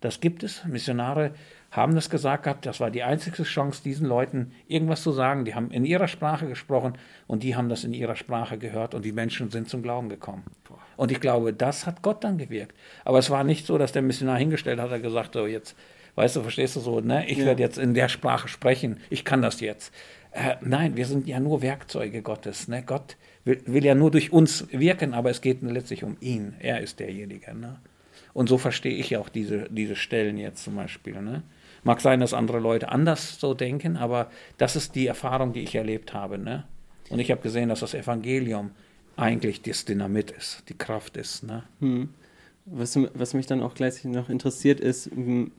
Das 0.00 0.20
gibt 0.20 0.42
es. 0.42 0.64
Missionare 0.64 1.32
haben 1.70 1.94
das 1.94 2.08
gesagt 2.08 2.44
gehabt. 2.44 2.66
Das 2.66 2.80
war 2.80 2.90
die 2.90 3.02
einzige 3.02 3.42
Chance, 3.42 3.82
diesen 3.82 4.06
Leuten 4.06 4.52
irgendwas 4.68 5.02
zu 5.02 5.12
sagen. 5.12 5.44
Die 5.44 5.54
haben 5.54 5.70
in 5.70 5.84
ihrer 5.84 6.08
Sprache 6.08 6.46
gesprochen 6.46 6.94
und 7.26 7.42
die 7.42 7.56
haben 7.56 7.68
das 7.68 7.84
in 7.84 7.92
ihrer 7.92 8.16
Sprache 8.16 8.58
gehört 8.58 8.94
und 8.94 9.04
die 9.04 9.12
Menschen 9.12 9.50
sind 9.50 9.68
zum 9.68 9.82
Glauben 9.82 10.08
gekommen. 10.08 10.44
Und 10.96 11.10
ich 11.12 11.20
glaube, 11.20 11.52
das 11.52 11.86
hat 11.86 12.02
Gott 12.02 12.24
dann 12.24 12.38
gewirkt. 12.38 12.74
Aber 13.04 13.18
es 13.18 13.28
war 13.30 13.44
nicht 13.44 13.66
so, 13.66 13.76
dass 13.76 13.92
der 13.92 14.02
Missionar 14.02 14.38
hingestellt 14.38 14.80
hat 14.80 14.90
und 14.92 15.02
gesagt, 15.02 15.34
so 15.34 15.46
jetzt, 15.46 15.76
Weißt 16.18 16.34
du, 16.34 16.42
verstehst 16.42 16.74
du 16.74 16.80
so, 16.80 16.98
ne? 16.98 17.28
Ich 17.28 17.38
Ja. 17.38 17.44
werde 17.46 17.62
jetzt 17.62 17.78
in 17.78 17.94
der 17.94 18.08
Sprache 18.08 18.48
sprechen, 18.48 18.98
ich 19.08 19.24
kann 19.24 19.40
das 19.40 19.60
jetzt. 19.60 19.94
Äh, 20.32 20.56
nein, 20.62 20.96
wir 20.96 21.06
sind 21.06 21.28
ja 21.28 21.38
nur 21.38 21.62
Werkzeuge 21.62 22.22
Gottes. 22.22 22.66
Ne? 22.66 22.82
Gott 22.84 23.16
will, 23.44 23.62
will 23.66 23.84
ja 23.84 23.94
nur 23.94 24.10
durch 24.10 24.32
uns 24.32 24.66
wirken, 24.72 25.14
aber 25.14 25.30
es 25.30 25.42
geht 25.42 25.62
letztlich 25.62 26.02
um 26.02 26.16
ihn. 26.18 26.56
Er 26.58 26.80
ist 26.80 26.98
derjenige. 26.98 27.54
Ne? 27.54 27.78
Und 28.38 28.48
so 28.48 28.56
verstehe 28.56 28.94
ich 28.94 29.16
auch 29.16 29.28
diese, 29.28 29.66
diese 29.68 29.96
Stellen 29.96 30.38
jetzt 30.38 30.62
zum 30.62 30.76
Beispiel. 30.76 31.20
Ne? 31.20 31.42
Mag 31.82 32.00
sein, 32.00 32.20
dass 32.20 32.34
andere 32.34 32.60
Leute 32.60 32.88
anders 32.88 33.40
so 33.40 33.52
denken, 33.52 33.96
aber 33.96 34.30
das 34.58 34.76
ist 34.76 34.94
die 34.94 35.08
Erfahrung, 35.08 35.52
die 35.52 35.62
ich 35.62 35.74
erlebt 35.74 36.14
habe. 36.14 36.38
Ne? 36.38 36.62
Und 37.10 37.18
ich 37.18 37.32
habe 37.32 37.40
gesehen, 37.40 37.68
dass 37.68 37.80
das 37.80 37.94
Evangelium 37.94 38.70
eigentlich 39.16 39.62
das 39.62 39.86
Dynamit 39.86 40.30
ist, 40.30 40.62
die 40.68 40.78
Kraft 40.78 41.16
ist. 41.16 41.42
Ne? 41.42 41.64
Was, 42.64 42.96
was 43.12 43.34
mich 43.34 43.46
dann 43.46 43.60
auch 43.60 43.74
gleichzeitig 43.74 44.12
noch 44.12 44.28
interessiert 44.28 44.78
ist, 44.78 45.08
m, 45.08 45.50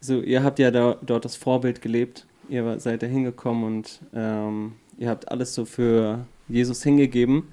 so 0.00 0.20
ihr 0.20 0.42
habt 0.42 0.58
ja 0.58 0.72
da, 0.72 0.98
dort 1.00 1.24
das 1.24 1.36
Vorbild 1.36 1.80
gelebt, 1.80 2.26
ihr 2.48 2.80
seid 2.80 3.04
da 3.04 3.06
hingekommen 3.06 3.62
und 3.62 4.00
ähm, 4.12 4.72
ihr 4.98 5.08
habt 5.10 5.30
alles 5.30 5.54
so 5.54 5.64
für 5.64 6.26
Jesus 6.48 6.82
hingegeben. 6.82 7.52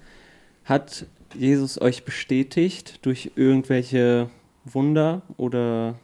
Hat 0.63 1.05
Jesus 1.36 1.79
euch 1.81 2.03
bestätigt 2.05 2.99
durch 3.05 3.31
irgendwelche 3.36 4.29
Wunder 4.65 5.21
oder 5.38 5.95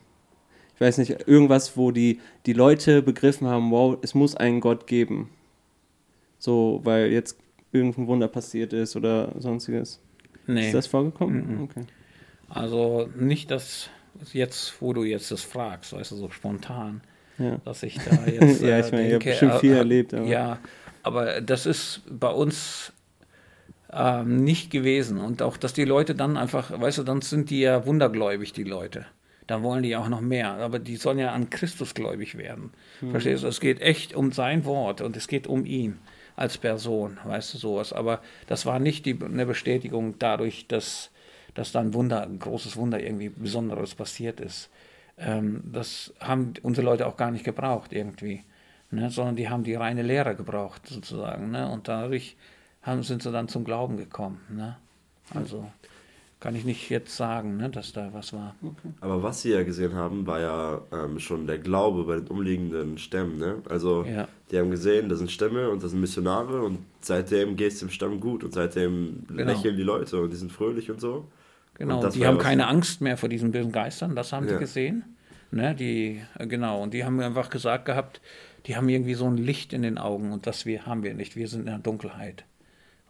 ich 0.75 0.81
weiß 0.81 0.97
nicht, 0.97 1.27
irgendwas, 1.27 1.77
wo 1.77 1.91
die, 1.91 2.19
die 2.45 2.53
Leute 2.53 3.01
begriffen 3.01 3.47
haben, 3.47 3.69
wow, 3.71 3.97
es 4.01 4.13
muss 4.15 4.35
einen 4.35 4.59
Gott 4.61 4.87
geben. 4.87 5.29
So, 6.39 6.81
weil 6.83 7.11
jetzt 7.11 7.37
irgendein 7.71 8.07
Wunder 8.07 8.27
passiert 8.27 8.73
ist 8.73 8.95
oder 8.95 9.31
sonstiges. 9.37 9.99
Nee. 10.47 10.67
Ist 10.67 10.73
das 10.73 10.87
vorgekommen? 10.87 11.55
Mhm. 11.57 11.63
Okay. 11.63 11.85
Also 12.49 13.07
nicht 13.15 13.51
das 13.51 13.89
jetzt, 14.33 14.81
wo 14.81 14.91
du 14.93 15.03
jetzt 15.03 15.29
das 15.31 15.43
fragst, 15.43 15.93
weißt 15.93 16.11
du, 16.11 16.15
so 16.15 16.29
spontan, 16.31 17.01
Ja. 17.37 17.57
dass 17.63 17.83
ich 17.83 17.97
da 17.99 18.25
jetzt 18.25 18.61
Ja, 18.61 18.77
äh, 18.77 18.79
ich 18.85 18.91
meine, 18.91 19.07
ihr 19.07 19.13
habt 19.15 19.25
denke, 19.25 19.29
bestimmt 19.29 19.53
viel 19.59 19.71
äh, 19.71 19.75
äh, 19.75 19.77
erlebt, 19.77 20.13
aber- 20.15 20.25
Ja, 20.25 20.59
aber 21.03 21.41
das 21.41 21.65
ist 21.67 22.01
bei 22.09 22.29
uns 22.29 22.91
ähm, 23.93 24.43
nicht 24.43 24.71
gewesen 24.71 25.19
und 25.19 25.41
auch, 25.41 25.57
dass 25.57 25.73
die 25.73 25.85
Leute 25.85 26.15
dann 26.15 26.37
einfach, 26.37 26.79
weißt 26.79 26.99
du, 26.99 27.03
dann 27.03 27.21
sind 27.21 27.49
die 27.49 27.61
ja 27.61 27.85
wundergläubig, 27.85 28.53
die 28.53 28.63
Leute. 28.63 29.05
Dann 29.47 29.63
wollen 29.63 29.83
die 29.83 29.95
auch 29.95 30.07
noch 30.07 30.21
mehr, 30.21 30.53
aber 30.53 30.79
die 30.79 30.95
sollen 30.95 31.19
ja 31.19 31.31
an 31.33 31.49
Christus 31.49 31.93
gläubig 31.93 32.37
werden. 32.37 32.71
Verstehst 33.11 33.43
du? 33.43 33.47
Es 33.47 33.59
geht 33.59 33.81
echt 33.81 34.15
um 34.15 34.31
sein 34.31 34.63
Wort 34.65 35.01
und 35.01 35.17
es 35.17 35.27
geht 35.27 35.47
um 35.47 35.65
ihn 35.65 35.99
als 36.35 36.57
Person, 36.57 37.17
weißt 37.25 37.53
du 37.53 37.57
sowas. 37.57 37.91
Aber 37.91 38.21
das 38.47 38.65
war 38.65 38.79
nicht 38.79 39.05
die, 39.05 39.17
eine 39.21 39.45
Bestätigung 39.45 40.15
dadurch, 40.19 40.67
dass, 40.67 41.11
dass 41.53 41.71
da 41.71 41.81
ein 41.81 41.93
Wunder, 41.93 42.23
ein 42.23 42.39
großes 42.39 42.77
Wunder 42.77 43.01
irgendwie 43.01 43.29
Besonderes 43.29 43.95
passiert 43.95 44.39
ist. 44.39 44.69
Ähm, 45.17 45.61
das 45.65 46.13
haben 46.19 46.53
unsere 46.61 46.85
Leute 46.85 47.07
auch 47.07 47.17
gar 47.17 47.31
nicht 47.31 47.43
gebraucht 47.43 47.91
irgendwie, 47.91 48.43
ne? 48.89 49.09
sondern 49.09 49.35
die 49.35 49.49
haben 49.49 49.63
die 49.63 49.75
reine 49.75 50.03
Lehre 50.03 50.35
gebraucht 50.35 50.87
sozusagen. 50.87 51.51
Ne? 51.51 51.69
Und 51.69 51.87
dadurch 51.87 52.37
haben, 52.81 53.03
sind 53.03 53.23
sie 53.23 53.31
dann 53.31 53.47
zum 53.47 53.63
Glauben 53.63 53.97
gekommen. 53.97 54.39
Ne? 54.49 54.77
Also 55.33 55.65
kann 56.39 56.55
ich 56.55 56.65
nicht 56.65 56.89
jetzt 56.89 57.15
sagen, 57.15 57.57
ne, 57.57 57.69
dass 57.69 57.93
da 57.93 58.09
was 58.13 58.33
war. 58.33 58.55
Aber 58.99 59.21
was 59.21 59.43
sie 59.43 59.51
ja 59.51 59.61
gesehen 59.63 59.93
haben, 59.93 60.25
war 60.25 60.39
ja 60.39 60.81
ähm, 60.91 61.19
schon 61.19 61.45
der 61.45 61.59
Glaube 61.59 62.03
bei 62.05 62.15
den 62.15 62.27
umliegenden 62.27 62.97
Stämmen. 62.97 63.37
Ne? 63.37 63.61
Also 63.69 64.03
Ja. 64.05 64.27
die 64.49 64.57
haben 64.57 64.71
gesehen, 64.71 65.07
das 65.07 65.19
sind 65.19 65.29
Stämme 65.31 65.69
und 65.69 65.83
das 65.83 65.91
sind 65.91 66.01
Missionare 66.01 66.63
und 66.63 66.79
seitdem 67.01 67.55
geht 67.55 67.73
es 67.73 67.79
dem 67.79 67.89
Stamm 67.91 68.19
gut 68.19 68.43
und 68.43 68.53
seitdem 68.53 69.23
Genau. 69.27 69.43
lächeln 69.43 69.77
die 69.77 69.83
Leute 69.83 70.19
und 70.19 70.31
die 70.31 70.37
sind 70.37 70.51
fröhlich 70.51 70.89
und 70.89 70.99
so. 70.99 71.27
Genau, 71.75 72.03
Und 72.03 72.15
die 72.15 72.25
haben 72.25 72.37
was- 72.37 72.43
keine 72.43 72.67
Angst 72.67 73.01
mehr 73.01 73.17
vor 73.17 73.29
diesen 73.29 73.51
bösen 73.51 73.71
Geistern, 73.71 74.15
das 74.15 74.33
haben 74.33 74.47
Ja. 74.47 74.53
die 74.53 74.59
gesehen. 74.59 75.03
Ne, 75.51 75.75
die, 75.75 76.21
äh, 76.39 76.47
genau, 76.47 76.81
und 76.81 76.93
die 76.93 77.03
haben 77.03 77.17
mir 77.17 77.25
einfach 77.25 77.49
gesagt 77.51 77.85
gehabt, 77.85 78.19
die 78.65 78.75
haben 78.77 78.87
irgendwie 78.89 79.13
so 79.15 79.25
ein 79.27 79.37
Licht 79.37 79.73
in 79.73 79.81
den 79.83 79.97
Augen 79.97 80.31
und 80.31 80.47
das 80.47 80.65
wir, 80.65 80.85
haben 80.85 81.03
wir 81.03 81.13
nicht, 81.13 81.35
wir 81.35 81.47
sind 81.47 81.61
in 81.61 81.65
der 81.67 81.77
Dunkelheit. 81.79 82.45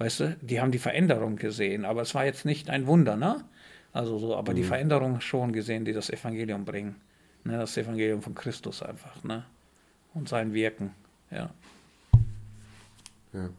Weißt 0.01 0.19
du, 0.19 0.35
die 0.41 0.59
haben 0.59 0.71
die 0.71 0.79
Veränderung 0.79 1.35
gesehen, 1.35 1.85
aber 1.85 2.01
es 2.01 2.15
war 2.15 2.25
jetzt 2.25 2.43
nicht 2.43 2.71
ein 2.71 2.87
Wunder, 2.87 3.17
ne? 3.17 3.45
Also 3.93 4.17
so, 4.17 4.35
aber 4.35 4.51
Mhm. 4.53 4.55
die 4.55 4.63
Veränderung 4.63 5.21
schon 5.21 5.53
gesehen, 5.53 5.85
die 5.85 5.93
das 5.93 6.09
Evangelium 6.09 6.65
bringen. 6.65 6.95
Ne, 7.43 7.59
das 7.59 7.77
Evangelium 7.77 8.23
von 8.23 8.33
Christus 8.33 8.81
einfach, 8.81 9.23
ne? 9.23 9.45
Und 10.15 10.27
sein 10.27 10.55
Wirken, 10.55 10.89
ja. 11.29 11.51
Ja. 13.31 13.49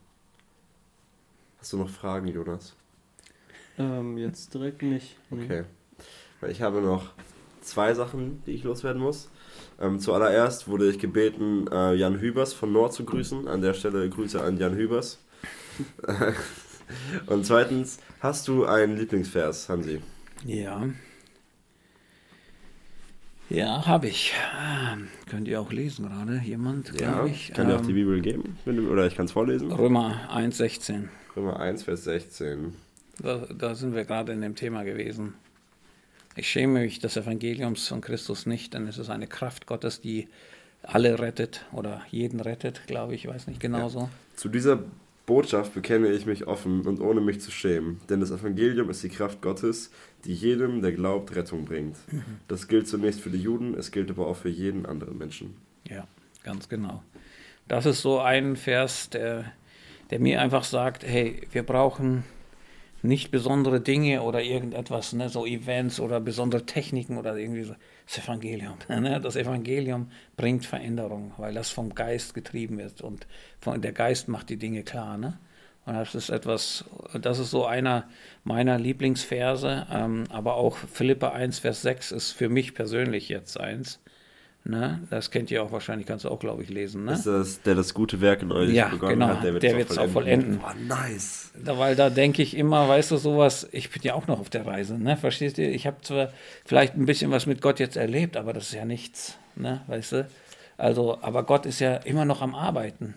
Hast 1.60 1.72
du 1.74 1.76
noch 1.76 1.88
Fragen, 1.88 2.26
Jonas? 2.26 2.74
Ähm, 3.78 4.18
jetzt 4.18 4.52
direkt 4.52 4.82
nicht. 4.82 5.16
Nee. 5.30 5.44
Okay. 5.44 5.64
Weil 6.40 6.50
Ich 6.50 6.60
habe 6.60 6.80
noch 6.80 7.12
zwei 7.60 7.94
Sachen, 7.94 8.42
die 8.46 8.50
ich 8.50 8.64
loswerden 8.64 9.00
muss. 9.00 9.30
Ähm, 9.80 10.00
zuallererst 10.00 10.66
wurde 10.66 10.90
ich 10.90 10.98
gebeten, 10.98 11.68
äh, 11.70 11.94
Jan 11.94 12.18
Hübers 12.18 12.52
von 12.52 12.72
Nord 12.72 12.92
zu 12.94 13.04
grüßen. 13.04 13.46
An 13.46 13.62
der 13.62 13.74
Stelle 13.74 14.10
Grüße 14.10 14.42
an 14.42 14.56
Jan 14.56 14.74
Hübers. 14.74 15.21
Und 17.26 17.46
zweitens, 17.46 17.98
hast 18.20 18.48
du 18.48 18.64
einen 18.66 18.96
Lieblingsvers, 18.96 19.68
Hansi? 19.68 20.00
Ja. 20.44 20.88
Ja, 23.48 23.86
habe 23.86 24.08
ich. 24.08 24.32
Ähm, 24.92 25.08
Könnt 25.28 25.46
ihr 25.46 25.60
auch 25.60 25.72
lesen 25.72 26.08
gerade, 26.08 26.40
jemand, 26.44 26.92
glaube 26.94 27.28
ich. 27.28 27.52
Kann 27.52 27.68
dir 27.68 27.76
auch 27.76 27.82
die 27.82 27.90
Ähm, 27.90 27.96
Bibel 27.96 28.20
geben? 28.20 28.58
Du, 28.64 28.88
oder 28.90 29.06
ich 29.06 29.14
kann 29.14 29.26
es 29.26 29.32
vorlesen. 29.32 29.70
Römer 29.72 30.28
1,16. 30.32 31.08
Römer 31.36 31.60
1, 31.60 31.82
Vers 31.82 32.04
16. 32.04 32.74
Da, 33.18 33.46
da 33.54 33.74
sind 33.74 33.94
wir 33.94 34.04
gerade 34.04 34.32
in 34.32 34.40
dem 34.40 34.54
Thema 34.54 34.84
gewesen. 34.84 35.34
Ich 36.34 36.48
schäme 36.48 36.80
mich 36.80 36.98
des 36.98 37.16
Evangeliums 37.18 37.86
von 37.88 38.00
Christus 38.00 38.46
nicht, 38.46 38.72
denn 38.72 38.86
es 38.88 38.96
ist 38.96 39.10
eine 39.10 39.26
Kraft 39.26 39.66
Gottes, 39.66 40.00
die 40.00 40.28
alle 40.82 41.18
rettet 41.18 41.66
oder 41.72 42.02
jeden 42.10 42.40
rettet, 42.40 42.86
glaube 42.86 43.14
ich, 43.14 43.24
ich 43.26 43.30
weiß 43.30 43.46
nicht 43.48 43.60
genauso. 43.60 44.08
Zu 44.34 44.48
dieser 44.48 44.78
Botschaft 45.26 45.74
bekenne 45.74 46.08
ich 46.08 46.26
mich 46.26 46.46
offen 46.46 46.82
und 46.86 47.00
ohne 47.00 47.20
mich 47.20 47.40
zu 47.40 47.50
schämen, 47.50 48.00
denn 48.08 48.20
das 48.20 48.30
Evangelium 48.30 48.90
ist 48.90 49.02
die 49.02 49.08
Kraft 49.08 49.40
Gottes, 49.40 49.90
die 50.24 50.34
jedem, 50.34 50.82
der 50.82 50.92
glaubt, 50.92 51.34
Rettung 51.36 51.64
bringt. 51.64 51.96
Das 52.48 52.66
gilt 52.68 52.88
zunächst 52.88 53.20
für 53.20 53.30
die 53.30 53.40
Juden, 53.40 53.74
es 53.74 53.92
gilt 53.92 54.10
aber 54.10 54.26
auch 54.26 54.36
für 54.36 54.48
jeden 54.48 54.84
anderen 54.84 55.16
Menschen. 55.18 55.56
Ja, 55.88 56.06
ganz 56.42 56.68
genau. 56.68 57.02
Das 57.68 57.86
ist 57.86 58.02
so 58.02 58.18
ein 58.18 58.56
Vers, 58.56 59.10
der, 59.10 59.52
der 60.10 60.18
mir 60.18 60.40
einfach 60.40 60.64
sagt, 60.64 61.04
hey, 61.04 61.46
wir 61.52 61.62
brauchen 61.62 62.24
nicht 63.02 63.30
besondere 63.30 63.80
Dinge 63.80 64.22
oder 64.22 64.42
irgendetwas, 64.42 65.12
ne, 65.12 65.28
so 65.28 65.46
Events 65.46 66.00
oder 66.00 66.20
besondere 66.20 66.66
Techniken 66.66 67.16
oder 67.16 67.36
irgendwie 67.36 67.64
so. 67.64 67.74
Das 68.06 68.18
Evangelium. 68.18 68.76
Ne? 68.88 69.20
Das 69.20 69.36
Evangelium 69.36 70.10
bringt 70.36 70.66
Veränderung, 70.66 71.32
weil 71.36 71.54
das 71.54 71.70
vom 71.70 71.94
Geist 71.94 72.34
getrieben 72.34 72.78
wird 72.78 73.00
und 73.00 73.26
der 73.66 73.92
Geist 73.92 74.28
macht 74.28 74.50
die 74.50 74.58
Dinge 74.58 74.82
klar. 74.82 75.18
Ne? 75.18 75.38
Und 75.84 75.94
das 75.94 76.14
ist 76.14 76.30
etwas, 76.30 76.84
das 77.20 77.38
ist 77.38 77.50
so 77.50 77.66
einer 77.66 78.08
meiner 78.44 78.78
Lieblingsverse, 78.78 79.86
ähm, 79.90 80.24
aber 80.30 80.54
auch 80.54 80.76
Philippa 80.76 81.30
1, 81.30 81.58
Vers 81.58 81.82
6 81.82 82.12
ist 82.12 82.32
für 82.32 82.48
mich 82.48 82.74
persönlich 82.74 83.28
jetzt 83.28 83.58
eins. 83.58 84.00
Ne? 84.64 85.00
Das 85.10 85.32
kennt 85.32 85.50
ihr 85.50 85.60
auch 85.60 85.72
wahrscheinlich, 85.72 86.06
kannst 86.06 86.24
du 86.24 86.28
auch, 86.28 86.38
glaube 86.38 86.62
ich, 86.62 86.68
lesen. 86.68 87.04
Ne? 87.04 87.14
Ist 87.14 87.26
das, 87.26 87.62
der 87.62 87.74
das 87.74 87.94
gute 87.94 88.20
Werk 88.20 88.42
in 88.42 88.52
euch 88.52 88.70
Ja, 88.70 88.88
begonnen 88.88 89.14
genau, 89.14 89.28
hat, 89.28 89.42
der 89.42 89.54
wird 89.54 89.90
es 89.90 89.98
auch 89.98 90.04
auch 90.04 90.08
vollenden. 90.08 90.58
Boah, 90.58 90.74
nice. 90.74 91.50
Da, 91.64 91.78
weil 91.78 91.96
da 91.96 92.10
denke 92.10 92.42
ich 92.42 92.56
immer, 92.56 92.88
weißt 92.88 93.10
du, 93.10 93.16
sowas, 93.16 93.68
ich 93.72 93.90
bin 93.90 94.02
ja 94.02 94.14
auch 94.14 94.28
noch 94.28 94.38
auf 94.38 94.50
der 94.50 94.64
Reise, 94.64 94.98
ne? 94.98 95.16
Verstehst 95.16 95.58
du? 95.58 95.62
Ich 95.62 95.86
habe 95.88 95.96
zwar 96.02 96.28
vielleicht 96.64 96.94
ein 96.94 97.06
bisschen 97.06 97.32
was 97.32 97.46
mit 97.46 97.60
Gott 97.60 97.80
jetzt 97.80 97.96
erlebt, 97.96 98.36
aber 98.36 98.52
das 98.52 98.66
ist 98.66 98.74
ja 98.74 98.84
nichts, 98.84 99.36
ne? 99.56 99.80
Weißt 99.88 100.12
du? 100.12 100.28
Also, 100.78 101.18
aber 101.22 101.42
Gott 101.42 101.66
ist 101.66 101.80
ja 101.80 101.96
immer 101.96 102.24
noch 102.24 102.40
am 102.40 102.54
Arbeiten. 102.54 103.14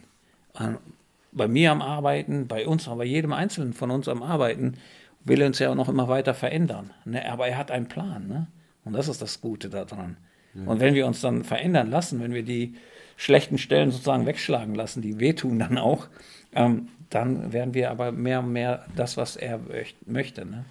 Bei 1.31 1.47
mir 1.47 1.71
am 1.71 1.81
Arbeiten, 1.83 2.47
bei 2.47 2.65
uns, 2.65 2.85
bei 2.85 3.05
jedem 3.05 3.33
Einzelnen 3.33 3.73
von 3.73 3.91
uns 3.91 4.07
am 4.07 4.23
Arbeiten, 4.23 4.75
will 5.23 5.41
er 5.41 5.47
uns 5.47 5.59
ja 5.59 5.69
auch 5.69 5.75
noch 5.75 5.89
immer 5.89 6.07
weiter 6.07 6.33
verändern. 6.33 6.91
Ne? 7.05 7.29
Aber 7.31 7.47
er 7.47 7.57
hat 7.57 7.69
einen 7.69 7.87
Plan, 7.87 8.27
ne? 8.27 8.47
Und 8.83 8.93
das 8.93 9.07
ist 9.07 9.21
das 9.21 9.41
Gute 9.41 9.69
daran. 9.69 10.17
Und 10.65 10.79
wenn 10.79 10.93
wir 10.95 11.05
uns 11.05 11.19
dann 11.21 11.43
verändern 11.43 11.89
lassen, 11.91 12.21
wenn 12.21 12.33
wir 12.33 12.43
die 12.43 12.75
schlechten 13.17 13.57
Stellen 13.57 13.91
sozusagen 13.91 14.25
wegschlagen 14.25 14.73
lassen, 14.75 15.01
die 15.01 15.19
wehtun 15.19 15.59
dann 15.59 15.77
auch, 15.77 16.07
ähm, 16.53 16.87
dann 17.09 17.51
werden 17.53 17.73
wir 17.73 17.91
aber 17.91 18.11
mehr 18.11 18.39
und 18.39 18.51
mehr 18.53 18.85
das, 18.95 19.17
was 19.17 19.35
er 19.35 19.59
möcht- 19.59 20.07
möchte. 20.07 20.45
Ne? 20.45 20.65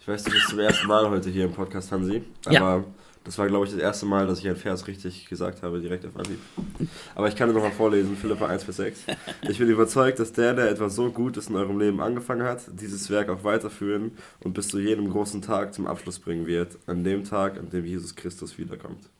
Ich 0.00 0.08
weiß, 0.08 0.24
du 0.24 0.30
bist 0.30 0.48
zum 0.48 0.58
ersten 0.60 0.86
Mal 0.86 1.08
heute 1.10 1.28
hier 1.30 1.44
im 1.46 1.52
Podcast, 1.52 1.90
Hansi. 1.92 2.22
Aber 2.46 2.54
Ja. 2.54 2.84
Das 3.28 3.36
war, 3.36 3.46
glaube 3.46 3.66
ich, 3.66 3.72
das 3.72 3.80
erste 3.80 4.06
Mal, 4.06 4.26
dass 4.26 4.38
ich 4.38 4.46
einen 4.46 4.56
Vers 4.56 4.86
richtig 4.86 5.28
gesagt 5.28 5.62
habe, 5.62 5.82
direkt 5.82 6.06
auf 6.06 6.16
Anhieb. 6.16 6.38
Aber 7.14 7.28
ich 7.28 7.36
kann 7.36 7.50
dir 7.50 7.54
nochmal 7.54 7.72
vorlesen, 7.72 8.16
Philippa 8.16 8.46
1, 8.46 8.64
Vers 8.64 8.76
6. 8.76 9.00
Ich 9.50 9.58
bin 9.58 9.68
überzeugt, 9.68 10.18
dass 10.18 10.32
der, 10.32 10.54
der 10.54 10.70
etwas 10.70 10.94
so 10.94 11.10
Gutes 11.10 11.48
in 11.48 11.56
eurem 11.56 11.78
Leben 11.78 12.00
angefangen 12.00 12.46
hat, 12.46 12.62
dieses 12.80 13.10
Werk 13.10 13.28
auch 13.28 13.44
weiterführen 13.44 14.12
und 14.40 14.54
bis 14.54 14.68
zu 14.68 14.78
jedem 14.78 15.10
großen 15.10 15.42
Tag 15.42 15.74
zum 15.74 15.86
Abschluss 15.86 16.18
bringen 16.18 16.46
wird, 16.46 16.78
an 16.86 17.04
dem 17.04 17.24
Tag, 17.24 17.58
an 17.58 17.68
dem 17.68 17.84
Jesus 17.84 18.16
Christus 18.16 18.56
wiederkommt. 18.56 19.10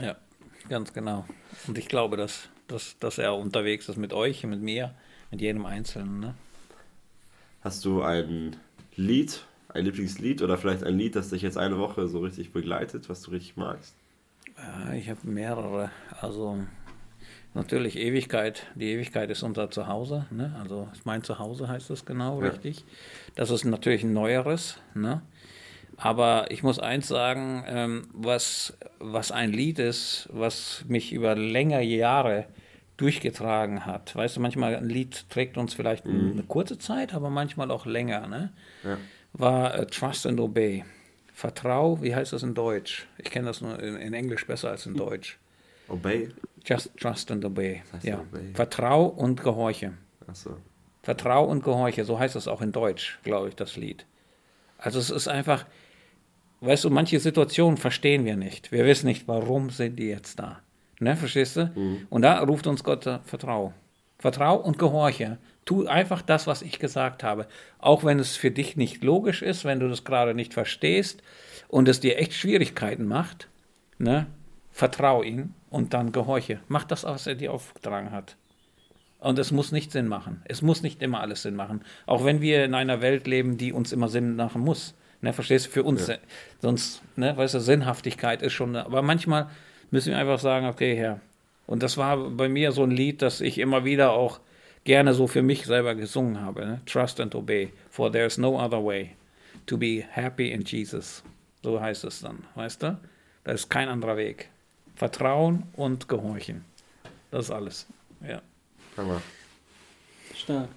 Ja, 0.00 0.16
ganz 0.68 0.92
genau. 0.92 1.24
Und 1.68 1.78
ich 1.78 1.86
glaube, 1.86 2.16
dass, 2.16 2.48
dass, 2.66 2.98
dass 2.98 3.18
er 3.18 3.36
unterwegs 3.36 3.88
ist 3.88 3.98
mit 3.98 4.12
euch, 4.12 4.42
mit 4.42 4.62
mir, 4.62 4.96
mit 5.30 5.40
jedem 5.40 5.64
Einzelnen. 5.64 6.18
Ne? 6.18 6.34
Hast 7.60 7.84
du 7.84 8.02
ein 8.02 8.56
Lied, 8.96 9.44
ein 9.74 9.84
Lieblingslied 9.84 10.42
oder 10.42 10.58
vielleicht 10.58 10.84
ein 10.84 10.96
Lied, 10.96 11.16
das 11.16 11.30
dich 11.30 11.42
jetzt 11.42 11.58
eine 11.58 11.78
Woche 11.78 12.08
so 12.08 12.20
richtig 12.20 12.52
begleitet, 12.52 13.08
was 13.08 13.22
du 13.22 13.30
richtig 13.30 13.56
magst? 13.56 13.94
Ja, 14.56 14.92
ich 14.92 15.08
habe 15.08 15.20
mehrere. 15.24 15.90
Also 16.20 16.58
natürlich 17.54 17.96
Ewigkeit. 17.96 18.66
Die 18.74 18.90
Ewigkeit 18.92 19.30
ist 19.30 19.42
unser 19.42 19.70
Zuhause. 19.70 20.26
Ne? 20.30 20.54
Also 20.60 20.88
mein 21.04 21.22
Zuhause 21.22 21.68
heißt 21.68 21.90
das 21.90 22.04
genau 22.04 22.40
Ja. 22.42 22.48
richtig. 22.50 22.84
Das 23.34 23.50
ist 23.50 23.64
natürlich 23.64 24.04
ein 24.04 24.12
neueres. 24.12 24.78
Ne? 24.94 25.22
Aber 25.96 26.50
ich 26.50 26.62
muss 26.62 26.78
eins 26.78 27.08
sagen, 27.08 27.64
ähm, 27.66 28.08
was, 28.12 28.76
was 28.98 29.30
ein 29.30 29.52
Lied 29.52 29.78
ist, 29.78 30.28
was 30.32 30.84
mich 30.88 31.12
über 31.12 31.34
längere 31.34 31.82
Jahre 31.82 32.46
durchgetragen 32.96 33.84
hat. 33.86 34.14
Weißt 34.14 34.36
du, 34.36 34.40
manchmal 34.40 34.76
ein 34.76 34.88
Lied 34.88 35.28
trägt 35.28 35.56
uns 35.56 35.74
vielleicht 35.74 36.06
eine 36.06 36.42
kurze 36.46 36.78
Zeit, 36.78 37.14
aber 37.14 37.30
manchmal 37.30 37.70
auch 37.70 37.84
länger. 37.86 38.26
Ne? 38.28 38.52
Ja. 38.84 38.98
War 39.32 39.74
äh, 39.74 39.86
Trust 39.86 40.26
and 40.26 40.38
Obey. 40.40 40.84
Vertrau, 41.34 42.00
wie 42.02 42.14
heißt 42.14 42.32
das 42.32 42.42
in 42.42 42.54
Deutsch? 42.54 43.06
Ich 43.18 43.30
kenne 43.30 43.46
das 43.46 43.60
nur 43.60 43.78
in, 43.82 43.96
in 43.96 44.14
Englisch 44.14 44.46
besser 44.46 44.70
als 44.70 44.86
in 44.86 44.94
Deutsch. 44.94 45.38
Obey. 45.88 46.28
Just 46.64 46.90
trust 46.98 47.30
and 47.30 47.44
obey. 47.44 47.82
heißt 47.92 48.04
Ja. 48.04 48.20
obey. 48.20 48.52
Vertrau 48.54 49.06
und 49.06 49.42
gehorche. 49.42 49.94
Achso. 50.26 50.56
Vertrau 51.02 51.44
und 51.44 51.64
gehorche, 51.64 52.04
so 52.04 52.18
heißt 52.18 52.36
es 52.36 52.46
auch 52.46 52.60
in 52.62 52.70
Deutsch, 52.70 53.18
glaube 53.24 53.48
ich, 53.48 53.56
das 53.56 53.76
Lied. 53.76 54.06
Also 54.78 55.00
es 55.00 55.10
ist 55.10 55.26
einfach, 55.26 55.66
weißt 56.60 56.84
du, 56.84 56.90
manche 56.90 57.18
Situationen 57.18 57.76
verstehen 57.76 58.24
wir 58.24 58.36
nicht. 58.36 58.70
Wir 58.70 58.84
wissen 58.84 59.06
nicht, 59.06 59.26
warum 59.26 59.70
sind 59.70 59.96
die 59.98 60.08
jetzt 60.08 60.38
da. 60.38 60.60
Ne, 61.00 61.16
verstehst 61.16 61.56
du? 61.56 61.72
Und 62.10 62.22
da 62.22 62.38
ruft 62.40 62.68
uns 62.68 62.84
Gott, 62.84 63.06
äh, 63.06 63.18
vertrau. 63.24 63.72
Vertrau 64.20 64.54
und 64.56 64.78
gehorche. 64.78 65.38
Tu 65.64 65.86
einfach 65.86 66.22
das, 66.22 66.46
was 66.46 66.62
ich 66.62 66.78
gesagt 66.78 67.22
habe. 67.22 67.46
Auch 67.78 68.04
wenn 68.04 68.18
es 68.18 68.36
für 68.36 68.50
dich 68.50 68.76
nicht 68.76 69.04
logisch 69.04 69.42
ist, 69.42 69.64
wenn 69.64 69.80
du 69.80 69.88
das 69.88 70.04
gerade 70.04 70.34
nicht 70.34 70.54
verstehst 70.54 71.22
und 71.68 71.88
es 71.88 72.00
dir 72.00 72.18
echt 72.18 72.34
Schwierigkeiten 72.34 73.06
macht, 73.06 73.48
ne? 73.98 74.26
Vertrau 74.72 75.22
ihm 75.22 75.54
und 75.70 75.92
dann 75.92 76.12
gehorche. 76.12 76.60
Mach 76.68 76.84
das, 76.84 77.04
was 77.04 77.26
er 77.26 77.34
dir 77.34 77.52
aufgetragen 77.52 78.10
hat. 78.10 78.36
Und 79.18 79.38
es 79.38 79.52
muss 79.52 79.70
nicht 79.70 79.92
Sinn 79.92 80.08
machen. 80.08 80.42
Es 80.46 80.62
muss 80.62 80.82
nicht 80.82 81.00
immer 81.02 81.20
alles 81.20 81.42
Sinn 81.42 81.54
machen. 81.54 81.82
Auch 82.06 82.24
wenn 82.24 82.40
wir 82.40 82.64
in 82.64 82.74
einer 82.74 83.00
Welt 83.00 83.26
leben, 83.26 83.56
die 83.56 83.72
uns 83.72 83.92
immer 83.92 84.08
Sinn 84.08 84.34
machen 84.34 84.62
muss. 84.62 84.94
Ne, 85.20 85.32
verstehst 85.32 85.66
du? 85.66 85.70
Für 85.70 85.84
uns. 85.84 86.08
Ja. 86.08 86.16
Sonst, 86.60 87.02
ne, 87.14 87.36
weißt 87.36 87.54
du, 87.54 87.60
Sinnhaftigkeit 87.60 88.42
ist 88.42 88.54
schon. 88.54 88.74
Aber 88.74 89.02
manchmal 89.02 89.48
müssen 89.92 90.10
wir 90.10 90.18
einfach 90.18 90.40
sagen, 90.40 90.66
okay, 90.66 90.96
Herr. 90.96 91.20
Und 91.66 91.84
das 91.84 91.96
war 91.96 92.30
bei 92.30 92.48
mir 92.48 92.72
so 92.72 92.82
ein 92.82 92.90
Lied, 92.90 93.22
das 93.22 93.40
ich 93.40 93.58
immer 93.58 93.84
wieder 93.84 94.12
auch 94.12 94.40
gerne 94.84 95.14
so 95.14 95.26
für 95.26 95.42
mich 95.42 95.64
selber 95.66 95.94
gesungen 95.94 96.40
habe. 96.40 96.66
Ne? 96.66 96.80
Trust 96.86 97.20
and 97.20 97.34
obey, 97.34 97.72
for 97.90 98.10
there 98.10 98.26
is 98.26 98.38
no 98.38 98.58
other 98.58 98.84
way 98.84 99.10
to 99.66 99.76
be 99.76 100.04
happy 100.10 100.50
in 100.50 100.62
Jesus. 100.64 101.22
So 101.62 101.80
heißt 101.80 102.04
es 102.04 102.20
dann, 102.20 102.44
weißt 102.54 102.82
du? 102.82 102.98
Da 103.44 103.52
ist 103.52 103.68
kein 103.68 103.88
anderer 103.88 104.16
Weg. 104.16 104.48
Vertrauen 104.96 105.64
und 105.74 106.08
Gehorchen. 106.08 106.64
Das 107.30 107.46
ist 107.46 107.50
alles. 107.50 107.86
Ja. 108.26 108.42
Hammer. 108.96 109.22
Stark. 110.34 110.68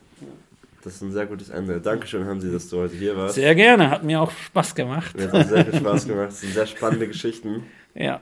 Das 0.83 0.95
ist 0.95 1.01
ein 1.01 1.11
sehr 1.11 1.25
gutes 1.25 1.49
Ende. 1.49 1.81
Dankeschön, 1.81 2.25
Hansi, 2.25 2.51
dass 2.51 2.69
du 2.69 2.77
heute 2.77 2.95
hier 2.95 3.17
warst. 3.17 3.35
Sehr 3.35 3.55
gerne, 3.55 3.89
hat 3.89 4.03
mir 4.03 4.21
auch 4.21 4.29
Spaß 4.31 4.75
gemacht. 4.75 5.17
Mir 5.17 5.31
hat 5.31 5.47
sehr 5.47 5.65
viel 5.65 5.79
Spaß 5.79 6.07
gemacht. 6.07 6.27
Das 6.27 6.41
sind 6.41 6.53
sehr 6.53 6.67
spannende 6.67 7.07
Geschichten. 7.09 7.63
Ja. 7.95 8.21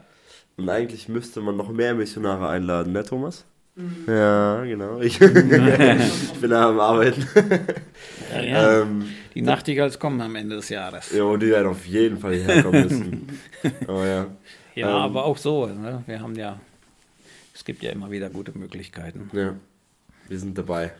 Und 0.56 0.70
eigentlich 0.70 1.10
müsste 1.10 1.42
man 1.42 1.58
noch 1.58 1.70
mehr 1.70 1.94
Missionare 1.94 2.48
einladen, 2.48 2.94
ne, 2.94 3.04
Thomas? 3.04 3.44
Ja, 4.08 4.64
genau. 4.64 5.00
Ich, 5.00 5.20
ich 5.20 5.34
bin 6.42 6.50
da 6.50 6.70
am 6.70 6.80
Arbeiten. 6.80 7.28
ja, 8.34 8.42
ja. 8.42 8.82
Ähm, 8.82 9.10
Die 9.34 9.42
Nachtigalls 9.42 9.98
kommen 9.98 10.22
am 10.22 10.36
Ende 10.36 10.58
des 10.58 10.70
Jahres. 10.70 11.12
ja, 11.12 11.24
und 11.24 11.40
die 11.40 11.50
werden 11.50 11.68
auf 11.70 11.86
jeden 11.86 12.20
Fall 12.20 12.36
hierher 12.36 12.64
kommen 12.64 12.84
müssen. 12.84 13.40
Aber 13.88 14.08
ja. 14.08 14.28
Ja, 14.76 14.90
Ähm, 14.90 15.02
aber 15.04 15.26
auch 15.26 15.38
so. 15.38 15.68
Ne? 15.68 16.04
Wir 16.08 16.20
haben 16.20 16.36
ja, 16.36 16.60
es 17.54 17.64
gibt 17.64 17.84
ja 17.84 17.92
immer 17.92 18.10
wieder 18.10 18.30
gute 18.30 18.58
Möglichkeiten. 18.58 19.30
ja. 19.34 19.56
Wir 20.30 20.40
sind 20.40 20.58
dabei, 20.58 20.94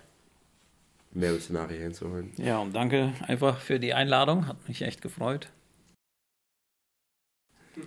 mehr 1.14 1.32
hier 1.48 1.80
hinzuholen. 1.80 2.34
Ja, 2.38 2.60
und 2.60 2.76
danke 2.76 3.14
einfach 3.26 3.58
für 3.60 3.80
die 3.80 3.94
Einladung. 3.94 4.48
Hat 4.48 4.68
mich 4.68 4.82
echt 4.82 5.02
gefreut. 5.02 5.48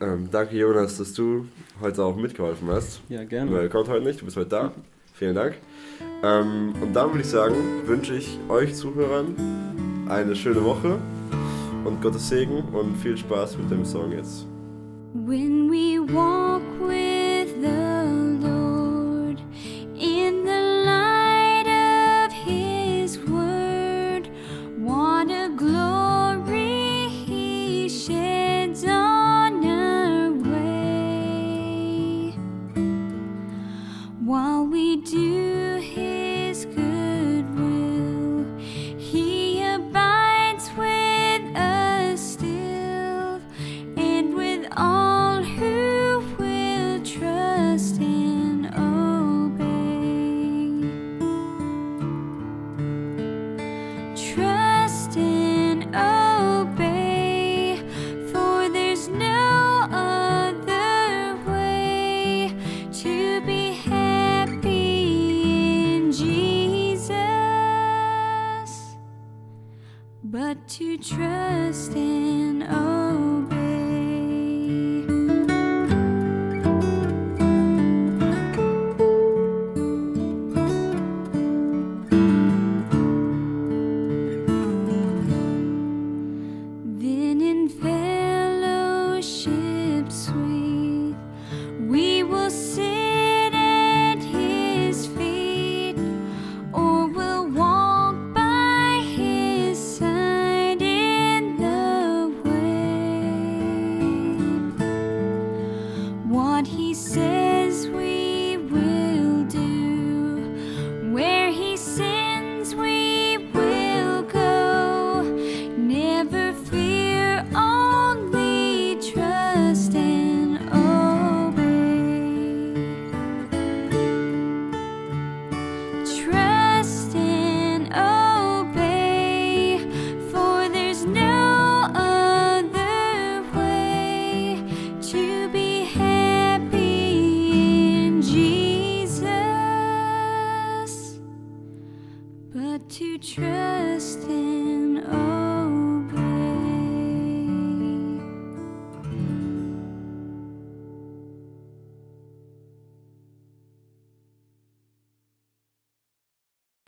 Ähm, 0.01 0.29
danke, 0.31 0.57
Jonas, 0.57 0.99
dass 0.99 1.13
du 1.15 1.47
heute 1.81 2.05
auch 2.05 2.17
mitgeholfen 2.17 2.69
hast. 2.69 3.01
Ja, 3.09 3.21
Weil 3.21 3.27
gerne. 3.27 3.61
er 3.61 3.69
kommt 3.69 3.89
heute 3.89 4.05
nicht, 4.05 4.21
du 4.21 4.25
bist 4.25 4.37
heute 4.37 4.49
da. 4.49 4.73
Vielen 5.15 5.35
Dank. 5.35 5.55
Ähm, 6.23 6.75
und 6.81 6.93
dann 6.95 7.11
würde 7.11 7.21
ich 7.21 7.29
sagen, 7.29 7.55
wünsche 7.87 8.15
ich 8.15 8.39
euch 8.49 8.75
Zuhörern 8.75 9.35
eine 10.09 10.37
schöne 10.37 10.63
Woche 10.65 10.99
und 11.85 12.03
Gottes 12.03 12.29
Segen 12.29 12.63
und 12.73 12.97
viel 12.97 13.17
Spaß 13.17 13.57
mit 13.59 13.71
dem 13.71 13.85
Song 13.85 14.13
jetzt. 14.13 14.47
When 15.15 15.71
we 15.71 15.99
walk 16.13 16.63
with 16.87 17.55
the 17.63 18.47
Lord 18.47 19.41
in 19.95 20.46